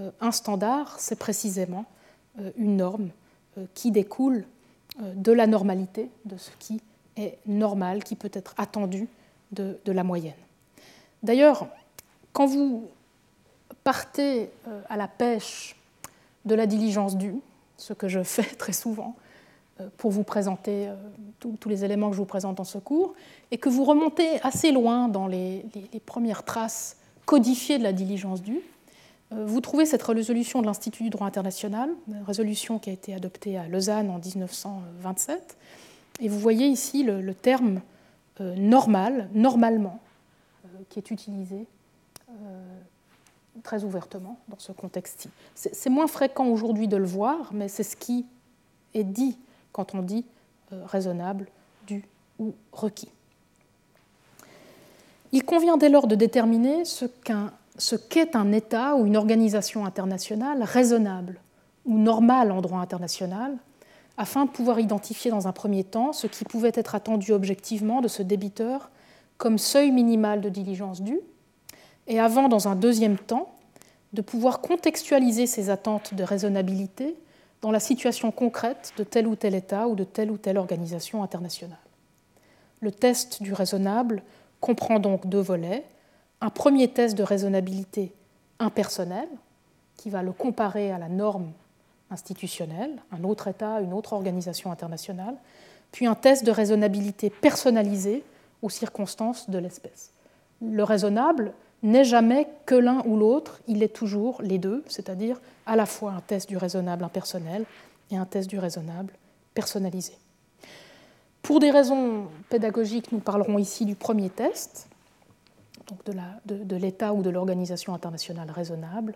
[0.00, 1.86] Euh, un standard, c'est précisément
[2.38, 3.08] euh, une norme
[3.72, 4.44] qui découle
[4.98, 6.82] de la normalité, de ce qui
[7.16, 9.06] est normal, qui peut être attendu
[9.52, 10.34] de, la moyenne.
[11.22, 11.68] D'ailleurs,
[12.32, 12.88] quand vous
[13.84, 14.50] partez
[14.88, 15.76] à la pêche
[16.44, 17.36] de la diligence due,
[17.76, 19.14] ce que je fais très souvent,
[19.96, 20.94] pour vous présenter euh,
[21.40, 23.14] tous les éléments que je vous présente dans ce cours,
[23.50, 25.64] et que vous remontez assez loin dans les,
[26.06, 26.96] premières traces
[27.26, 28.60] codifiées de la diligence due,
[29.32, 31.90] euh, vous trouvez cette résolution de l'Institut du droit international,
[32.24, 35.56] résolution qui a été adoptée à Lausanne en 1927,
[36.20, 37.80] et vous voyez ici le, terme
[38.38, 39.98] normal, normalement,
[40.88, 41.66] qui est utilisé
[43.64, 45.28] très ouvertement dans ce contexte-ci.
[45.56, 48.26] C'est moins fréquent aujourd'hui de le voir, mais c'est ce qui
[48.94, 49.36] est dit
[49.74, 50.24] quand on dit
[50.72, 51.48] euh, raisonnable,
[51.86, 52.04] dû
[52.38, 53.10] ou requis.
[55.32, 61.40] Il convient dès lors de déterminer ce qu'est un État ou une organisation internationale raisonnable
[61.84, 63.58] ou normale en droit international,
[64.16, 68.08] afin de pouvoir identifier dans un premier temps ce qui pouvait être attendu objectivement de
[68.08, 68.90] ce débiteur
[69.38, 71.20] comme seuil minimal de diligence due,
[72.06, 73.52] et avant, dans un deuxième temps,
[74.12, 77.16] de pouvoir contextualiser ces attentes de raisonnabilité
[77.64, 81.22] dans la situation concrète de tel ou tel État ou de telle ou telle organisation
[81.22, 81.78] internationale.
[82.80, 84.22] Le test du raisonnable
[84.60, 85.82] comprend donc deux volets.
[86.42, 88.12] Un premier test de raisonnabilité
[88.58, 89.26] impersonnel,
[89.96, 91.52] qui va le comparer à la norme
[92.10, 95.36] institutionnelle, un autre État, une autre organisation internationale,
[95.90, 98.24] puis un test de raisonnabilité personnalisé
[98.60, 100.12] aux circonstances de l'espèce.
[100.60, 101.54] Le raisonnable
[101.84, 106.12] n'est jamais que l'un ou l'autre, il est toujours les deux, c'est-à-dire à la fois
[106.12, 107.64] un test du raisonnable impersonnel
[108.10, 109.12] et un test du raisonnable
[109.54, 110.14] personnalisé.
[111.42, 114.88] Pour des raisons pédagogiques, nous parlerons ici du premier test,
[115.86, 115.98] donc
[116.46, 119.14] de l'État ou de l'organisation internationale raisonnable,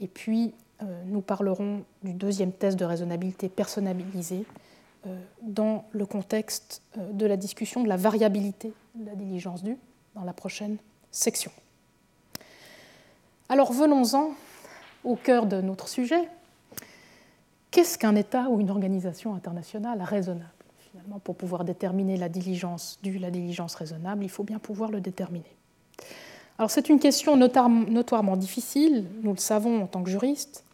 [0.00, 4.46] et puis euh, nous parlerons du deuxième test de raisonnabilité personnalisé
[5.06, 9.76] euh, dans le contexte euh, de la discussion de la variabilité de la diligence due
[10.14, 10.78] dans la prochaine
[11.10, 11.52] section.
[13.52, 14.30] Alors venons-en
[15.04, 16.26] au cœur de notre sujet.
[17.70, 20.48] Qu'est-ce qu'un État ou une organisation internationale raisonnable
[20.90, 25.02] Finalement, pour pouvoir déterminer la diligence due, la diligence raisonnable, il faut bien pouvoir le
[25.02, 25.54] déterminer.
[26.56, 30.64] Alors c'est une question notoirement difficile, nous le savons en tant que juriste,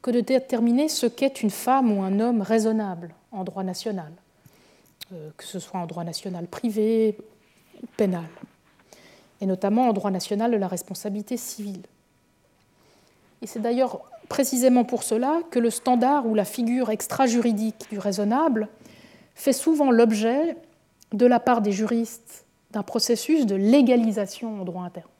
[0.00, 4.12] que de déterminer ce qu'est une femme ou un homme raisonnable en droit national,
[5.12, 7.18] euh, que ce soit en droit national privé
[7.82, 8.24] ou pénal,
[9.42, 11.82] et notamment en droit national de la responsabilité civile.
[13.44, 18.68] Et c'est d'ailleurs précisément pour cela que le standard ou la figure extra-juridique du raisonnable
[19.34, 20.56] fait souvent l'objet,
[21.12, 25.10] de la part des juristes, d'un processus de légalisation en droit interne.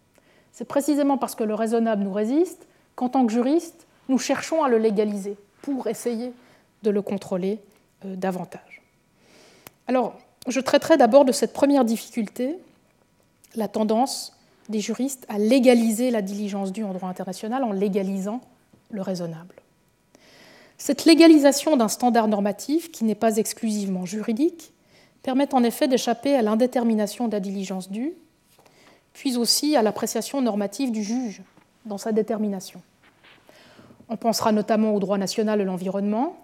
[0.52, 2.66] C'est précisément parce que le raisonnable nous résiste
[2.96, 6.32] qu'en tant que juriste, nous cherchons à le légaliser pour essayer
[6.82, 7.60] de le contrôler
[8.06, 8.80] euh, davantage.
[9.86, 10.14] Alors,
[10.48, 12.56] je traiterai d'abord de cette première difficulté,
[13.54, 14.33] la tendance
[14.68, 18.40] des juristes à légaliser la diligence due en droit international en légalisant
[18.90, 19.54] le raisonnable.
[20.78, 24.72] Cette légalisation d'un standard normatif, qui n'est pas exclusivement juridique,
[25.22, 28.12] permet en effet d'échapper à l'indétermination de la diligence due,
[29.12, 31.42] puis aussi à l'appréciation normative du juge
[31.86, 32.82] dans sa détermination.
[34.08, 36.36] On pensera notamment au droit national de l'environnement,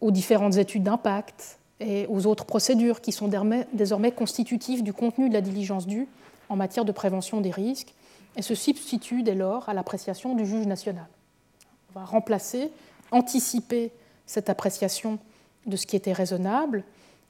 [0.00, 3.30] aux différentes études d'impact et aux autres procédures qui sont
[3.72, 6.08] désormais constitutives du contenu de la diligence due
[6.54, 7.92] en matière de prévention des risques
[8.36, 11.08] et se substituent dès lors à l'appréciation du juge national.
[11.90, 12.70] On va remplacer,
[13.10, 13.90] anticiper
[14.24, 15.18] cette appréciation
[15.66, 16.84] de ce qui était raisonnable,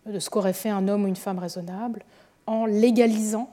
[0.05, 2.05] de ce qu'aurait fait un homme ou une femme raisonnable,
[2.47, 3.49] en légalisant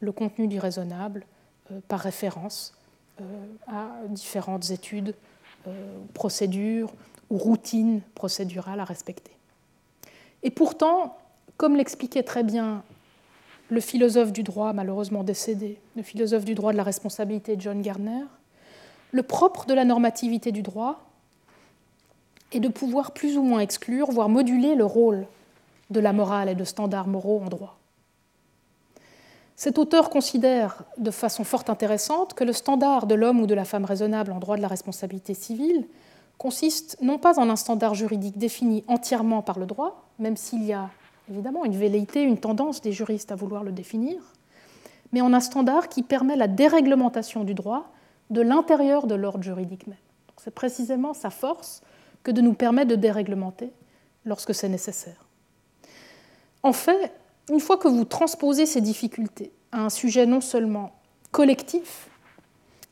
[0.00, 1.24] le contenu du raisonnable
[1.70, 2.74] euh, par référence
[3.20, 3.24] euh,
[3.68, 5.14] à différentes études,
[5.68, 6.92] euh, procédures
[7.30, 9.30] ou routines procédurales à respecter.
[10.42, 11.16] Et pourtant,
[11.56, 12.82] comme l'expliquait très bien
[13.68, 18.24] le philosophe du droit, malheureusement décédé, le philosophe du droit de la responsabilité John Gardner,
[19.12, 21.00] le propre de la normativité du droit
[22.52, 25.26] est de pouvoir plus ou moins exclure, voire moduler le rôle
[25.90, 27.78] de la morale et de standards moraux en droit.
[29.56, 33.64] Cet auteur considère de façon fort intéressante que le standard de l'homme ou de la
[33.64, 35.86] femme raisonnable en droit de la responsabilité civile
[36.38, 40.72] consiste non pas en un standard juridique défini entièrement par le droit, même s'il y
[40.72, 40.90] a
[41.30, 44.16] évidemment une velléité, une tendance des juristes à vouloir le définir,
[45.12, 47.92] mais en un standard qui permet la déréglementation du droit
[48.30, 49.96] de l'intérieur de l'ordre juridique même.
[50.36, 51.82] C'est précisément sa force
[52.22, 53.70] que de nous permettre de déréglementer
[54.24, 55.26] lorsque c'est nécessaire.
[56.62, 57.12] En fait,
[57.50, 60.92] une fois que vous transposez ces difficultés à un sujet non seulement
[61.30, 62.08] collectif,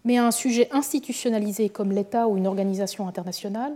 [0.04, 3.74] mais à un sujet institutionnalisé comme l'État ou une organisation internationale,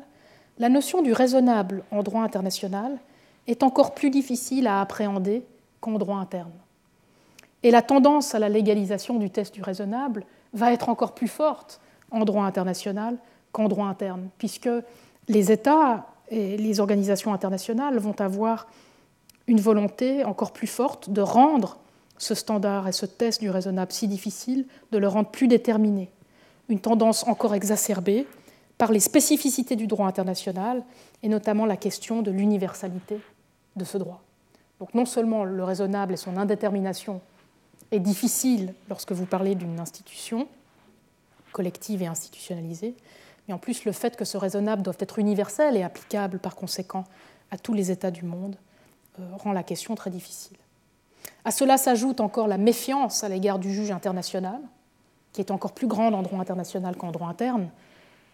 [0.59, 2.99] la notion du raisonnable en droit international
[3.47, 5.45] est encore plus difficile à appréhender
[5.81, 6.53] qu'en droit interne.
[7.63, 11.81] Et la tendance à la légalisation du test du raisonnable va être encore plus forte
[12.11, 13.17] en droit international
[13.53, 14.69] qu'en droit interne, puisque
[15.29, 18.67] les États et les organisations internationales vont avoir
[19.47, 21.79] une volonté encore plus forte de rendre
[22.19, 26.11] ce standard et ce test du raisonnable si difficile, de le rendre plus déterminé.
[26.69, 28.27] Une tendance encore exacerbée
[28.79, 30.83] par les spécificités du droit international
[31.23, 33.21] et notamment la question de l'universalité
[33.77, 34.23] de ce droit.
[34.81, 37.21] Donc non seulement le raisonnable et son indétermination
[37.91, 40.49] est difficile lorsque vous parlez d'une institution
[41.53, 42.95] collective et institutionnalisée,
[43.49, 47.05] mais en plus le fait que ce raisonnable doit être universel et applicable par conséquent
[47.51, 48.57] à tous les États du monde
[49.19, 50.57] euh, rend la question très difficile.
[51.45, 54.61] À cela s'ajoute encore la méfiance à l'égard du juge international,
[55.33, 57.71] qui est encore plus grande en droit international qu'en droit interne,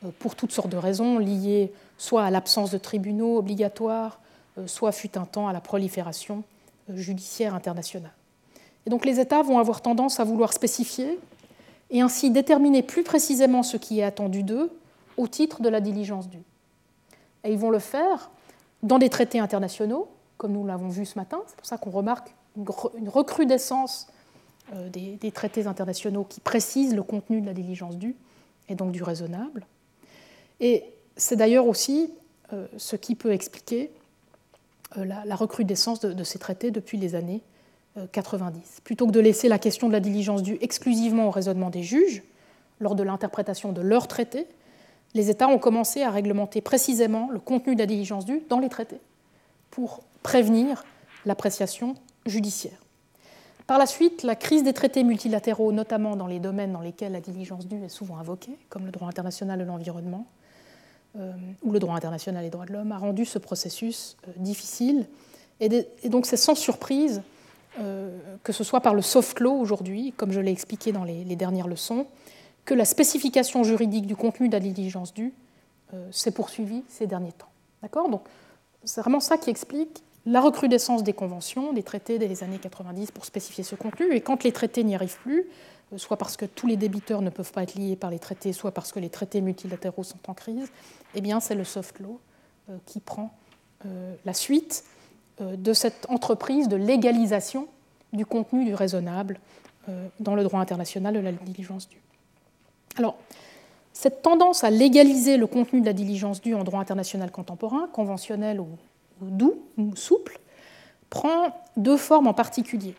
[0.04, 4.18] euh, pour toutes sortes de raisons liées soit à l'absence de tribunaux obligatoires,
[4.66, 6.42] soit fut un temps à la prolifération
[6.88, 8.12] judiciaire internationale.
[8.86, 11.18] Et donc les États vont avoir tendance à vouloir spécifier
[11.90, 14.70] et ainsi déterminer plus précisément ce qui est attendu d'eux
[15.16, 16.42] au titre de la diligence due.
[17.44, 18.30] Et ils vont le faire
[18.82, 21.40] dans des traités internationaux, comme nous l'avons vu ce matin.
[21.46, 24.08] C'est pour ça qu'on remarque une recrudescence
[24.74, 28.16] euh, des, traités internationaux qui précisent le contenu de la diligence due
[28.68, 29.66] et donc du raisonnable.
[30.60, 30.84] Et
[31.16, 32.10] c'est d'ailleurs aussi
[32.52, 33.90] euh, ce qui peut expliquer
[34.98, 37.42] euh, la, recrudescence de, ces traités depuis les années
[38.12, 38.80] 90.
[38.84, 42.22] Plutôt que de laisser la question de la diligence due exclusivement au raisonnement des juges,
[42.80, 44.46] lors de l'interprétation de leurs traités,
[45.14, 48.70] les États ont commencé à réglementer précisément le contenu de la diligence due dans les
[48.70, 49.00] traités
[49.70, 50.84] pour prévenir
[51.26, 51.94] l'appréciation
[52.26, 52.78] judiciaire.
[53.66, 57.20] Par la suite, la crise des traités multilatéraux, notamment dans les domaines dans lesquels la
[57.20, 60.26] diligence due est souvent invoquée, comme le droit international de l'environnement
[61.18, 61.32] euh,
[61.62, 65.06] ou le droit international des droits de l'homme, a rendu ce processus euh, difficile.
[65.60, 67.22] Et, donc c'est sans surprise
[67.80, 71.24] euh, que ce soit par le soft law aujourd'hui, comme je l'ai expliqué dans les,
[71.36, 72.06] dernières leçons,
[72.64, 75.34] que la spécification juridique du contenu de la diligence due
[76.10, 77.50] s'est poursuivie ces derniers temps.
[77.82, 78.08] D'accord?
[78.08, 78.22] Donc
[78.84, 83.10] c'est vraiment ça qui explique la recrudescence des conventions, des traités dès les années 90
[83.10, 85.44] pour spécifier ce contenu, et quand les traités n'y arrivent plus,
[85.96, 88.72] soit parce que tous les débiteurs ne peuvent pas être liés par les traités, soit
[88.72, 90.70] parce que les traités multilatéraux sont en crise,
[91.14, 92.20] eh bien c'est le soft law
[92.70, 93.34] euh, qui prend
[93.86, 94.84] euh, la suite
[95.40, 97.66] de cette entreprise de légalisation
[98.12, 99.40] du contenu du raisonnable
[100.20, 102.00] dans le droit international de la diligence due.
[102.96, 103.16] Alors,
[103.92, 108.60] cette tendance à légaliser le contenu de la diligence due en droit international contemporain, conventionnel
[108.60, 108.68] ou,
[109.20, 110.40] doux, ou souple,
[111.10, 112.94] prend deux formes en particulier,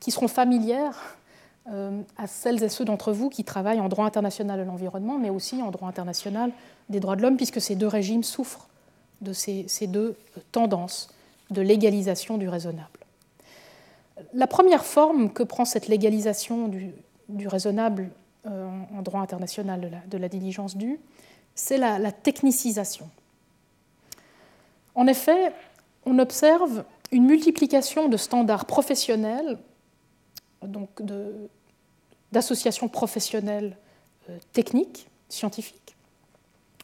[0.00, 1.25] qui seront familières euh,
[1.68, 5.62] à celles et ceux d'entre vous qui travaillent en droit international de l'environnement, mais aussi
[5.62, 6.52] en droit international
[6.88, 8.68] des droits de l'homme, puisque ces deux régimes souffrent
[9.20, 10.16] de ces, deux
[10.52, 11.08] tendances
[11.50, 13.00] de légalisation du raisonnable.
[14.32, 18.10] La première forme que prend cette légalisation du raisonnable
[18.48, 21.00] euh, en droit international de la, diligence due,
[21.56, 23.10] c'est la, technicisation.
[24.94, 25.52] En effet,
[26.04, 29.58] on observe une multiplication de standards professionnels,
[30.62, 31.02] donc
[32.32, 33.76] d'associations professionnelles
[34.30, 35.96] euh, techniques, scientifiques,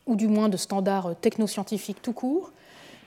[0.06, 2.52] ou du moins de standards technoscientifiques tout court,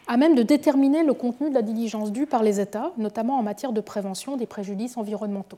[0.08, 3.44] à même de déterminer le contenu de la diligence due par les États, notamment en
[3.44, 5.58] matière de prévention des préjudices environnementaux.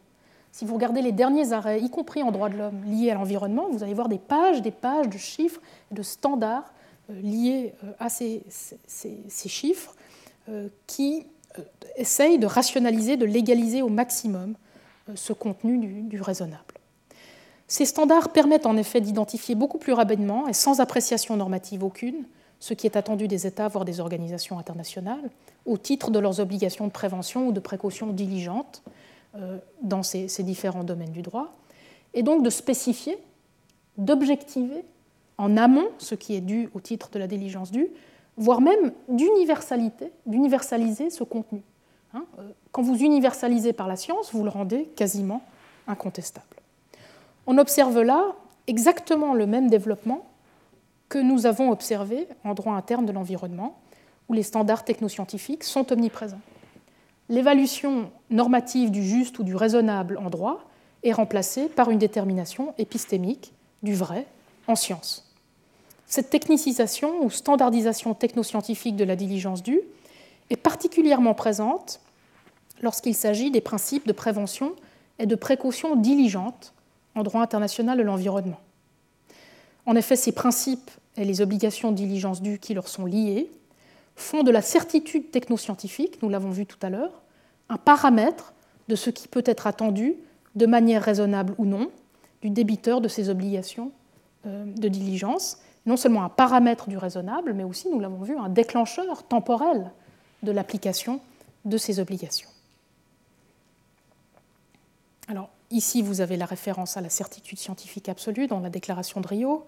[0.51, 3.67] Si vous regardez les derniers arrêts, y compris en droit de l'homme, liés à l'environnement,
[3.69, 6.73] vous allez voir des pages, des pages de chiffres, de standards
[7.09, 8.43] euh, liés euh, à ces,
[9.47, 9.93] chiffres
[10.49, 11.25] euh, qui
[11.95, 14.55] essayent de rationaliser, de légaliser au maximum
[15.15, 16.63] ce contenu du, raisonnable.
[17.67, 22.25] Ces standards permettent en effet d'identifier beaucoup plus rapidement et sans appréciation normative aucune
[22.59, 25.29] ce qui est attendu des États, voire des organisations internationales,
[25.65, 28.81] au titre de leurs obligations de prévention ou de précaution diligentes,
[29.35, 31.53] euh, dans ces, différents domaines du droit,
[32.13, 33.17] et donc de spécifier,
[33.97, 34.83] d'objectiver
[35.37, 37.89] en amont ce qui est dû au titre de la diligence due,
[38.37, 41.61] voire même d'universaliser ce contenu.
[42.13, 42.25] Hein.
[42.39, 45.41] Euh, quand vous universalisez par la science, vous le rendez quasiment
[45.87, 46.45] incontestable.
[47.45, 48.35] On observe là
[48.67, 50.25] exactement le même développement
[51.09, 53.79] que nous avons observé en droit interne de l'environnement,
[54.27, 56.41] où les standards technoscientifiques sont omniprésents
[57.29, 60.63] l'évaluation normative du juste ou du raisonnable en droit
[61.03, 63.53] est remplacée par une détermination épistémique
[63.83, 64.25] du vrai
[64.67, 65.31] en science.
[66.05, 69.81] Cette technicisation ou standardisation technoscientifique de la diligence due
[70.49, 71.99] est particulièrement présente
[72.81, 74.75] lorsqu'il s'agit des principes de prévention
[75.19, 76.73] et de précaution diligente
[77.15, 78.59] en droit international de l'environnement.
[79.85, 83.49] En effet, ces principes et les obligations de diligence due qui leur sont liées
[84.15, 87.21] font de la certitude technoscientifique, nous l'avons vu tout à l'heure,
[87.69, 88.53] un paramètre
[88.87, 90.15] de ce qui peut être attendu,
[90.55, 91.89] de manière raisonnable ou non,
[92.41, 93.91] du débiteur de ses obligations
[94.45, 95.57] euh, de diligence.
[95.85, 99.91] Non seulement un paramètre du raisonnable, mais aussi, nous l'avons vu, un déclencheur temporel
[100.43, 101.21] de l'application
[101.65, 102.49] de ces obligations.
[105.27, 109.27] Alors, ici, vous avez la référence à la certitude scientifique absolue dans la déclaration de
[109.27, 109.65] Rio.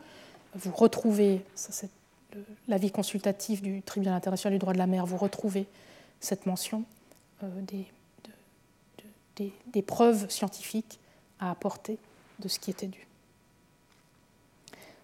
[0.56, 1.42] Vous retrouvez,
[2.68, 5.68] l'avis consultatif du Tribunal international du droit de la mer, vous retrouvez
[6.20, 6.84] cette mention
[7.44, 7.86] euh, des,
[9.68, 11.00] des, preuves scientifiques
[11.40, 11.98] à apporter
[12.40, 13.08] de ce qui était dû.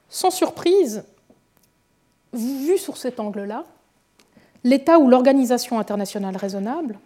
[0.09, 1.03] Sans surprise,
[2.33, 3.65] vu sur cet angle-là,
[4.65, 6.99] l'État ou l'organisation internationale raisonnable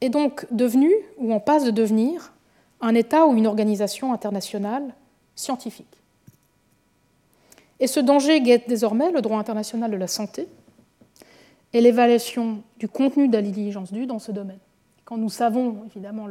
[0.00, 2.32] est donc devenu, ou en passe de devenir,
[2.80, 4.94] un État ou une organisation internationale
[5.36, 6.00] scientifique.
[7.78, 10.48] Et ce danger guette désormais le droit international de la santé
[11.72, 14.58] et l'évaluation du contenu de la diligence due dans ce domaine.
[15.04, 16.28] Quand nous savons évidemment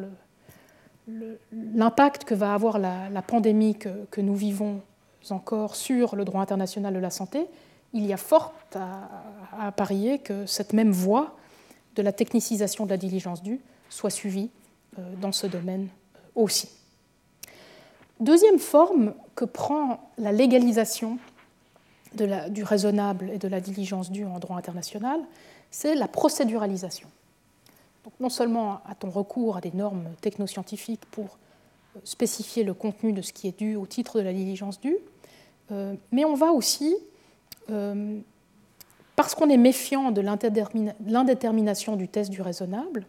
[1.52, 4.82] l'impact que va avoir la, pandémie que, nous vivons
[5.30, 7.46] encore sur le droit international de la santé,
[7.94, 11.36] il y a fort à, parier que cette même voie
[11.96, 13.60] de la technicisation de la diligence due
[13.90, 14.50] soit suivie
[14.98, 15.88] euh, dans ce domaine
[16.36, 16.70] aussi.
[18.20, 21.18] Deuxième forme que prend la légalisation
[22.14, 25.22] du raisonnable et de la diligence due en droit international,
[25.72, 27.08] c'est la procéduralisation.
[28.20, 31.38] Non seulement a-t-on recours à des normes technoscientifiques pour
[31.96, 34.98] euh, spécifier le contenu de ce qui est dû au titre de la diligence due,
[35.72, 36.96] euh, mais on va aussi,
[37.72, 38.20] euh,
[39.16, 43.06] parce qu'on est méfiant de l'indétermination du test du raisonnable,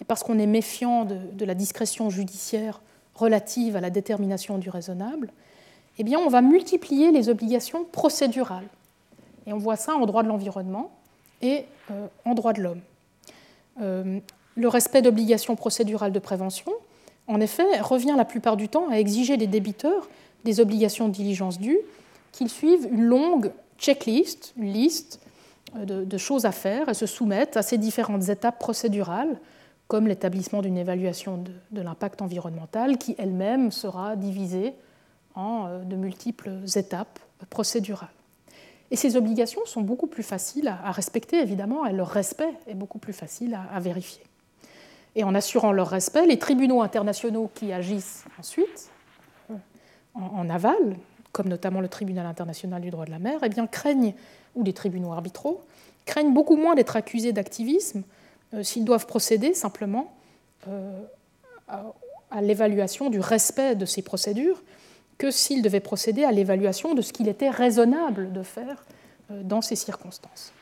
[0.00, 2.80] et parce qu'on est méfiant de, la discrétion judiciaire
[3.14, 5.30] relative à la détermination du raisonnable,
[5.98, 8.68] eh bien, on va multiplier les obligations procédurales.
[9.46, 10.90] Et on voit ça en droit de l'environnement
[11.42, 12.80] et euh, en droit de l'homme.
[13.82, 14.20] Euh,
[14.54, 16.72] le respect d'obligations procédurales de prévention,
[17.26, 20.08] en effet, revient la plupart du temps à exiger des débiteurs
[20.44, 21.78] des obligations de diligence dues
[22.32, 25.20] qu'ils suivent une longue checklist, une liste
[25.74, 29.40] de, choses à faire et se soumettent à ces différentes étapes procédurales,
[29.88, 34.74] comme l'établissement d'une évaluation de, l'impact environnemental, qui elle-même sera divisée
[35.34, 37.18] en de multiples étapes
[37.48, 38.08] procédurales.
[38.90, 42.98] Et ces obligations sont beaucoup plus faciles à, respecter, évidemment, et leur respect est beaucoup
[42.98, 44.22] plus facile à, vérifier.
[45.14, 48.90] Et en assurant leur respect, les tribunaux internationaux qui agissent ensuite,
[49.50, 49.54] euh,
[50.14, 50.96] en, aval,
[51.32, 54.14] comme notamment le tribunal international du droit de la mer, eh craignent,
[54.54, 55.62] ou les tribunaux arbitraux,
[56.06, 58.02] craignent beaucoup moins d'être accusés d'activisme
[58.54, 60.12] euh, s'ils doivent procéder simplement
[60.68, 61.00] euh,
[61.68, 64.62] à l'évaluation du respect de ces procédures
[65.18, 68.84] que s'il devait procéder à l'évaluation de ce qu'il était raisonnable de faire
[69.30, 70.52] euh, dans ces circonstances.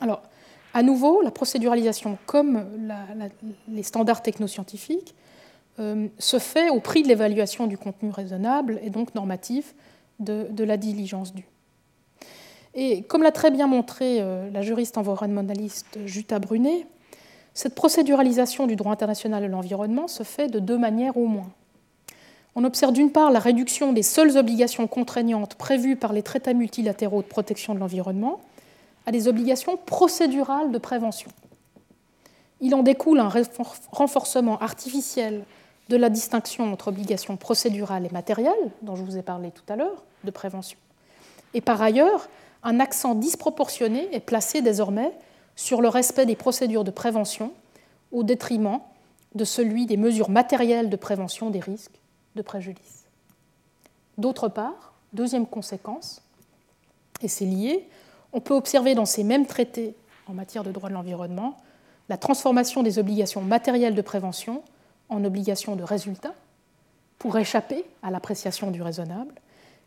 [0.00, 0.22] Alors,
[0.72, 2.64] à nouveau, la procéduralisation, comme
[3.68, 5.14] les standards technoscientifiques,
[5.78, 9.74] se fait au prix de l'évaluation du contenu raisonnable et donc normatif
[10.18, 11.46] de, la diligence due.
[12.74, 16.86] Et comme l'a très bien montré euh, la juriste environnementaliste Jutta Brunet,
[17.54, 21.50] cette procéduralisation du droit international de l'environnement se fait de deux manières au moins
[22.56, 27.20] on observe d'une part la réduction des seules obligations contraignantes prévues par les traités multilatéraux
[27.20, 28.40] de protection de l'environnement
[29.04, 31.30] à des obligations procédurales de prévention.
[32.62, 33.30] Il en découle un
[33.92, 35.44] renforcement artificiel
[35.88, 39.76] de la distinction entre obligations procédurales et matérielles, dont je vous ai parlé tout à
[39.76, 40.78] l'heure, de prévention.
[41.54, 42.28] Et par ailleurs,
[42.62, 45.12] un accent disproportionné est placé désormais
[45.54, 47.52] sur le respect des procédures de prévention
[48.12, 48.80] au détriment
[49.34, 52.00] de celui des mesures matérielles de prévention des risques
[52.34, 53.04] de préjudice.
[54.18, 56.22] D'autre part, deuxième conséquence,
[57.22, 57.88] et c'est lié,
[58.32, 59.94] on peut observer dans ces mêmes traités
[60.26, 61.56] en matière de droit de l'environnement
[62.08, 64.62] la transformation des obligations matérielles de prévention
[65.08, 66.34] en obligations de résultat
[67.18, 69.34] pour échapper à l'appréciation du raisonnable,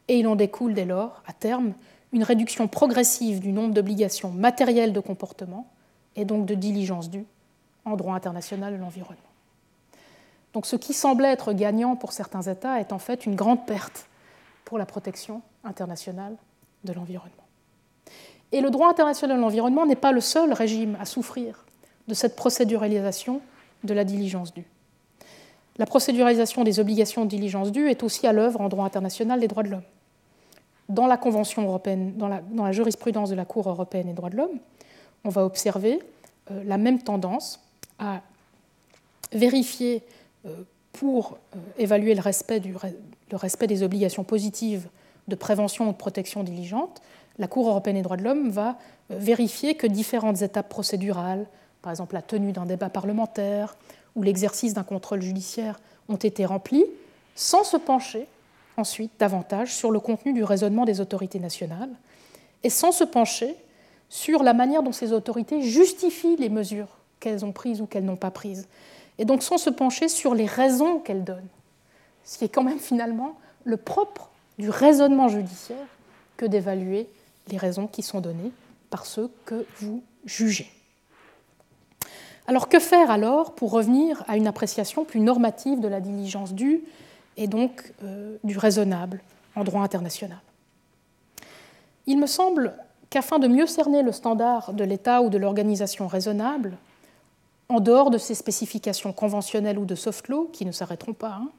[0.07, 1.73] et il en découle dès lors, à terme,
[2.11, 5.67] une réduction progressive du nombre d'obligations matérielles de comportement
[6.15, 7.25] et donc de diligence due
[7.85, 9.21] en droit international de l'environnement.
[10.53, 14.07] Donc ce qui semblait être gagnant pour certains États est en fait une grande perte
[14.65, 16.35] pour la protection internationale
[16.83, 17.35] de l'environnement.
[18.51, 21.65] Et le droit international de l'environnement n'est pas le seul régime à souffrir
[22.07, 23.41] de cette procéduralisation
[23.83, 24.65] de la diligence due.
[25.79, 29.47] La procéduralisation des obligations de diligence due est aussi à l'œuvre en droit international des
[29.47, 29.83] droits de l'homme.
[30.89, 34.59] Dans la Convention européenne, dans la, jurisprudence de la Cour européenne des droits de l'homme,
[35.23, 35.99] on va observer
[36.51, 37.61] euh, la même tendance
[37.97, 38.21] à
[39.31, 40.03] vérifier
[40.45, 42.59] euh, pour euh, évaluer le respect,
[43.67, 44.89] des obligations positives
[45.29, 47.01] de prévention ou de protection diligente,
[47.37, 48.77] la Cour européenne des droits de l'homme va
[49.09, 51.45] vérifier que différentes étapes procédurales,
[51.81, 53.77] par exemple la tenue d'un débat parlementaire
[54.23, 56.85] l'exercice d'un contrôle judiciaire, ont été remplies,
[57.35, 58.27] sans se pencher
[58.77, 61.91] ensuite davantage sur le contenu du raisonnement des autorités nationales
[62.63, 63.55] et sans se pencher
[64.09, 68.15] sur la manière dont ces autorités justifient les mesures qu'elles ont prises ou qu'elles n'ont
[68.15, 68.67] pas prises
[69.17, 71.47] et donc sans se pencher sur les raisons qu'elle donne,
[72.23, 75.87] ce qui est quand même finalement le propre du raisonnement judiciaire
[76.37, 77.07] que d'évaluer
[77.49, 78.51] les raisons qui sont données
[78.89, 80.71] par ceux que vous jugez.
[82.49, 86.81] Alors que faire alors pour revenir à une appréciation plus normative de la diligence due
[87.37, 89.21] et donc euh, du raisonnable
[89.55, 90.39] en droit international?
[92.07, 92.73] Il me semble
[93.11, 96.75] qu'afin de mieux cerner le standard de l'État ou de l'organisation raisonnable,
[97.69, 101.51] en dehors de ces spécifications conventionnelles ou de soft law, qui ne s'arrêteront pas, hein,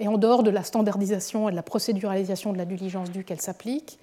[0.00, 3.40] et en dehors de la standardisation et de la procéduralisation de la diligence due qu'elle
[3.40, 4.00] s'applique,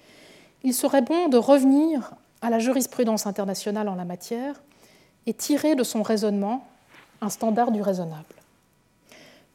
[0.64, 4.62] il serait bon de revenir à la jurisprudence internationale en la matière
[5.26, 6.66] et tirer de son raisonnement
[7.20, 8.34] un standard du raisonnable.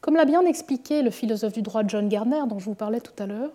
[0.00, 3.22] Comme l'a bien expliqué le philosophe du droit John Garner, dont je vous parlais tout
[3.22, 3.50] à l'heure,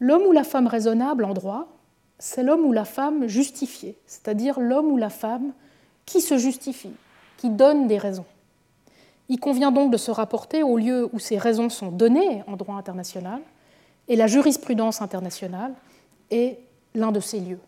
[0.00, 1.68] l'homme ou la femme raisonnable en droit,
[2.18, 5.52] c'est l'homme ou la femme justifié, c'est-à-dire l'homme ou la femme
[6.04, 6.92] qui se justifie,
[7.36, 8.24] qui donne des raisons.
[9.28, 12.76] Il convient donc de se rapporter au lieu où ces raisons sont données en droit
[12.76, 13.40] international,
[14.08, 15.74] et la jurisprudence internationale
[16.30, 16.58] est
[16.94, 17.60] l'un de ces lieux.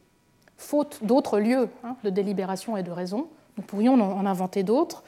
[0.61, 5.03] Faute d'autres lieux hein, de délibération et de raison, nous pourrions en inventer d'autres,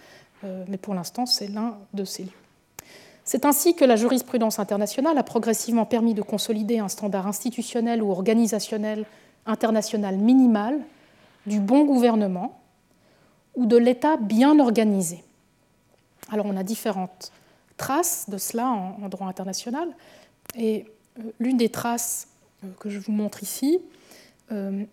[0.45, 2.31] euh, mais pour l'instant c'est l'un de ces lieux.
[3.23, 8.11] C'est ainsi que la jurisprudence internationale a progressivement permis de consolider un standard institutionnel ou
[8.11, 9.05] organisationnel
[9.45, 10.81] international minimal
[11.47, 12.59] du bon gouvernement,
[13.55, 15.23] ou de l'État bien organisé.
[16.31, 17.31] Alors on a différentes
[17.77, 19.89] traces de cela en, droit international,
[20.57, 20.87] et
[21.19, 22.29] euh, l'une des traces
[22.65, 23.81] euh, que je vous montre ici,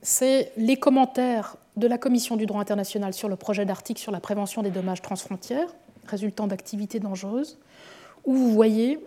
[0.01, 4.19] c'est les commentaires de la Commission du droit international sur le projet d'article sur la
[4.19, 5.67] prévention des dommages transfrontières
[6.07, 7.57] résultant d'activités dangereuses,
[8.25, 8.99] où vous voyez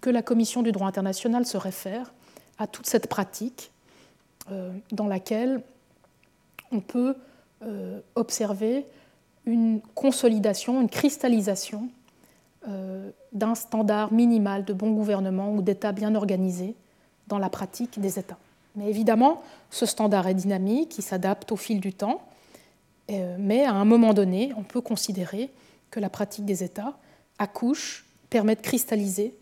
[0.00, 2.12] que la Commission du droit international se réfère
[2.58, 3.70] à toute cette pratique
[4.92, 5.62] dans laquelle
[6.70, 7.16] on peut
[8.14, 8.86] observer
[9.46, 11.88] une consolidation, une cristallisation
[13.32, 16.74] d'un standard minimal de bon gouvernement ou d'État bien organisé
[17.26, 18.38] dans la pratique des États.
[18.78, 22.22] Mais évidemment, ce standard est dynamique, il s'adapte au fil du temps,
[23.10, 25.50] euh, mais à un moment donné, on peut considérer
[25.90, 26.96] que la pratique des États
[27.38, 29.34] accouche, permet de cristalliser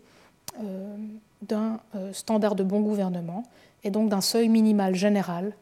[0.63, 0.95] euh,
[1.41, 3.43] d'un euh, standard de bon gouvernement
[3.83, 5.53] et donc d'un seuil minimal général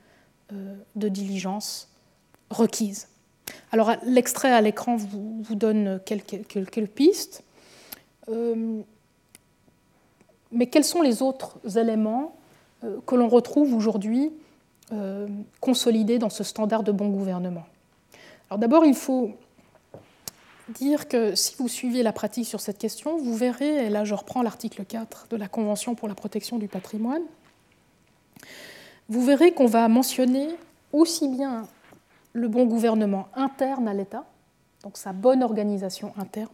[0.95, 1.89] de diligence
[2.51, 3.07] requise.
[3.71, 7.43] Alors l'extrait à l'écran vous, donne quelques, quelques pistes.
[10.51, 12.36] mais quels sont les autres éléments
[12.82, 14.32] que l'on retrouve aujourd'hui
[14.91, 15.28] euh,
[15.61, 17.65] consolidé dans ce standard de bon gouvernement.
[18.47, 19.32] Alors d'abord, il faut
[20.69, 24.13] dire que si vous suivez la pratique sur cette question, vous verrez, et là je
[24.13, 27.23] reprends l'article 4 de la Convention pour la protection du patrimoine,
[29.09, 30.49] vous verrez qu'on va mentionner
[30.93, 31.67] aussi bien
[32.34, 34.26] le bon gouvernement interne à l'État,
[34.84, 36.49] donc sa bonne organisation interne,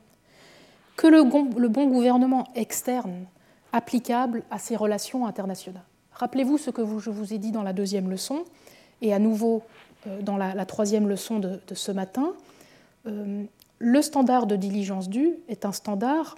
[0.95, 1.24] que le
[1.67, 3.26] bon gouvernement externe
[3.74, 5.84] applicable à ses relations internationales.
[6.22, 8.45] Rappelez-vous ce que je vous ai dit dans la deuxième leçon,
[9.01, 9.63] et à nouveau
[10.05, 12.34] euh, dans la, troisième leçon de, ce matin.
[13.07, 13.43] Euh,
[13.80, 16.38] le standard de diligence due est un standard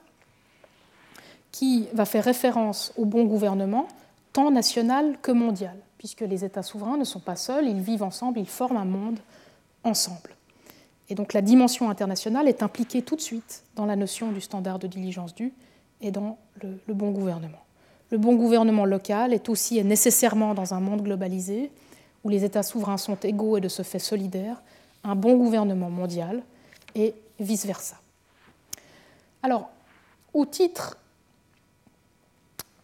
[1.51, 3.89] qui va faire référence au bon gouvernement,
[4.31, 8.39] tant national que mondial, puisque les États souverains ne sont pas seuls, ils vivent ensemble,
[8.39, 9.19] ils forment un monde
[9.84, 10.34] ensemble.
[11.09, 14.79] Et donc la dimension internationale est impliquée tout de suite dans la notion du standard
[14.79, 15.51] de diligence due
[15.99, 17.62] et dans le bon gouvernement.
[18.12, 21.72] Le bon gouvernement local est aussi et nécessairement dans un monde globalisé,
[22.24, 24.62] où les États souverains sont égaux et de ce fait solidaires,
[25.04, 26.41] un bon gouvernement mondial
[26.95, 27.97] et vice-versa.
[29.41, 29.70] Alors,
[30.34, 30.97] au titre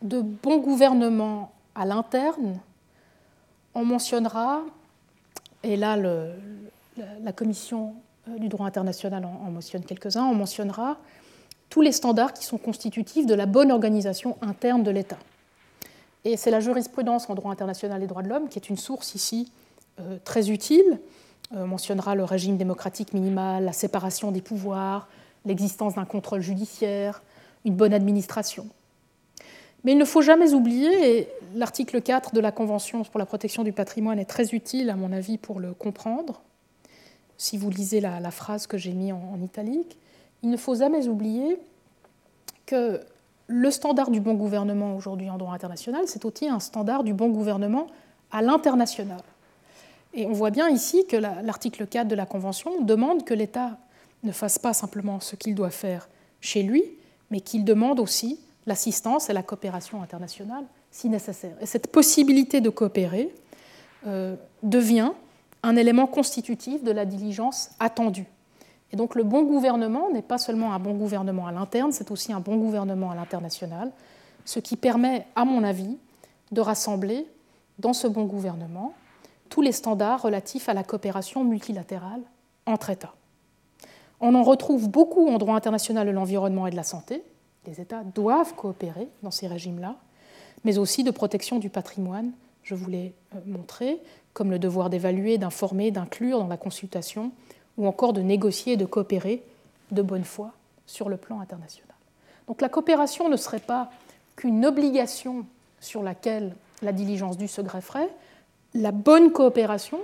[0.02, 2.60] de bon gouvernement à l'interne,
[3.76, 4.62] on mentionnera,
[5.64, 7.94] et là la Commission
[8.28, 10.98] du droit international en mentionne quelques-uns, on mentionnera
[11.70, 15.20] tous les standards qui sont constitutifs de la bonne organisation interne de l'État.
[16.26, 19.16] Et c'est la jurisprudence en droit international et droits de l'homme qui est une source
[19.16, 19.52] ici
[20.00, 21.00] euh, très utile.
[21.56, 25.08] Euh, on mentionnera le régime démocratique minimal, la séparation des pouvoirs,
[25.46, 27.22] l'existence d'un contrôle judiciaire,
[27.66, 28.68] une bonne administration.
[29.84, 33.64] Mais il ne faut jamais oublier, et l'article 4 de la Convention pour la protection
[33.64, 36.42] du patrimoine est très utile à mon avis pour le comprendre,
[37.38, 39.98] si vous lisez la, phrase que j'ai mise en italique,
[40.44, 41.60] il ne faut jamais oublier
[42.66, 43.02] que
[43.48, 47.30] le standard du bon gouvernement aujourd'hui en droit international, c'est aussi un standard du bon
[47.30, 47.88] gouvernement
[48.32, 49.22] à l'international.
[50.14, 53.78] Et on voit bien ici que l'article 4 de la Convention demande que l'État
[54.24, 56.10] ne fasse pas simplement ce qu'il doit faire
[56.42, 56.84] chez lui,
[57.32, 61.56] mais qu'il demande aussi l'assistance et la coopération internationale si nécessaire.
[61.62, 63.34] Et cette possibilité de coopérer
[64.08, 65.12] euh, devient
[65.64, 68.28] un élément constitutif de la diligence attendue
[68.92, 72.34] et donc le bon gouvernement n'est pas seulement un bon gouvernement à l'interne, c'est aussi
[72.34, 73.92] un bon gouvernement à l'international,
[74.46, 75.98] ce qui permet, à mon avis,
[76.52, 77.28] de rassembler
[77.78, 78.94] dans ce bon gouvernement
[79.50, 82.22] tous les standards relatifs à la coopération multilatérale
[82.66, 83.14] entre États.
[84.22, 87.24] On en retrouve beaucoup en droit international de l'environnement et de la santé.
[87.66, 89.96] Les États doivent coopérer dans ces régimes-là,
[90.66, 92.32] mais aussi de protection du patrimoine,
[92.64, 94.02] je vous l'ai euh, montré,
[94.34, 97.32] comme le devoir d'évaluer, d'informer, d'inclure dans la consultation
[97.80, 99.42] ou encore de négocier et de coopérer
[99.90, 100.52] de bonne foi
[100.86, 101.96] sur le plan international.
[102.48, 103.90] Donc la coopération ne serait pas
[104.36, 105.46] qu'une obligation
[105.80, 108.10] sur laquelle la diligence due se grefferait,
[108.74, 110.00] la bonne coopération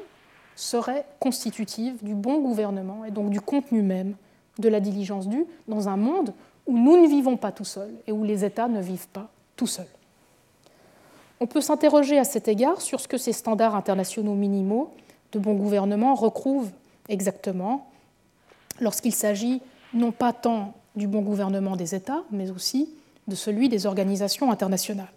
[0.56, 4.16] serait constitutive du bon gouvernement et donc du contenu même
[4.58, 6.34] de la diligence due dans un monde
[6.66, 9.68] où nous ne vivons pas tout seuls et où les États ne vivent pas tout
[9.68, 9.86] seuls.
[11.42, 14.94] On peut s'interroger à cet égard sur ce que ces standards internationaux minimaux
[15.34, 16.72] de bon gouvernement recouvrent
[17.10, 17.90] exactement
[18.80, 19.62] lorsqu'il s'agit
[19.94, 22.90] non pas tant du bon gouvernement des États, mais aussi
[23.28, 25.12] de celui des organisations internationales.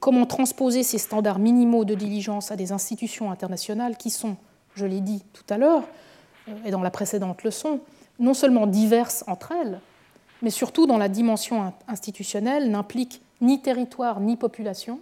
[0.00, 4.36] Comment transposer ces standards minimaux de diligence à des institutions internationales qui sont,
[4.74, 5.84] je l'ai dit tout à l'heure,
[6.48, 7.80] euh, et dans la précédente leçon,
[8.18, 9.80] non seulement diverses entre elles,
[10.42, 15.00] mais surtout dans la dimension institutionnelle n'impliquent ni territoire ni population,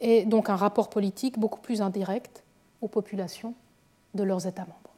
[0.00, 2.42] et donc un rapport politique beaucoup plus indirect
[2.80, 3.54] aux populations
[4.14, 4.89] de leurs États membres.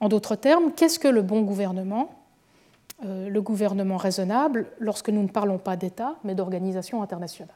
[0.00, 2.10] En d'autres termes, qu'est-ce que le bon gouvernement
[3.04, 7.54] euh, Le gouvernement raisonnable lorsque nous ne parlons pas d'État, mais d'organisation internationale?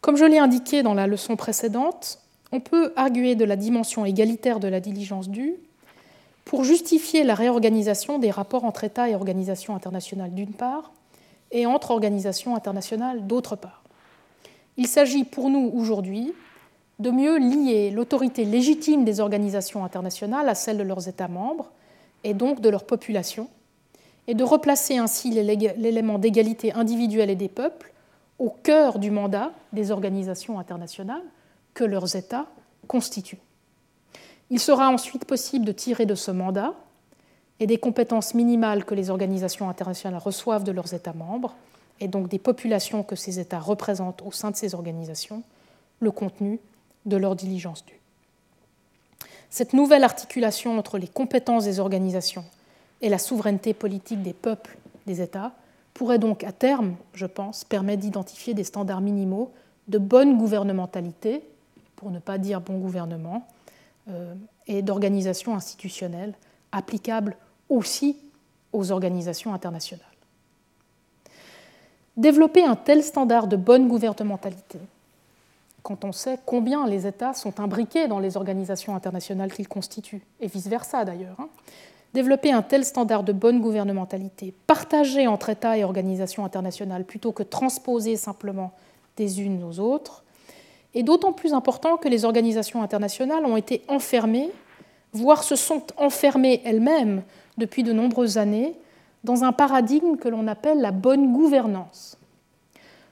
[0.00, 2.18] Comme je l'ai indiqué dans la leçon précédente,
[2.50, 5.54] on peut arguer de la dimension égalitaire de la diligence due
[6.44, 10.92] pour justifier la réorganisation des rapports entre États et organisations internationales d'une part,
[11.52, 13.82] et entre organisations internationales d'autre part.
[14.76, 16.32] Il s'agit pour nous aujourd'hui
[16.98, 21.70] de mieux lier l'autorité légitime des organisations internationales à celle de leurs États membres
[22.24, 23.48] et donc de leur population,
[24.28, 27.92] et de replacer ainsi l'élément d'égalité individuelle et des peuples
[28.38, 31.22] au cœur du mandat des organisations internationales
[31.74, 32.46] que leurs États
[32.86, 33.40] constituent.
[34.50, 36.74] Il sera ensuite possible de tirer de ce mandat
[37.58, 41.54] et des compétences minimales que les organisations internationales reçoivent de leurs États membres,
[42.00, 45.42] et donc des populations que ces États représentent au sein de ces organisations,
[46.00, 46.58] le contenu
[47.06, 48.00] de leur diligence due.
[49.50, 52.44] Cette nouvelle articulation entre les compétences des organisations
[53.00, 55.52] et la souveraineté politique des peuples des États
[55.94, 59.52] pourrait donc à terme, je pense, permettre d'identifier des standards minimaux
[59.88, 61.42] de bonne gouvernementalité,
[61.96, 63.46] pour ne pas dire bon gouvernement,
[64.08, 64.34] euh,
[64.66, 66.34] et d'organisation institutionnelle
[66.70, 67.36] applicables
[67.68, 68.16] aussi
[68.72, 70.06] aux organisations internationales.
[72.16, 74.78] Développer un tel standard de bonne gouvernementalité,
[75.82, 80.46] quand on sait combien les États sont imbriqués dans les organisations internationales qu'ils constituent, et
[80.46, 81.48] vice-versa d'ailleurs, hein,
[82.14, 87.42] développer un tel standard de bonne gouvernementalité, partagé entre États et organisations internationales plutôt que
[87.42, 88.72] transposer simplement
[89.16, 90.22] des unes aux autres,
[90.94, 94.50] est d'autant plus important que les organisations internationales ont été enfermées,
[95.12, 97.22] voire se sont enfermées elles-mêmes
[97.58, 98.74] depuis de nombreuses années,
[99.24, 102.18] dans un paradigme que l'on appelle la bonne gouvernance.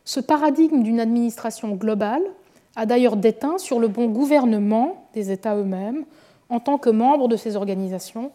[0.04, 2.22] Ce paradigme d'une administration globale
[2.76, 6.04] a d'ailleurs déteint sur le bon gouvernement des États eux-mêmes
[6.48, 8.32] en tant que membres de ces organisations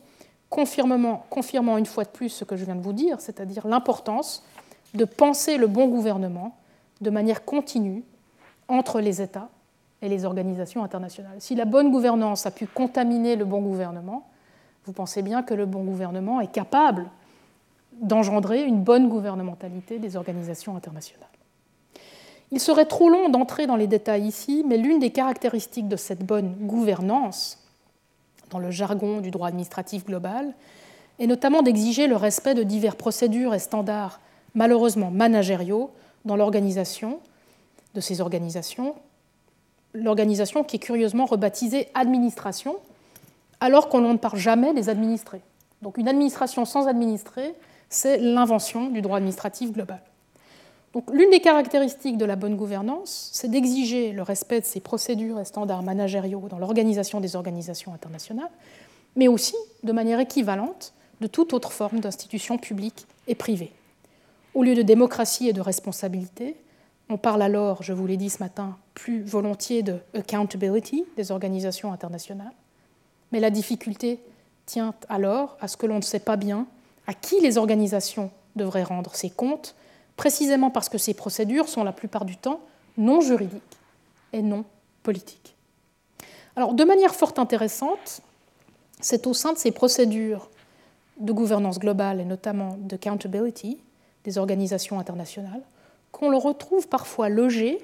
[0.49, 4.43] confirmant, une fois de plus ce que je viens de vous dire, c'est-à-dire l'importance
[4.93, 6.55] de penser le bon gouvernement
[7.01, 8.03] de manière continue
[8.67, 9.49] entre les États
[10.01, 11.37] et les organisations internationales.
[11.39, 14.27] Si la bonne gouvernance a pu contaminer le bon gouvernement,
[14.85, 17.07] vous pensez bien que le bon gouvernement est capable
[17.99, 21.27] d'engendrer une bonne gouvernementalité des organisations internationales.
[22.51, 26.23] Il serait trop long d'entrer dans les détails ici, mais l'une des caractéristiques de cette
[26.23, 27.63] bonne gouvernance,
[28.49, 30.53] dans le jargon du droit administratif global,
[31.19, 34.19] est notamment d'exiger le respect de divers procédures et standards
[34.53, 35.91] malheureusement managériaux
[36.23, 37.19] dans l'organisation
[37.93, 38.95] de ces organisations,
[39.93, 42.76] l'organisation qui est curieusement rebaptisée administration,
[43.59, 45.41] alors qu'on ne parle jamais des administrés.
[45.81, 47.55] Donc une administration sans administrés,
[47.89, 50.01] c'est l'invention du droit administratif global.
[50.95, 55.41] Donc l'une des caractéristiques de la bonne gouvernance, c'est d'exiger le respect de ces procédures
[55.41, 58.49] et standards managériaux dans l'organisation des organisations internationales,
[59.17, 63.73] mais aussi, de manière équivalente, de toute autre forme d'institution publique et privée.
[64.53, 66.55] Au lieu de démocratie et de responsabilité,
[67.09, 71.91] on parle alors, je vous l'ai dit ce matin, plus volontiers de accountability des organisations
[71.91, 72.53] internationales.
[73.34, 74.22] Mais la difficulté
[74.65, 76.67] tient alors à ce que l'on ne sait pas bien
[77.05, 79.76] à qui les organisations devraient rendre ces comptes,
[80.17, 82.61] précisément parce que ces procédures sont la plupart du temps
[82.97, 83.61] non juridiques
[84.33, 84.65] et non
[85.03, 85.55] politiques.
[86.55, 88.21] Alors, de manière fort intéressante,
[89.01, 90.49] c'est au sein de ces procédures
[91.19, 93.77] de gouvernance globale et notamment de accountability
[94.23, 95.61] des organisations internationales
[96.11, 97.79] qu'on le retrouve parfois logé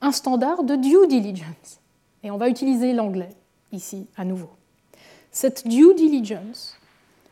[0.00, 1.80] un standard de due diligence.
[2.22, 3.30] Et on va utiliser l'anglais
[3.72, 4.50] ici à nouveau.
[5.32, 6.76] Cette due diligence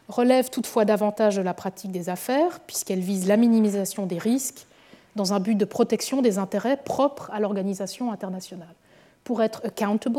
[0.08, 4.66] relève toutefois davantage de la pratique des affaires, puisqu'elle vise la minimisation des risques
[5.16, 8.74] dans un but de protection des intérêts propres à l'organisation internationale.
[9.24, 10.18] Pour être accountable,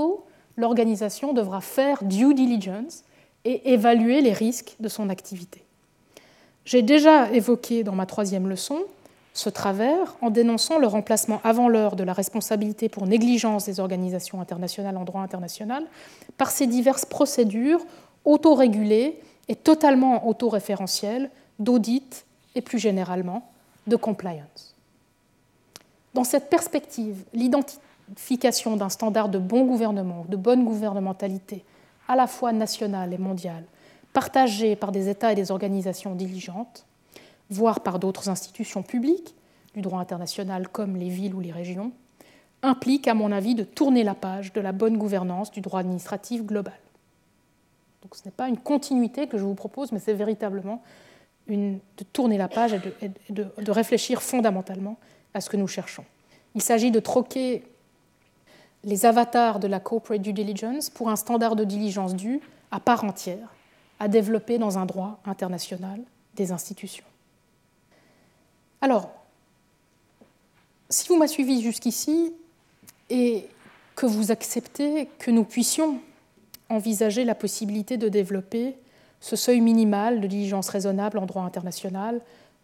[0.56, 3.04] l'organisation devra faire due diligence
[3.46, 5.64] et évaluer les risques de son activité.
[6.66, 8.80] J'ai déjà évoqué dans ma troisième leçon
[9.34, 14.40] ce travers en dénonçant le remplacement avant l'heure de la responsabilité pour négligence des organisations
[14.40, 15.84] internationales en droit international
[16.38, 17.84] par ces diverses procédures
[18.26, 21.30] autorégulées et totalement autoréférentielles
[21.60, 22.26] d'audit
[22.56, 23.50] et plus généralement
[23.88, 24.76] de compliance.
[26.14, 31.64] Dans cette perspective, l'identification d'un standard de bon gouvernement, de bonne gouvernementalité,
[32.08, 33.64] à la fois nationale et mondiale,
[34.14, 36.86] partagé par des États et des organisations diligentes,
[37.50, 39.34] voire par d'autres institutions publiques
[39.74, 41.92] du droit international comme les villes ou les régions,
[42.62, 46.44] implique, à mon avis, de tourner la page de la bonne gouvernance du droit administratif
[46.44, 46.74] global.
[48.04, 50.84] Donc ce n'est pas une continuité que je vous propose, mais c'est véritablement
[51.48, 51.80] de
[52.14, 54.98] tourner la page et, de, de réfléchir fondamentalement
[55.34, 56.06] à ce que nous cherchons.
[56.56, 57.64] Il s'agit de troquer
[58.84, 63.04] les avatars de la corporate due diligence pour un standard de diligence due à part
[63.04, 63.54] entière,
[64.00, 66.02] à développer dans un droit international
[66.36, 67.06] des institutions.
[68.82, 69.10] Alors,
[70.90, 72.34] si vous m'avez suivi jusqu'ici
[73.10, 73.48] et
[73.96, 76.00] que vous acceptez que nous puissions
[76.74, 78.76] envisager la possibilité de développer
[79.20, 82.20] ce seuil minimal de diligence raisonnable en droit international,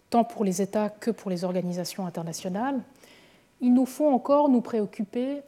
[0.09, 2.81] tant pour les États que pour les organisations internationales,
[3.61, 5.41] il nous faut encore nous préoccuper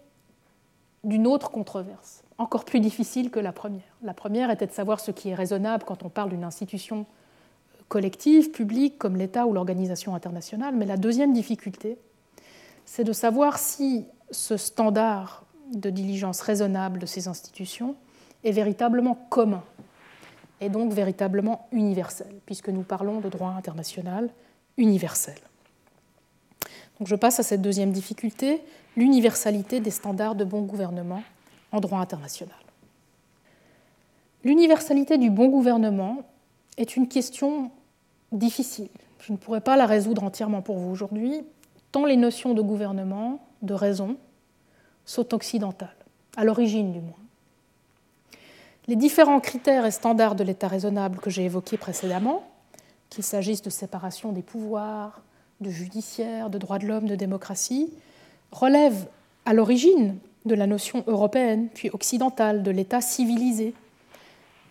[1.03, 3.97] d'une autre controverse, encore plus difficile que la première.
[4.03, 7.05] La première était de savoir ce qui est raisonnable quand on parle d'une institution
[7.89, 11.97] collective, publique, comme l'État ou l'organisation internationale, mais la deuxième difficulté,
[12.85, 15.43] c'est de savoir si ce standard
[15.73, 17.95] de diligence raisonnable de ces institutions
[18.43, 19.63] est véritablement commun
[20.59, 24.29] et donc véritablement universel, puisque nous parlons de droit international
[24.77, 25.37] universel.
[26.99, 28.61] Donc je passe à cette deuxième difficulté,
[28.95, 31.23] l'universalité des standards de bon gouvernement
[31.71, 32.55] en droit international.
[34.43, 36.23] L'universalité du bon gouvernement
[36.77, 37.71] est une question
[38.31, 38.89] difficile.
[39.19, 41.41] Je ne pourrais pas la résoudre entièrement pour vous aujourd'hui,
[41.91, 44.17] tant les notions de gouvernement, de raison,
[45.05, 45.95] sont occidentales,
[46.37, 47.20] à l'origine du moins.
[48.91, 52.43] Les différents critères et standards de l'État raisonnable que j'ai évoqués précédemment,
[53.09, 55.21] qu'il s'agisse de séparation des pouvoirs,
[55.61, 57.89] de judiciaire, de droits de l'homme, de démocratie,
[58.51, 59.07] relèvent
[59.45, 63.73] à l'origine de la notion européenne puis occidentale de l'État civilisé,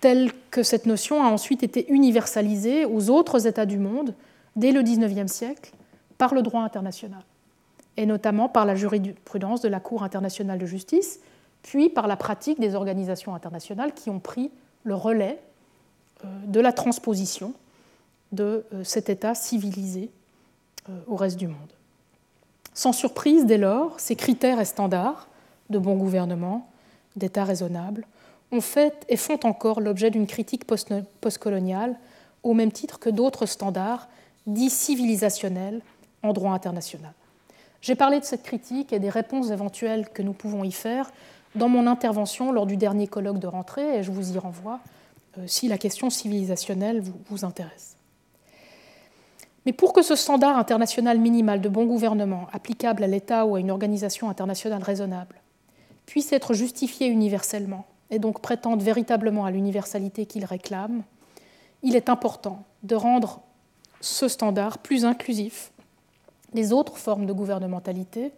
[0.02, 4.14] telle que cette notion a ensuite été universalisée aux autres États du monde
[4.54, 5.72] dès le XIXe siècle
[6.18, 7.22] par le droit international,
[7.96, 11.20] et notamment par la jurisprudence de la Cour internationale de justice,
[11.62, 14.50] puis par la pratique des organisations internationales qui ont pris
[14.84, 15.38] le relais
[16.24, 17.54] euh, de la transposition
[18.32, 20.10] de euh, cet État civilisé
[20.88, 21.72] euh, au reste du monde.
[22.74, 25.28] Sans surprise, dès lors, ces critères et standards
[25.70, 26.68] de bon gouvernement,
[27.16, 28.06] d'État raisonnable,
[28.52, 30.64] ont fait et font encore l'objet d'une critique
[31.20, 31.96] postcoloniale
[32.42, 34.08] au même titre que d'autres standards
[34.46, 35.82] dits civilisationnels
[36.22, 37.12] en droit international.
[37.80, 41.10] J'ai parlé de cette critique et des réponses éventuelles que nous pouvons y faire
[41.54, 44.80] dans mon intervention lors du dernier colloque de rentrée et je vous y renvoie
[45.38, 47.96] euh, si la question civilisationnelle vous, intéresse.
[49.66, 53.60] Mais pour que ce standard international minimal de bon gouvernement, applicable à l'État ou à
[53.60, 55.36] une organisation internationale raisonnable,
[56.06, 61.02] puisse être justifié universellement et donc prétende véritablement à l'universalité qu'il réclame,
[61.82, 63.40] il est important de rendre
[64.00, 65.70] ce standard plus inclusif
[66.52, 68.32] des autres formes de gouvernementalité,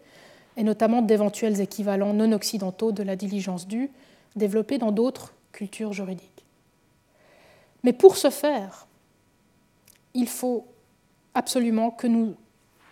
[0.57, 3.91] et notamment d'éventuels équivalents non occidentaux de la diligence due
[4.35, 6.45] développés dans d'autres cultures juridiques.
[7.83, 8.87] Mais pour ce faire,
[10.13, 10.65] il faut
[11.33, 12.35] absolument que nous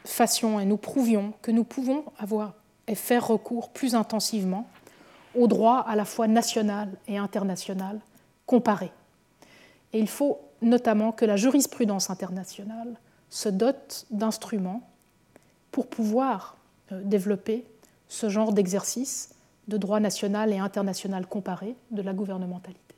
[0.05, 2.53] fassions et nous prouvions que nous pouvons avoir
[2.87, 4.67] et faire recours plus intensivement
[5.35, 7.99] au droit à la fois national et international
[8.45, 8.91] comparé.
[9.93, 14.81] Et il faut notamment que la jurisprudence internationale se dote d'instruments
[15.71, 16.57] pour pouvoir
[16.95, 17.65] développer
[18.07, 19.35] ce genre d'exercice
[19.67, 22.95] de droit national et international comparé de la gouvernementalité.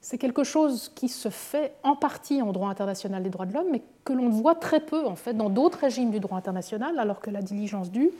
[0.00, 3.68] C'est quelque chose qui se fait en partie en droit international des droits de l'homme,
[3.72, 7.20] mais que l'on voit très peu en fait dans d'autres régimes du droit international, alors
[7.20, 8.10] que la diligence due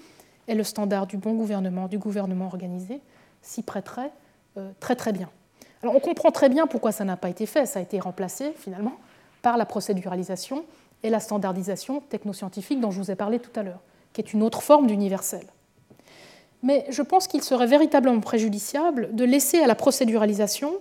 [0.49, 3.01] et le standard du bon gouvernement, du gouvernement organisé,
[3.41, 4.11] s'y prêterait
[4.59, 5.29] euh, très très bien.
[5.83, 8.53] Alors on comprend très bien pourquoi ça n'a pas été fait, ça a été remplacé
[8.57, 8.95] finalement
[9.43, 10.65] par la procéduralisation
[11.03, 13.81] et la standardisation technoscientifique dont je vous ai parlé tout à l'heure,
[14.17, 15.45] qui est une autre forme d'universel.
[16.63, 20.73] Mais je pense qu'il serait véritablement préjudiciable de laisser à la procéduralisation,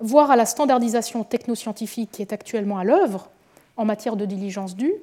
[0.00, 3.28] voire à la standardisation technoscientifique qui est actuellement à l'œuvre
[3.76, 4.94] en matière de diligence due,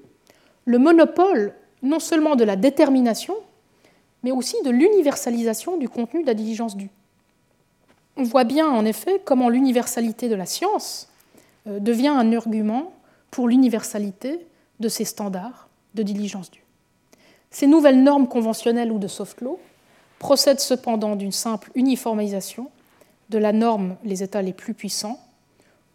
[0.66, 3.36] le monopole non seulement de la détermination,
[4.24, 6.90] mais aussi de l'universalisation du contenu de la diligence due.
[8.18, 11.08] On voit bien en effet comment l'universalité de la science
[11.68, 12.94] euh, devient un argument
[13.30, 14.40] pour l'universalité
[14.80, 16.64] de ces standards de diligence due.
[17.52, 19.60] Ces nouvelles normes conventionnelles ou de soft law
[20.20, 22.70] procèdent cependant d'une simple uniformisation
[23.30, 25.20] de la norme les États les plus puissants,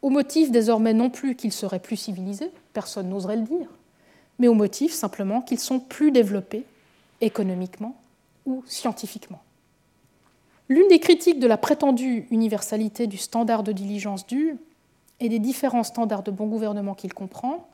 [0.02, 3.68] au motif désormais non plus qu'ils seraient plus civilisés, personne n'oserait le dire,
[4.38, 6.64] mais au motif simplement qu'ils sont plus développés
[7.20, 7.96] économiquement
[8.46, 9.40] ou scientifiquement.
[10.68, 14.56] L'une des critiques de la prétendue universalité du standard de diligence due
[15.20, 17.68] et des différents standards de bon gouvernement qu'il comprend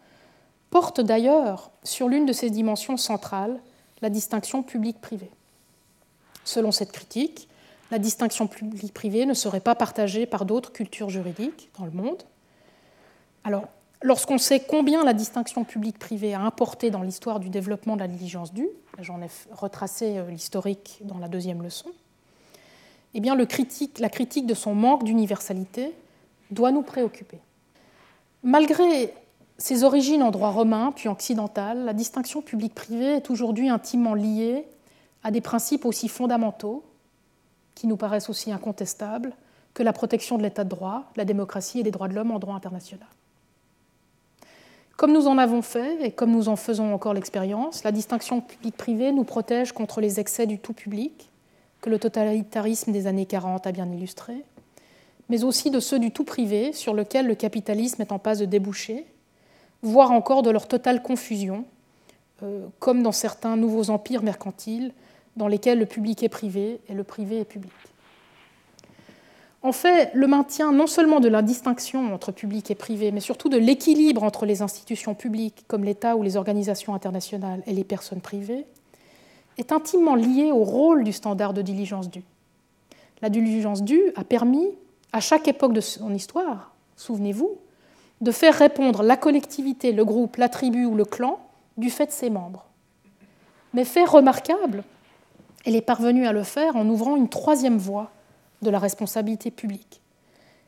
[0.70, 3.60] porte d'ailleurs sur l'une de ses dimensions centrales,
[4.02, 5.30] la distinction publique-privée.
[6.44, 7.48] Selon cette critique,
[7.90, 12.22] la distinction publique-privée ne serait pas partagée par d'autres cultures juridiques dans le monde.
[13.44, 13.64] Alors,
[14.02, 18.52] lorsqu'on sait combien la distinction publique-privée a importé dans l'histoire du développement de la diligence
[18.52, 18.68] due,
[19.00, 21.90] j'en ai retracé euh, l'historique dans la deuxième leçon,
[23.14, 25.92] eh bien, la critique de son manque d'universalité
[26.50, 27.38] doit nous préoccuper.
[28.44, 29.12] Malgré
[29.60, 34.66] ses origines en droit romain puis occidental, la distinction publique-privée est aujourd'hui intimement liée
[35.22, 36.82] à des principes aussi fondamentaux,
[37.74, 39.34] qui nous paraissent aussi incontestables,
[39.74, 42.38] que la protection de l'état de droit, la démocratie et des droits de l'homme en
[42.38, 43.06] droit international.
[44.96, 49.12] Comme nous en avons fait et comme nous en faisons encore l'expérience, la distinction publique-privée
[49.12, 51.28] nous protège contre les excès du tout public,
[51.82, 54.42] que le totalitarisme des années 40 a bien illustré,
[55.28, 58.46] mais aussi de ceux du tout privé sur lequel le capitalisme est en passe de
[58.46, 59.06] déboucher,
[59.82, 61.64] voire encore de leur totale confusion,
[62.42, 64.92] euh, comme dans certains nouveaux empires mercantiles
[65.36, 67.72] dans lesquels le public est privé et le privé est public.
[69.62, 73.50] En fait, le maintien non seulement de la distinction entre public et privé, mais surtout
[73.50, 78.22] de l'équilibre entre les institutions publiques comme l'État ou les organisations internationales et les personnes
[78.22, 78.64] privées,
[79.58, 82.24] est intimement lié au rôle du standard de diligence due.
[83.20, 84.66] La diligence due a permis,
[85.12, 87.58] à chaque époque de son histoire, souvenez-vous,
[88.20, 91.38] de faire répondre la collectivité, le groupe, la tribu ou le clan
[91.76, 92.66] du fait de ses membres.
[93.72, 94.84] Mais fait remarquable,
[95.64, 98.10] elle est parvenue à le faire en ouvrant une troisième voie
[98.62, 100.00] de la responsabilité publique.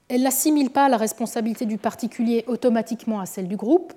[0.09, 3.93] Elle n'assimile pas la responsabilité du particulier automatiquement à celle du groupe,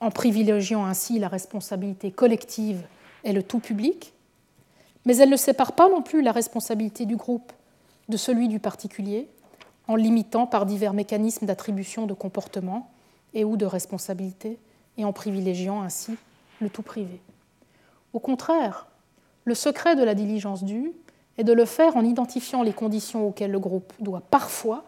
[0.00, 2.82] en privilégiant ainsi la responsabilité collective
[3.24, 4.12] et le tout public,
[5.04, 7.52] mais elle ne sépare pas non plus la responsabilité du groupe
[8.08, 9.28] de celui du particulier,
[9.92, 12.90] en limitant par divers mécanismes d'attribution de comportement
[13.34, 14.58] et ou de responsabilité,
[14.96, 16.16] et en privilégiant ainsi
[16.62, 17.20] le tout privé.
[18.14, 18.86] Au contraire,
[19.44, 20.92] le secret de la diligence due
[21.36, 24.84] est de le faire en identifiant les conditions auxquelles le groupe doit parfois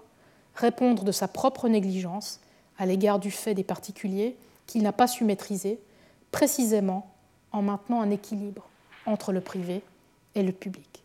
[0.54, 2.40] répondre de sa propre négligence
[2.78, 4.36] à l'égard du fait des particuliers
[4.66, 5.78] qu'il n'a pas su maîtriser,
[6.32, 7.10] précisément
[7.52, 8.66] en maintenant un équilibre
[9.04, 9.82] entre le privé
[10.34, 11.04] et le public.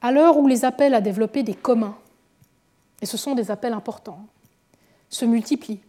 [0.00, 1.98] À l'heure où les appels à développer des communs,
[3.00, 4.26] et ce sont des appels importants,
[5.08, 5.80] se multiplient,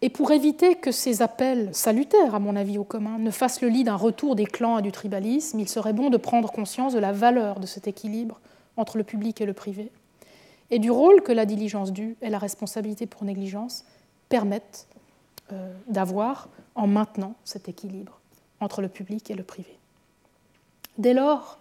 [0.00, 3.68] et pour éviter que ces appels salutaires, à mon avis, au commun, ne fassent le
[3.68, 7.00] lit d'un retour des clans à du tribalisme, il serait bon de prendre conscience de
[7.00, 8.40] la valeur de cet équilibre
[8.76, 9.90] entre le public et le privé,
[10.70, 13.84] et du rôle que la diligence due et la responsabilité pour négligence
[14.28, 14.86] permettent
[15.52, 18.20] euh, d'avoir en maintenant cet équilibre
[18.60, 19.78] entre le public et le privé.
[20.96, 21.58] Dès lors,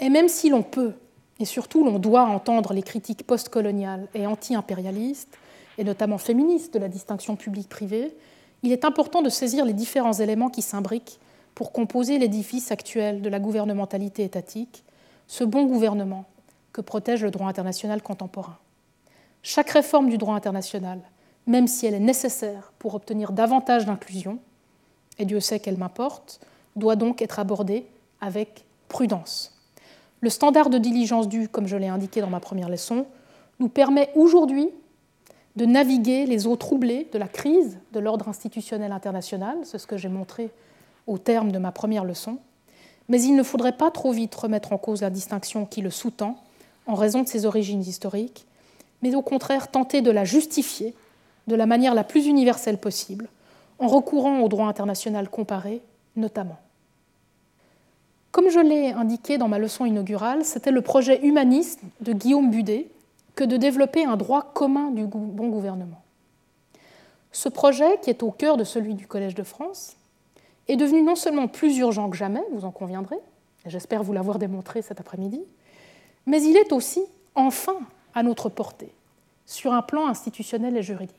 [0.00, 0.94] et même si l'on peut,
[1.40, 5.38] et surtout l'on doit entendre les critiques postcoloniales et anti-impérialistes,
[5.78, 8.16] et notamment féministe de la distinction publique-privée,
[8.62, 11.20] il est important de saisir les différents éléments qui s'imbriquent
[11.54, 14.84] pour composer l'édifice actuel de la gouvernementalité étatique,
[15.26, 16.24] ce bon gouvernement
[16.72, 18.58] que protège le droit international contemporain.
[19.42, 21.00] Chaque réforme du droit international,
[21.46, 24.38] même si elle est nécessaire pour obtenir davantage d'inclusion,
[25.18, 26.40] et Dieu sait qu'elle m'importe,
[26.76, 27.86] doit donc être abordée
[28.20, 29.57] avec prudence.
[30.20, 33.06] Le standard de diligence due, comme je l'ai indiqué dans ma première leçon,
[33.60, 34.70] nous permet aujourd'hui
[35.56, 39.96] de naviguer les eaux troublées de la crise de l'ordre institutionnel international, c'est ce que
[39.96, 40.50] j'ai montré
[41.06, 42.38] au terme de ma première leçon,
[43.08, 46.36] mais il ne faudrait pas trop vite remettre en cause la distinction qui le sous-tend
[46.86, 48.46] en raison de ses origines historiques,
[49.02, 50.94] mais au contraire tenter de la justifier
[51.46, 53.28] de la manière la plus universelle possible,
[53.78, 55.82] en recourant au droit international comparé
[56.16, 56.58] notamment.
[58.30, 62.88] Comme je l'ai indiqué dans ma leçon inaugurale, c'était le projet humaniste de Guillaume Budet,
[63.34, 66.02] que de développer un droit commun du bon gouvernement.
[67.30, 69.96] Ce projet, qui est au cœur de celui du Collège de France,
[70.66, 73.18] est devenu non seulement plus urgent que jamais, vous en conviendrez,
[73.64, 75.40] et j'espère vous l'avoir démontré cet après-midi,
[76.26, 77.00] mais il est aussi
[77.34, 77.78] enfin
[78.14, 78.92] à notre portée,
[79.46, 81.16] sur un plan institutionnel et juridique.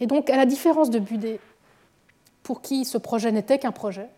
[0.00, 1.38] Et donc, à la différence de Budet,
[2.42, 4.08] pour qui ce projet n'était qu'un projet,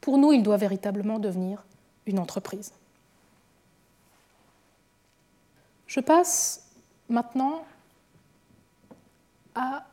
[0.00, 1.64] pour nous, il doit véritablement devenir
[2.06, 2.72] une entreprise.
[5.86, 6.66] Je passe
[7.08, 7.64] maintenant
[9.54, 9.86] à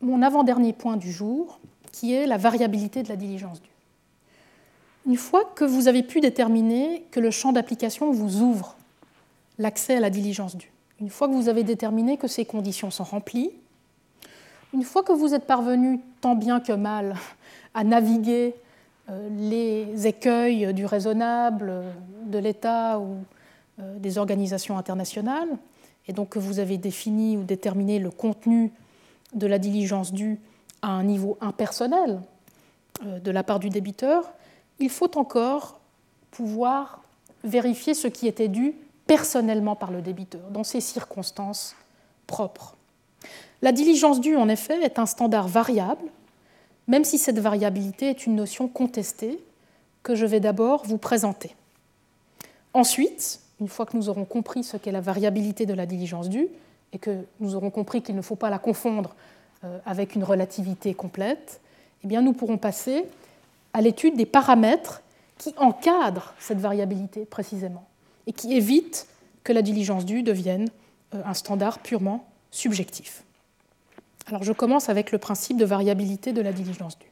[0.00, 1.58] mon avant-dernier point du jour,
[1.92, 3.68] qui est la variabilité de la diligence due.
[5.06, 8.76] Une fois que vous avez pu déterminer que le champ d'application vous ouvre
[9.58, 13.04] l'accès à la diligence due, une fois que vous avez déterminé que ces conditions sont
[13.04, 13.50] remplies,
[14.72, 17.16] une fois que vous êtes parvenu tant bien que mal
[17.74, 18.54] à naviguer
[19.38, 21.72] les écueils du raisonnable,
[22.26, 23.18] de l'État ou
[23.80, 25.48] euh, des organisations internationales,
[26.08, 28.72] et donc que vous avez défini ou déterminé le contenu
[29.34, 30.38] de la diligence due
[30.82, 32.20] à un niveau impersonnel
[33.04, 34.32] euh, de la part du débiteur,
[34.78, 35.80] il faut encore
[36.30, 37.02] pouvoir
[37.44, 38.74] vérifier ce qui était dû
[39.06, 41.74] personnellement par le débiteur, dans ces circonstances
[42.26, 42.76] propres.
[43.62, 46.04] La diligence due, en effet, est un standard variable,
[46.90, 49.38] même si cette variabilité est une notion contestée
[50.02, 51.54] que je vais d'abord vous présenter.
[52.74, 56.48] Ensuite, une fois que nous aurons compris ce qu'est la variabilité de la diligence due
[56.92, 59.14] et que nous aurons compris qu'il ne faut pas la confondre
[59.62, 61.60] euh, avec une relativité complète,
[62.02, 63.04] eh bien nous pourrons passer
[63.72, 65.00] à l'étude des paramètres
[65.38, 67.86] qui encadrent cette variabilité précisément
[68.26, 69.06] et qui évitent
[69.44, 70.68] que la diligence due devienne
[71.14, 73.22] euh, un standard purement subjectif.
[74.30, 77.10] Alors je commence avec le principe de variabilité de la diligence due.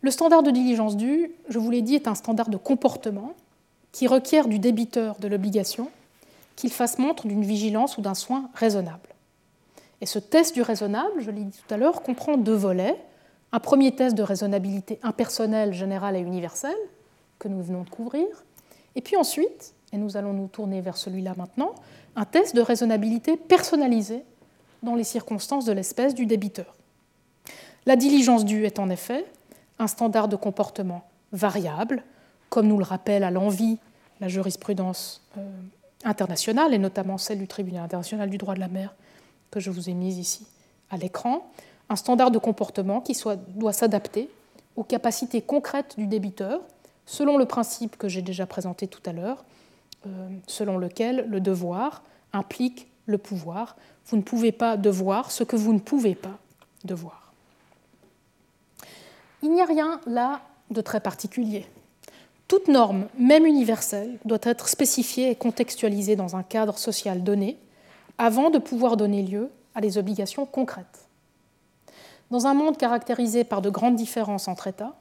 [0.00, 3.34] Le standard de diligence due, je vous l'ai dit, est un standard de comportement
[3.92, 5.90] qui requiert du débiteur de l'obligation
[6.56, 9.08] qu'il fasse montre d'une vigilance ou d'un soin raisonnable.
[10.00, 12.96] Et ce test du raisonnable, je l'ai dit tout à l'heure, comprend deux volets.
[13.52, 16.76] Un premier test de raisonnabilité impersonnelle, générale et universelle,
[17.38, 18.26] que nous venons de couvrir.
[18.94, 21.74] Et puis ensuite, et nous allons nous tourner vers celui-là maintenant,
[22.16, 24.22] un test de raisonnabilité personnalisé
[24.82, 26.74] dans les circonstances de l'espèce du débiteur.
[27.86, 29.24] La diligence due est en effet
[29.78, 32.02] un standard de comportement variable,
[32.48, 33.78] comme nous le rappelle à l'envie
[34.20, 35.40] la jurisprudence euh,
[36.04, 38.94] internationale, et notamment celle du Tribunal international du droit de la mer
[39.50, 40.46] que je vous ai mise ici
[40.90, 41.50] à l'écran,
[41.88, 43.18] un standard de comportement qui
[43.54, 44.28] doit s'adapter
[44.76, 46.60] aux capacités concrètes du débiteur,
[47.06, 49.44] selon le principe que j'ai déjà présenté tout à l'heure,
[50.06, 52.02] euh, selon lequel le devoir
[52.32, 53.76] implique le pouvoir.
[54.06, 56.38] Vous ne pouvez pas devoir ce que vous ne pouvez pas
[56.84, 57.32] devoir.
[59.42, 61.66] Il n'y a rien là de très particulier.
[62.48, 67.58] Toute norme, même universelle, doit être spécifiée et contextualisée dans un cadre social donné
[68.18, 71.08] avant de pouvoir donner lieu à des obligations concrètes.
[72.30, 74.94] Dans un monde caractérisé par de grandes différences entre États,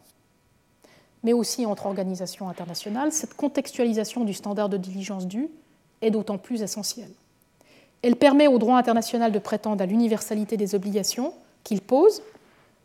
[1.23, 5.49] mais aussi entre organisations internationales, cette contextualisation du standard de diligence due
[6.02, 7.11] est d'autant plus essentielle.
[8.01, 12.21] Elle permet au droit international de prétendre à l'universalité des obligations qu'il pose,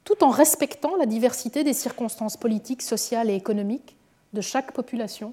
[0.04, 3.96] tout en respectant la diversité des circonstances politiques, sociales et économiques
[4.32, 5.32] de chaque population,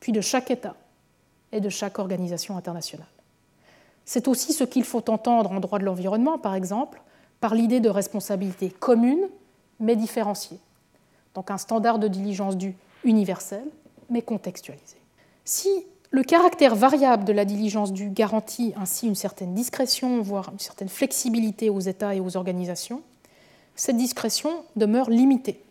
[0.00, 0.76] puis de chaque État
[1.52, 3.06] et de chaque organisation internationale.
[4.04, 7.00] C'est aussi ce qu'il faut entendre en droit de l'environnement, par exemple,
[7.40, 9.28] par l'idée de responsabilité commune
[9.78, 10.58] mais différenciée.
[11.34, 13.64] Donc un standard de diligence due universel
[14.10, 14.96] mais contextualisé.
[15.44, 15.70] Si
[16.12, 20.88] le caractère variable de la diligence due garantit ainsi une certaine discrétion, voire une certaine
[20.88, 23.02] flexibilité aux États et aux organisations.
[23.76, 25.62] Cette discrétion demeure limitée.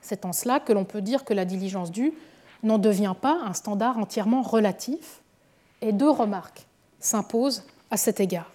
[0.00, 2.12] C'est en cela que l'on peut dire que la diligence due
[2.64, 5.20] n'en devient pas un standard entièrement relatif,
[5.80, 6.66] et deux remarques
[6.98, 8.50] s'imposent à cet égard.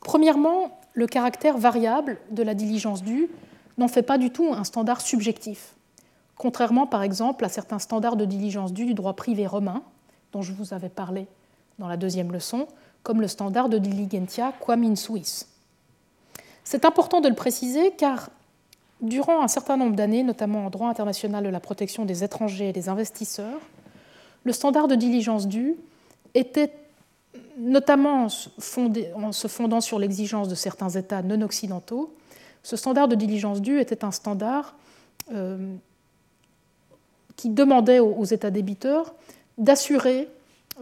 [0.00, 3.30] Premièrement, le caractère variable de la diligence due
[3.78, 5.74] n'en fait pas du tout un standard subjectif,
[6.36, 9.82] contrairement par exemple à certains standards de diligence due du droit privé romain,
[10.34, 11.26] dont je vous avais parlé
[11.78, 12.66] dans la deuxième leçon,
[13.04, 15.46] comme le standard de diligentia quam in suis.
[16.64, 18.30] C'est important de le préciser car
[19.00, 22.72] durant un certain nombre d'années, notamment en droit international de la protection des étrangers et
[22.72, 23.60] des investisseurs,
[24.42, 25.76] le standard de diligence due
[26.34, 26.72] était
[27.56, 32.12] notamment en se fondant sur l'exigence de certains États non occidentaux,
[32.62, 34.74] ce standard de diligence due était un standard
[35.32, 35.74] euh,
[37.36, 39.14] qui demandait aux États débiteurs
[39.58, 40.28] d'assurer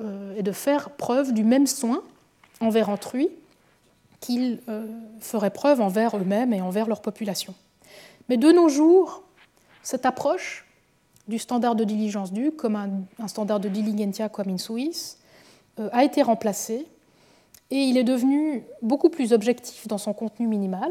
[0.01, 2.03] euh, et de faire preuve du même soin
[2.61, 3.31] envers autrui
[4.20, 4.86] qu'ils euh,
[5.19, 7.55] feraient preuve envers eux-mêmes et envers leur population.
[8.28, 9.24] Mais de nos jours,
[9.82, 10.66] cette approche
[11.28, 15.19] du standard de diligence due, comme un, standard de diligentia comme in Suisse,
[15.78, 16.86] euh, a été remplacée
[17.70, 20.90] et il est devenu beaucoup plus objectif dans son contenu minimal,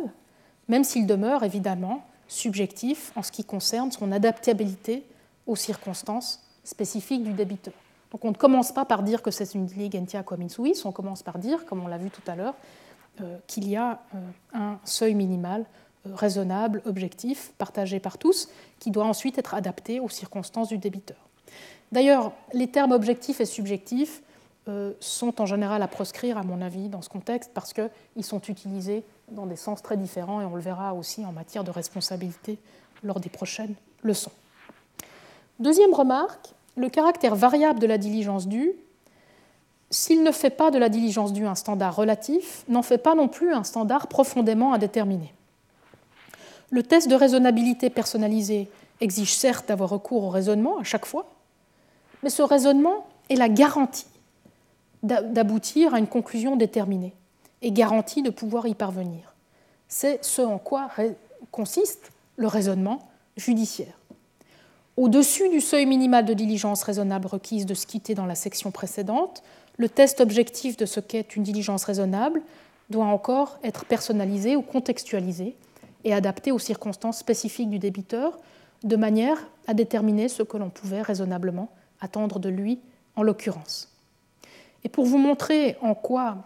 [0.67, 5.03] même s'il demeure évidemment subjectif en ce qui concerne son adaptabilité
[5.47, 7.73] aux circonstances spécifiques du débiteur.
[8.11, 10.91] Donc on ne commence pas par dire que c'est une diligentia comme in Suisse, on
[10.91, 12.55] commence par dire, comme on l'a vu tout à l'heure,
[13.21, 14.19] euh, qu'il y a euh,
[14.53, 15.65] un seuil minimal
[16.05, 21.17] euh, raisonnable, objectif, partagé par tous, qui doit ensuite être adapté aux circonstances du débiteur.
[21.91, 24.21] D'ailleurs, les termes objectifs et subjectifs
[25.01, 29.03] sont en général à proscrire, à mon avis, dans ce contexte, parce qu'ils sont utilisés
[29.29, 32.57] dans des sens très différents, et on le verra aussi en matière de responsabilité
[33.03, 33.73] lors des prochaines
[34.03, 34.31] leçons.
[35.61, 38.73] Deuxième remarque, le caractère variable de la diligence due,
[39.91, 43.27] s'il ne fait pas de la diligence due un standard relatif, n'en fait pas non
[43.27, 45.35] plus un standard profondément indéterminé.
[46.71, 48.71] Le test de raisonnabilité personnalisé
[49.01, 51.29] exige certes d'avoir recours au raisonnement à chaque fois,
[52.23, 54.07] mais ce raisonnement est la garantie
[55.03, 57.13] d'aboutir à une conclusion déterminée
[57.61, 59.35] et garantie de pouvoir y parvenir.
[59.87, 60.89] C'est ce en quoi
[61.51, 64.00] consiste le raisonnement judiciaire.
[64.97, 69.41] Au-dessus du seuil minimal de diligence raisonnable requise de ce quitter dans la section précédente,
[69.77, 72.41] le test objectif de ce qu'est une diligence raisonnable
[72.89, 75.55] doit encore être personnalisé ou contextualisé
[76.03, 78.37] et adapté aux circonstances spécifiques du débiteur,
[78.83, 79.37] de manière
[79.67, 81.69] à déterminer ce que l'on pouvait raisonnablement
[82.01, 82.79] attendre de lui
[83.15, 83.89] en l'occurrence.
[84.83, 86.37] Et pour vous montrer en quoi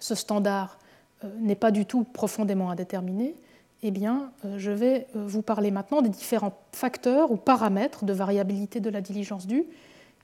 [0.00, 0.78] ce standard
[1.24, 3.34] euh, n'est pas du tout profondément indéterminé,
[3.82, 8.12] eh bien, euh, je vais euh, vous parler maintenant des différents facteurs ou paramètres de
[8.12, 9.64] variabilité de la diligence due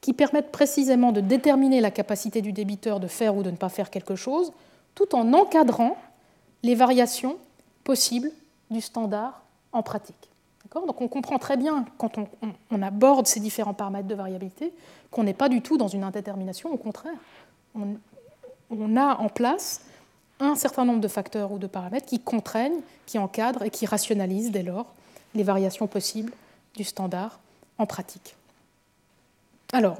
[0.00, 3.68] qui permettent précisément de déterminer la capacité du débiteur de faire ou de ne pas
[3.68, 4.52] faire quelque chose,
[4.94, 5.96] tout en encadrant
[6.62, 7.36] les variations
[7.84, 8.30] possibles
[8.70, 9.42] du standard
[9.72, 10.32] en pratique.
[10.74, 12.12] Donc on comprend très bien, quand
[12.70, 14.72] on, aborde ces différents paramètres de variabilité,
[15.10, 17.12] qu'on n'est pas du tout dans une indétermination, au contraire.
[17.74, 19.82] On, a en place
[20.42, 24.50] un certain nombre de facteurs ou de paramètres qui contraignent, qui encadrent et qui rationalisent
[24.50, 24.86] dès lors
[25.34, 26.32] les variations possibles
[26.74, 27.40] du standard
[27.78, 28.36] en pratique.
[29.72, 29.98] Alors,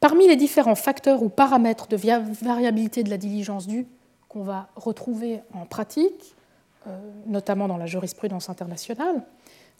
[0.00, 3.86] parmi les différents facteurs ou paramètres de variabilité de la diligence due
[4.28, 6.34] qu'on va retrouver en pratique,
[6.86, 9.22] euh, notamment dans la jurisprudence internationale,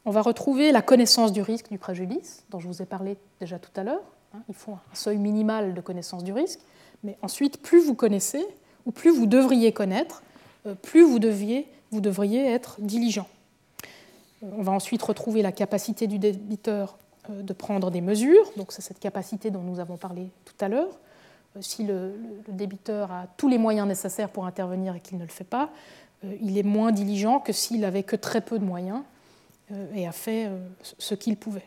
[0.05, 3.59] on va retrouver la connaissance du risque du préjudice, dont je vous ai parlé déjà
[3.59, 4.03] tout à l'heure.
[4.35, 6.61] Hein, il faut un seuil minimal de connaissance du risque,
[7.05, 8.47] mais ensuite, plus vous connaissez,
[8.87, 10.23] ou plus vous devriez connaître,
[10.67, 13.29] euh, plus vous, deviez, devriez être diligent.
[14.43, 16.97] Euh, on va ensuite retrouver la capacité du débiteur
[17.29, 20.99] de prendre des mesures, donc c'est cette capacité dont nous avons parlé tout à l'heure.
[21.61, 22.15] Si le,
[22.49, 25.71] le, débiteur a tous les moyens nécessaires pour intervenir et qu'il ne le fait pas,
[26.41, 29.03] il est moins diligent que s'il avait que très peu de moyens
[29.73, 30.59] euh, et a fait euh,
[30.99, 31.67] ce qu'il pouvait.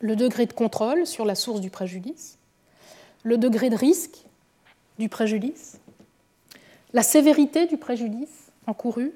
[0.00, 2.38] Le degré de contrôle sur la source du préjudice,
[3.22, 4.24] le degré de risque
[4.98, 5.80] du préjudice,
[6.92, 9.12] la sévérité du préjudice encouru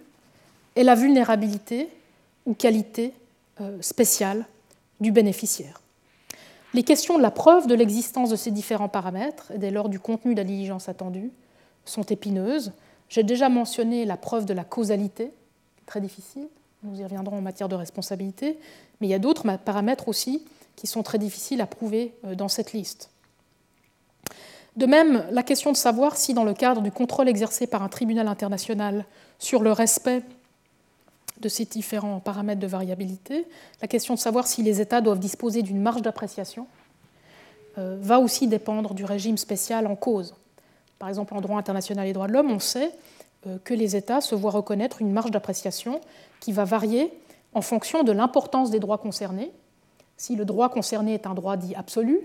[0.77, 1.89] et la vulnérabilité
[2.47, 3.13] ou qualité
[3.61, 4.47] euh, spéciale
[5.01, 5.81] du bénéficiaire.
[6.75, 10.01] Les questions de la preuve de l'existence de ces différents paramètres et dès lors du
[10.01, 11.31] contenu de la diligence attendue
[11.85, 12.73] sont épineuses.
[13.09, 15.33] J'ai déjà mentionné la preuve de la causalité,
[15.85, 16.49] très difficile,
[16.83, 18.59] nous y reviendrons en matière de responsabilité,
[19.01, 20.43] mais il y a d'autres paramètres aussi
[20.77, 23.11] qui sont très difficiles à prouver euh, dans cette liste.
[24.77, 27.89] De même, la question de savoir si, dans le cadre du contrôle exercé par un
[27.89, 29.05] tribunal international
[29.39, 30.23] sur le respect
[31.41, 33.47] de ces différents paramètres de variabilité,
[33.83, 36.67] la question de savoir si les États doivent disposer d'une marge d'appréciation
[37.79, 40.35] euh, va aussi dépendre du régime spécial en cause.
[40.99, 42.93] Par exemple, en droit international et droits de l'homme, on sait
[43.47, 46.01] euh, que les États se voient reconnaître une marge d'appréciation
[46.41, 47.13] qui va varier
[47.55, 49.51] en fonction de l'importance des droits concernés.
[50.17, 52.21] Si le droit concerné est un droit dit absolu,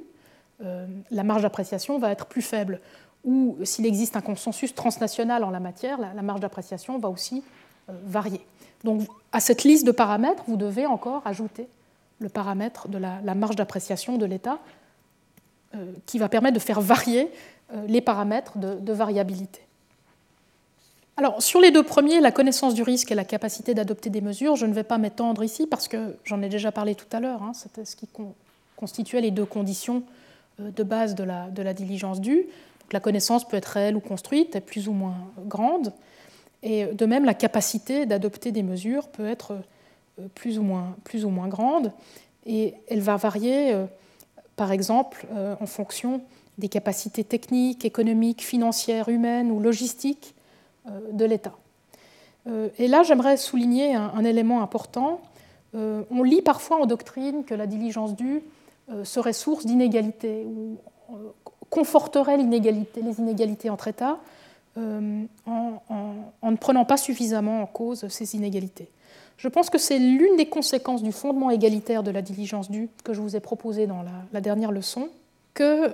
[0.60, 2.80] la marge d'appréciation va être plus faible.
[3.24, 7.44] Ou s'il existe un consensus transnational en la matière, la, marge d'appréciation va aussi
[7.90, 8.42] euh, varier.
[8.84, 9.02] Donc
[9.32, 11.68] à cette liste de paramètres, vous devez encore ajouter
[12.20, 14.60] le paramètre de la, marge d'appréciation de l'État
[16.08, 17.30] qui va permettre de faire varier
[17.88, 19.68] les paramètres de variabilité.
[21.20, 24.56] Alors, sur les deux premiers, la connaissance du risque et la capacité d'adopter des mesures,
[24.56, 27.42] je ne vais pas m'étendre ici parce que j'en ai déjà parlé tout à l'heure.
[27.42, 28.08] Hein, C'était ce qui
[28.76, 30.17] constituait les deux conditions euh,
[30.60, 32.48] de base de la, diligence due.
[32.92, 35.94] la connaissance peut être réelle ou construite, est plus ou moins grande.
[36.64, 39.54] Et de même, la capacité d'adopter des mesures peut être
[40.20, 41.92] euh, plus ou moins, plus ou moins grande.
[42.46, 43.86] Et elle va varier, euh,
[44.56, 45.28] par exemple,
[45.60, 46.22] en fonction
[46.58, 50.34] des capacités techniques, économiques, financières, humaines ou logistiques
[50.90, 51.54] euh, de l'État.
[52.48, 55.22] Euh, et là, j'aimerais souligner un, élément important.
[55.76, 58.42] Euh, on lit parfois en doctrine que la diligence due
[59.04, 60.78] serait source d'inégalités ou
[61.70, 64.18] conforterait l'inégalité, les inégalités entre États
[64.78, 68.90] en, ne prenant pas suffisamment en cause ces inégalités.
[69.38, 73.14] Je pense que c'est l'une des conséquences du fondement égalitaire de la diligence due que
[73.14, 75.10] je vous ai proposé dans la, la dernière leçon,
[75.54, 75.94] que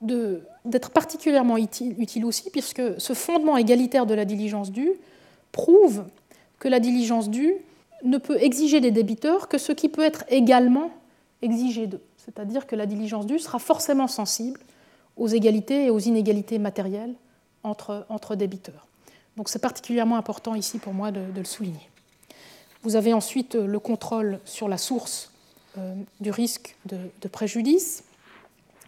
[0.00, 4.92] d'être particulièrement utile, aussi, puisque ce fondement égalitaire de la diligence due
[5.52, 6.04] prouve
[6.58, 7.54] que la diligence due
[8.02, 10.90] ne peut exiger des débiteurs que ce qui peut être également
[11.44, 12.02] exigé d'eux.
[12.16, 14.60] C'est-à-dire que la diligence due sera forcément sensible
[15.16, 17.14] aux égalités et aux inégalités matérielles
[17.62, 18.86] entre, débiteurs.
[19.36, 21.88] Donc c'est particulièrement important ici pour moi de, le souligner.
[22.82, 25.32] Vous avez ensuite le contrôle sur la source
[25.78, 28.04] euh, du risque de, préjudice.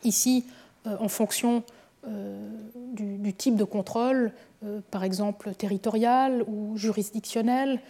[0.04, 0.44] Ici,
[0.86, 1.62] euh, en fonction
[2.06, 2.48] euh,
[2.92, 4.32] du, type de contrôle,
[4.64, 7.80] euh, par exemple territorial ou juridictionnel,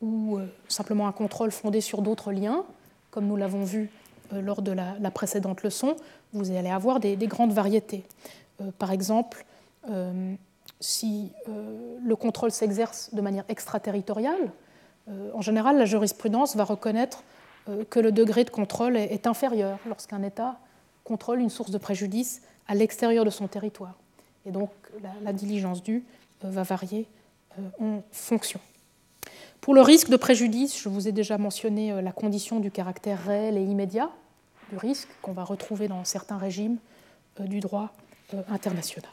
[0.00, 0.38] ou
[0.68, 2.64] simplement un contrôle fondé sur d'autres liens,
[3.10, 3.90] comme nous l'avons vu
[4.32, 5.96] lors de la, précédente leçon,
[6.32, 8.04] vous allez avoir des, grandes variétés.
[8.78, 9.44] par exemple,
[10.80, 14.50] si le contrôle s'exerce de manière extraterritoriale,
[15.34, 17.22] en général, la jurisprudence va reconnaître
[17.90, 20.58] que le degré de contrôle est inférieur lorsqu'un État
[21.06, 23.94] contrôle une source de préjudice à l'extérieur de son territoire.
[24.44, 24.70] Et donc
[25.22, 26.04] la, diligence due
[26.44, 27.06] euh, va varier
[27.58, 28.60] euh, en fonction.
[29.66, 33.20] Pour le risque de préjudice, je vous ai déjà mentionné euh, la condition du caractère
[33.24, 34.12] réel et immédiat
[34.70, 36.76] du risque qu'on va retrouver dans certains régimes
[37.40, 37.92] du droit
[38.48, 39.10] international.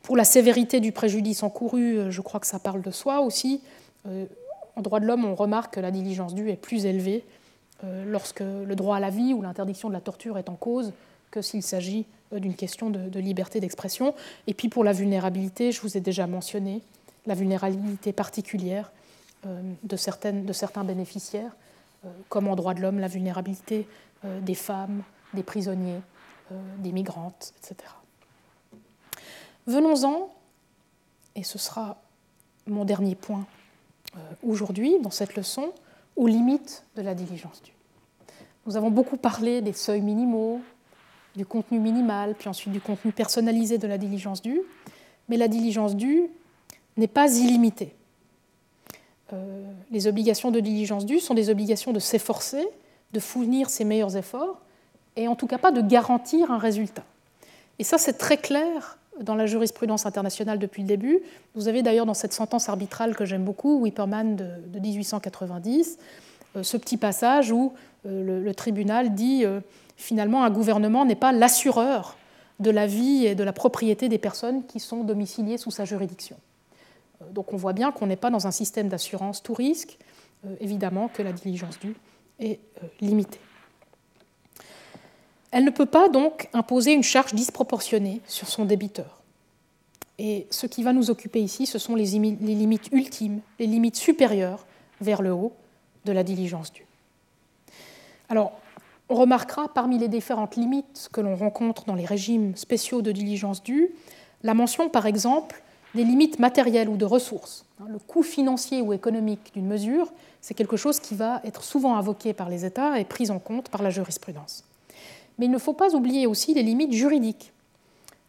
[0.00, 3.60] Pour la sévérité du préjudice encouru, je crois que ça parle de soi aussi.
[4.06, 7.22] En droit de l'homme, on remarque que la diligence due est plus élevée
[8.06, 10.94] lorsque le droit à la vie ou l'interdiction de la torture est en cause
[11.30, 14.14] que s'il s'agit euh, d'une question de, liberté d'expression.
[14.46, 16.80] Et puis pour la vulnérabilité, je vous ai déjà mentionné
[17.26, 19.05] la vulnérabilité particulière euh,
[19.44, 21.52] de, certaines, de certains bénéficiaires
[22.28, 23.88] comme en droit de l'homme, la vulnérabilité
[24.24, 25.02] des femmes,
[25.34, 26.00] des prisonniers,
[26.78, 27.90] des migrantes, etc.
[29.66, 30.32] Venons-en,
[31.34, 32.00] et ce sera
[32.66, 33.44] mon dernier point
[34.46, 35.72] aujourd'hui dans cette leçon,
[36.14, 37.72] aux limites de la diligence due.
[38.66, 40.60] Nous avons beaucoup parlé des seuils minimaux,
[41.34, 44.60] du contenu minimal, puis ensuite du contenu personnalisé de la diligence due,
[45.28, 46.28] mais la diligence due
[46.96, 47.95] n'est pas illimitée.
[49.32, 52.66] Euh, les obligations de diligence due sont des obligations de s'efforcer,
[53.12, 54.60] de fournir ses meilleurs efforts,
[55.16, 57.04] et en tout cas pas de garantir un résultat.
[57.78, 61.20] Et ça, c'est très clair dans la jurisprudence internationale depuis le début.
[61.54, 65.98] Vous avez d'ailleurs dans cette sentence arbitrale que j'aime beaucoup, Wipperman de, 1890,
[66.56, 67.72] euh, ce petit passage où
[68.06, 69.44] euh, le, tribunal dit
[69.96, 72.16] finalement un gouvernement n'est pas l'assureur
[72.60, 76.36] de la vie et de la propriété des personnes qui sont domiciliées sous sa juridiction.
[77.30, 79.98] Donc on voit bien qu'on n'est pas dans un système d'assurance tout risque,
[80.60, 81.96] évidemment que la diligence due
[82.38, 82.60] est
[83.00, 83.40] limitée.
[85.50, 89.22] Elle ne peut pas donc imposer une charge disproportionnée sur son débiteur.
[90.18, 94.66] Et ce qui va nous occuper ici, ce sont les, limites ultimes, les limites supérieures
[95.00, 95.52] vers le haut
[96.04, 96.86] de la diligence due.
[98.28, 98.52] Alors,
[99.08, 103.62] on remarquera parmi les différentes limites que l'on rencontre dans les régimes spéciaux de diligence
[103.62, 103.90] due,
[104.42, 105.62] la mention par exemple
[105.96, 107.64] des limites matérielles ou de ressources.
[107.88, 112.32] Le coût financier ou économique d'une mesure, c'est quelque chose qui va être souvent invoqué
[112.32, 114.64] par les États et pris en compte par la jurisprudence.
[115.38, 117.52] Mais il ne faut pas oublier aussi les limites juridiques.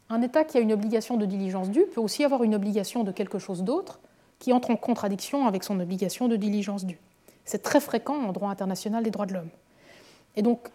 [0.09, 3.11] Un État qui a une obligation de diligence due peut aussi avoir une obligation de
[3.11, 3.99] quelque chose d'autre
[4.39, 6.99] qui entre en contradiction avec son obligation de diligence due.
[7.45, 9.49] C'est très fréquent en droit international des droits de l'homme.
[10.35, 10.69] Et donc,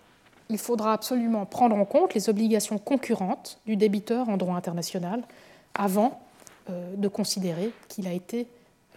[0.49, 5.23] il faudra absolument prendre en compte les obligations concurrentes du débiteur en droit international
[5.75, 6.21] avant
[6.69, 8.47] de considérer qu'il a été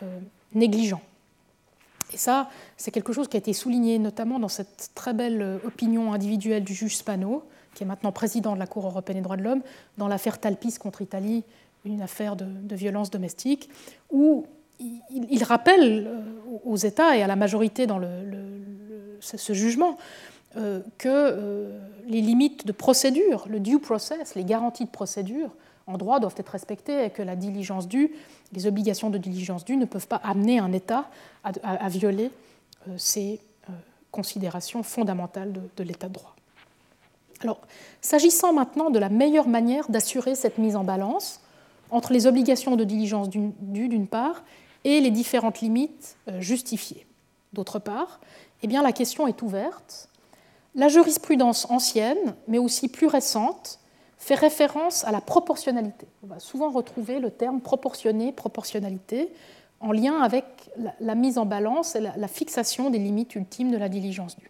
[0.04, 0.20] euh,
[0.54, 1.00] négligent.
[2.14, 5.58] Et ça, c'est quelque chose qui a été souligné notamment dans cette très belle euh,
[5.66, 7.44] opinion individuelle du juge Spano,
[7.74, 9.62] qui est maintenant président de la Cour européenne des droits de l'homme,
[9.98, 11.44] dans l'affaire Talpis contre Italie,
[11.86, 13.70] une affaire de, violence domestique,
[14.12, 14.46] où
[14.80, 16.22] il, rappelle euh,
[16.66, 18.02] aux États et à la majorité dans
[19.22, 19.98] ce jugement
[20.58, 21.70] euh, que
[22.08, 25.52] les limites de procédure, le due process, les garanties de procédure,
[25.88, 28.12] en droit doivent être respectées et que la diligence due,
[28.54, 31.10] les obligations de diligence due ne peuvent pas amener un État
[31.44, 32.32] à, violer
[32.88, 33.40] euh, ces
[33.70, 33.74] euh,
[34.12, 36.36] considérations fondamentales de, l'état de droit.
[37.42, 37.60] Alors,
[38.02, 41.42] s'agissant maintenant de la meilleure manière d'assurer cette mise en balance
[41.92, 44.44] entre les obligations de diligence due d'une part
[44.84, 47.06] et les différentes limites euh, justifiées
[47.56, 48.20] d'autre part,
[48.62, 50.10] eh bien, la question est ouverte.
[50.76, 53.80] La jurisprudence ancienne, mais aussi plus récente,
[54.26, 56.08] fait référence à la proportionnalité.
[56.24, 59.30] On va souvent retrouver le terme proportionné, proportionnalité,
[59.80, 60.46] en lien avec
[61.00, 64.50] la, mise en balance et la, fixation des limites ultimes de la diligence due.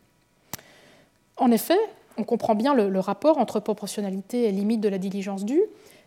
[1.36, 1.78] En effet,
[2.18, 5.64] on comprend bien le, rapport entre proportionnalité et limite de la diligence due.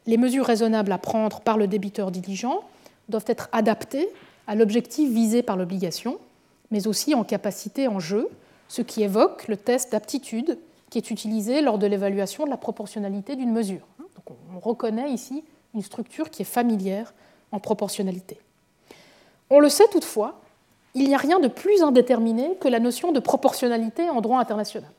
[0.07, 2.63] Les mesures raisonnables à prendre par le débiteur diligent
[3.11, 4.09] doivent être adaptées
[4.47, 6.17] à l'objectif visé par l'obligation,
[6.71, 8.31] mais aussi en capacité en jeu,
[8.69, 10.59] ce qui évoque le test d'aptitude
[10.91, 13.87] qui est utilisé lors de l'évaluation de la proportionnalité d'une mesure.
[14.55, 15.45] on reconnaît ici
[15.75, 17.13] une structure qui est familière
[17.53, 18.39] en proportionnalité.
[19.51, 20.41] On le sait toutefois,
[20.95, 24.91] il n'y a rien de plus indéterminé que la notion de proportionnalité en droit international.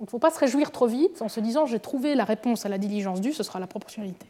[0.00, 2.66] il ne faut pas se réjouir trop vite en se disant j'ai trouvé la réponse
[2.66, 4.26] à la diligence due, ce sera la proportionnalité.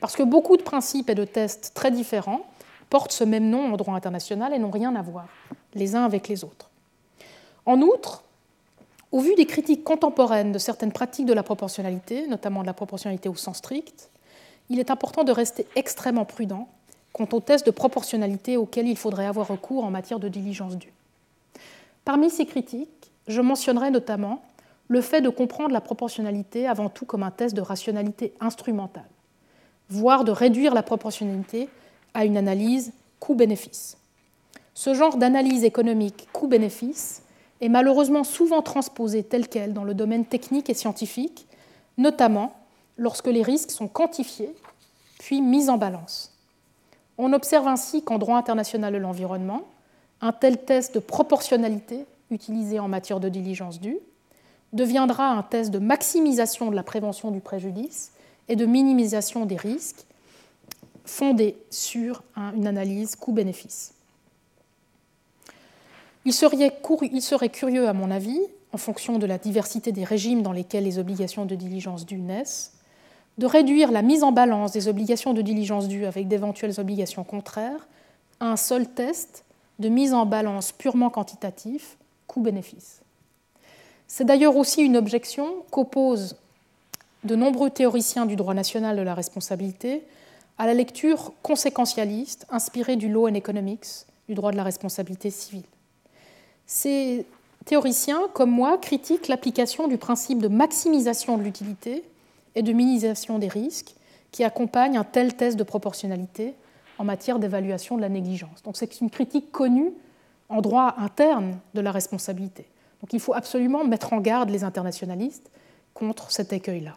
[0.00, 2.44] Parce que beaucoup de principes et de tests très différents
[2.90, 5.26] portent ce même nom en droit international et n'ont rien à voir
[5.74, 6.70] les uns avec les autres.
[7.64, 8.24] En outre,
[9.12, 13.28] au vu des critiques contemporaines de certaines pratiques de la proportionnalité, notamment de la proportionnalité
[13.28, 14.10] au sens strict,
[14.70, 16.66] il est important de rester extrêmement prudent
[17.12, 20.94] quant aux tests de proportionnalité auxquels il faudrait avoir recours en matière de diligence due.
[22.06, 24.42] Parmi ces critiques, je mentionnerai notamment
[24.88, 29.08] le fait de comprendre la proportionnalité avant tout comme un test de rationalité instrumentale,
[29.90, 31.68] voire de réduire la proportionnalité
[32.14, 33.98] à une analyse coût-bénéfice.
[34.74, 37.21] Ce genre d'analyse économique coût-bénéfice
[37.62, 41.46] est malheureusement souvent transposée telle qu'elle dans le domaine technique et scientifique,
[41.96, 42.52] notamment
[42.98, 44.52] lorsque les risques sont quantifiés
[45.20, 46.36] puis mis en balance.
[47.16, 49.62] On observe ainsi qu'en droit international de l'environnement,
[50.20, 53.98] un tel test de proportionnalité utilisé en matière de diligence due
[54.72, 58.10] deviendra un test de maximisation de la prévention du préjudice
[58.48, 60.04] et de minimisation des risques
[61.04, 63.94] fondé sur une analyse coût-bénéfice.
[66.24, 68.40] Il serait, curieux, à mon avis,
[68.72, 72.72] en fonction de la diversité des régimes dans lesquels les obligations de diligence due naissent,
[73.38, 77.88] de réduire la mise en balance des obligations de diligence due avec d'éventuelles obligations contraires
[78.40, 79.44] à un seul test
[79.78, 81.96] de mise en balance purement quantitatif,
[82.26, 83.00] coût-bénéfice.
[84.06, 86.36] C'est d'ailleurs aussi une objection qu'opposent
[87.24, 90.02] de nombreux théoriciens du droit national de la responsabilité
[90.58, 95.64] à la lecture conséquentialiste inspirée du Law and Economics, du droit de la responsabilité civile.
[96.74, 97.26] Ces
[97.66, 102.02] théoriciens, comme moi, critiquent l'application du principe de maximisation de l'utilité
[102.54, 103.94] et de minimisation des risques
[104.30, 106.54] qui accompagne un tel test de proportionnalité
[106.96, 108.62] en matière d'évaluation de la négligence.
[108.62, 109.92] Donc c'est une critique connue
[110.48, 112.64] en droit interne de la responsabilité.
[113.02, 115.50] Donc il faut absolument mettre en garde les internationalistes
[115.92, 116.96] contre cet écueil-là.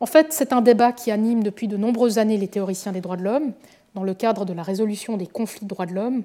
[0.00, 3.16] En fait, c'est un débat qui anime depuis de nombreuses années les théoriciens des droits
[3.16, 3.54] de l'homme
[3.94, 6.24] dans le cadre de la résolution des conflits de droits de l'homme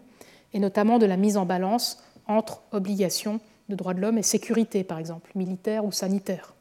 [0.53, 3.39] et notamment de la mise en balance entre obligations
[3.69, 6.53] de droits de l'homme et sécurité, par exemple, militaire ou sanitaire.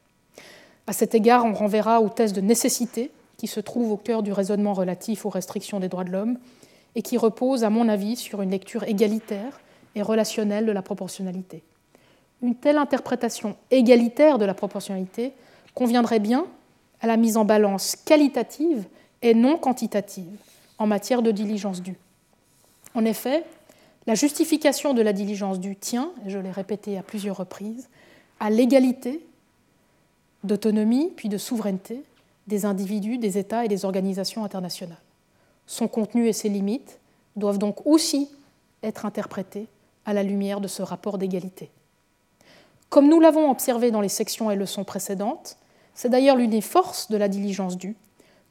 [0.86, 4.32] À cet égard, on renverra au test de nécessité qui se trouve au cœur du
[4.32, 6.38] raisonnement relatif aux restrictions des droits de l'homme
[6.94, 9.60] et qui repose, à mon avis, sur une lecture égalitaire
[9.94, 11.62] et relationnelle de la proportionnalité.
[12.42, 15.32] Une telle interprétation égalitaire de la proportionnalité
[15.74, 16.46] conviendrait bien
[17.00, 18.86] à la mise en balance qualitative
[19.22, 20.38] et non quantitative
[20.78, 21.96] en matière de diligence due.
[22.94, 23.44] En effet,
[24.06, 27.88] la justification de la diligence due tient, je l'ai répété à plusieurs reprises,
[28.38, 29.26] à l'égalité
[30.44, 32.04] d'autonomie puis de souveraineté
[32.46, 34.96] des individus, des États et des organisations internationales.
[35.66, 37.00] Son contenu et ses limites
[37.34, 38.30] doivent donc aussi
[38.82, 39.66] être interprétés
[40.04, 41.70] à la lumière de ce rapport d'égalité.
[42.88, 45.56] Comme nous l'avons observé dans les sections et leçons précédentes,
[45.94, 47.96] c'est d'ailleurs l'une des forces de la diligence due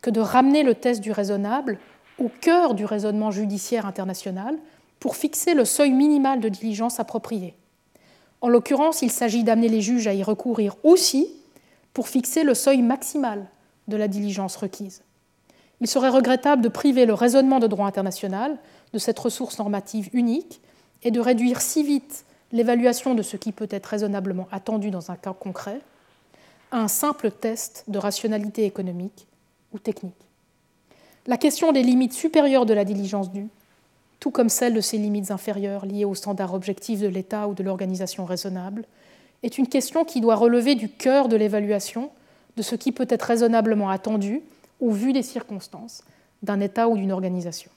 [0.02, 1.80] que de ramener le test du raisonnable
[2.19, 4.57] au cœur du raisonnement judiciaire international
[5.00, 7.56] pour fixer le seuil minimal de diligence approprié.
[8.42, 11.28] En l'occurrence, il s'agit d'amener les juges à y recourir aussi
[11.94, 13.48] pour fixer le seuil maximal
[13.88, 15.02] de la diligence requise.
[15.82, 18.58] Il serait regrettable de priver le raisonnement de droit international
[18.94, 20.62] de cette ressource normative unique
[21.04, 25.16] et de réduire si vite l'évaluation de ce qui peut être raisonnablement attendu dans un
[25.16, 25.82] cas concret
[26.72, 29.28] à un simple test de rationalité économique
[29.74, 30.14] ou technique.
[31.28, 33.48] La question des limites supérieures de la diligence due,
[34.20, 37.64] tout comme celle de ses limites inférieures liées aux standards objectifs de l'État ou de
[37.64, 38.86] l'organisation raisonnable,
[39.44, 42.10] est une question qui doit relever du cœur de l'évaluation
[42.58, 44.42] de ce qui peut être raisonnablement attendu
[44.80, 46.04] au vu des circonstances
[46.44, 47.72] d'un État ou d'une organisation.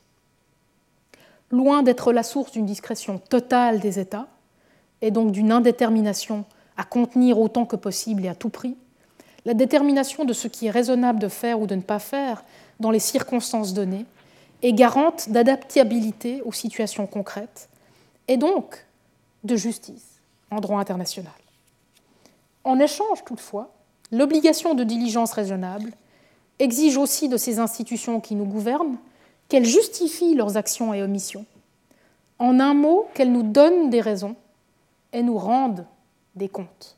[1.51, 4.29] Loin d'être la source d'une discrétion totale des États,
[5.01, 6.45] et donc d'une indétermination
[6.77, 8.77] à contenir autant que possible et à tout prix,
[9.45, 12.45] la détermination de ce qui est raisonnable de faire ou de ne pas faire
[12.81, 14.05] dans les circonstances données
[14.63, 17.69] est garante d'adaptabilité aux situations concrètes
[18.27, 18.85] et donc
[19.45, 20.21] de justice
[20.51, 21.33] en droit international.
[22.65, 23.73] En échange, toutefois,
[24.11, 25.93] l'obligation de diligence raisonnable
[26.59, 28.99] exige aussi de ces institutions qui nous gouvernent
[29.49, 31.47] qu'elles justifient leurs actions et omissions.
[32.39, 34.37] En un mot, qu'elles nous donnent des raisons
[35.13, 35.87] et nous rendent
[36.35, 36.97] des comptes.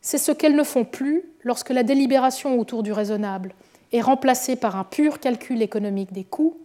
[0.00, 3.54] C'est ce qu'elles ne font plus lorsque la délibération autour du raisonnable
[3.92, 6.56] est remplacée par un pur calcul économique des coûts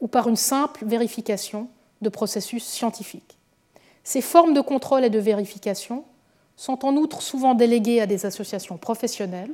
[0.00, 1.68] ou par une simple vérification
[2.02, 3.38] de processus scientifiques.
[4.04, 6.04] Ces formes de contrôle et de vérification
[6.56, 9.52] sont en outre souvent déléguées à des associations professionnelles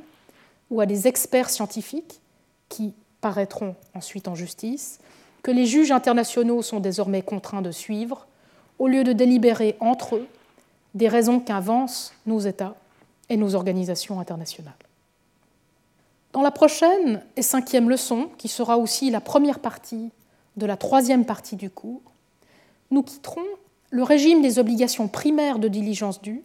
[0.69, 2.19] ou à des experts scientifiques
[2.67, 4.99] qui paraîtront ensuite en justice,
[5.43, 8.27] que les juges internationaux sont désormais contraints de suivre,
[8.77, 10.27] au lieu de délibérer entre eux
[10.93, 12.75] des raisons qu'avancent nos États
[13.29, 14.73] et nos organisations internationales.
[16.31, 20.11] Dans la prochaine et cinquième leçon, qui sera aussi la première partie
[20.57, 22.01] de la troisième partie du cours,
[22.91, 23.45] nous quitterons
[23.89, 26.43] le régime des obligations primaires de diligence due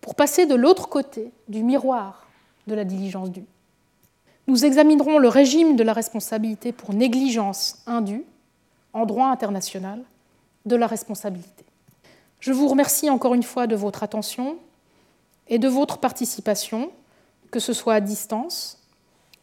[0.00, 2.28] pour passer de l'autre côté du miroir
[2.66, 3.46] de la diligence due.
[4.46, 8.24] Nous examinerons le régime de la responsabilité pour négligence indue
[8.92, 10.02] en droit international
[10.66, 11.64] de la responsabilité.
[12.38, 14.56] Je vous remercie encore une fois de votre attention
[15.48, 16.90] et de votre participation,
[17.50, 18.83] que ce soit à distance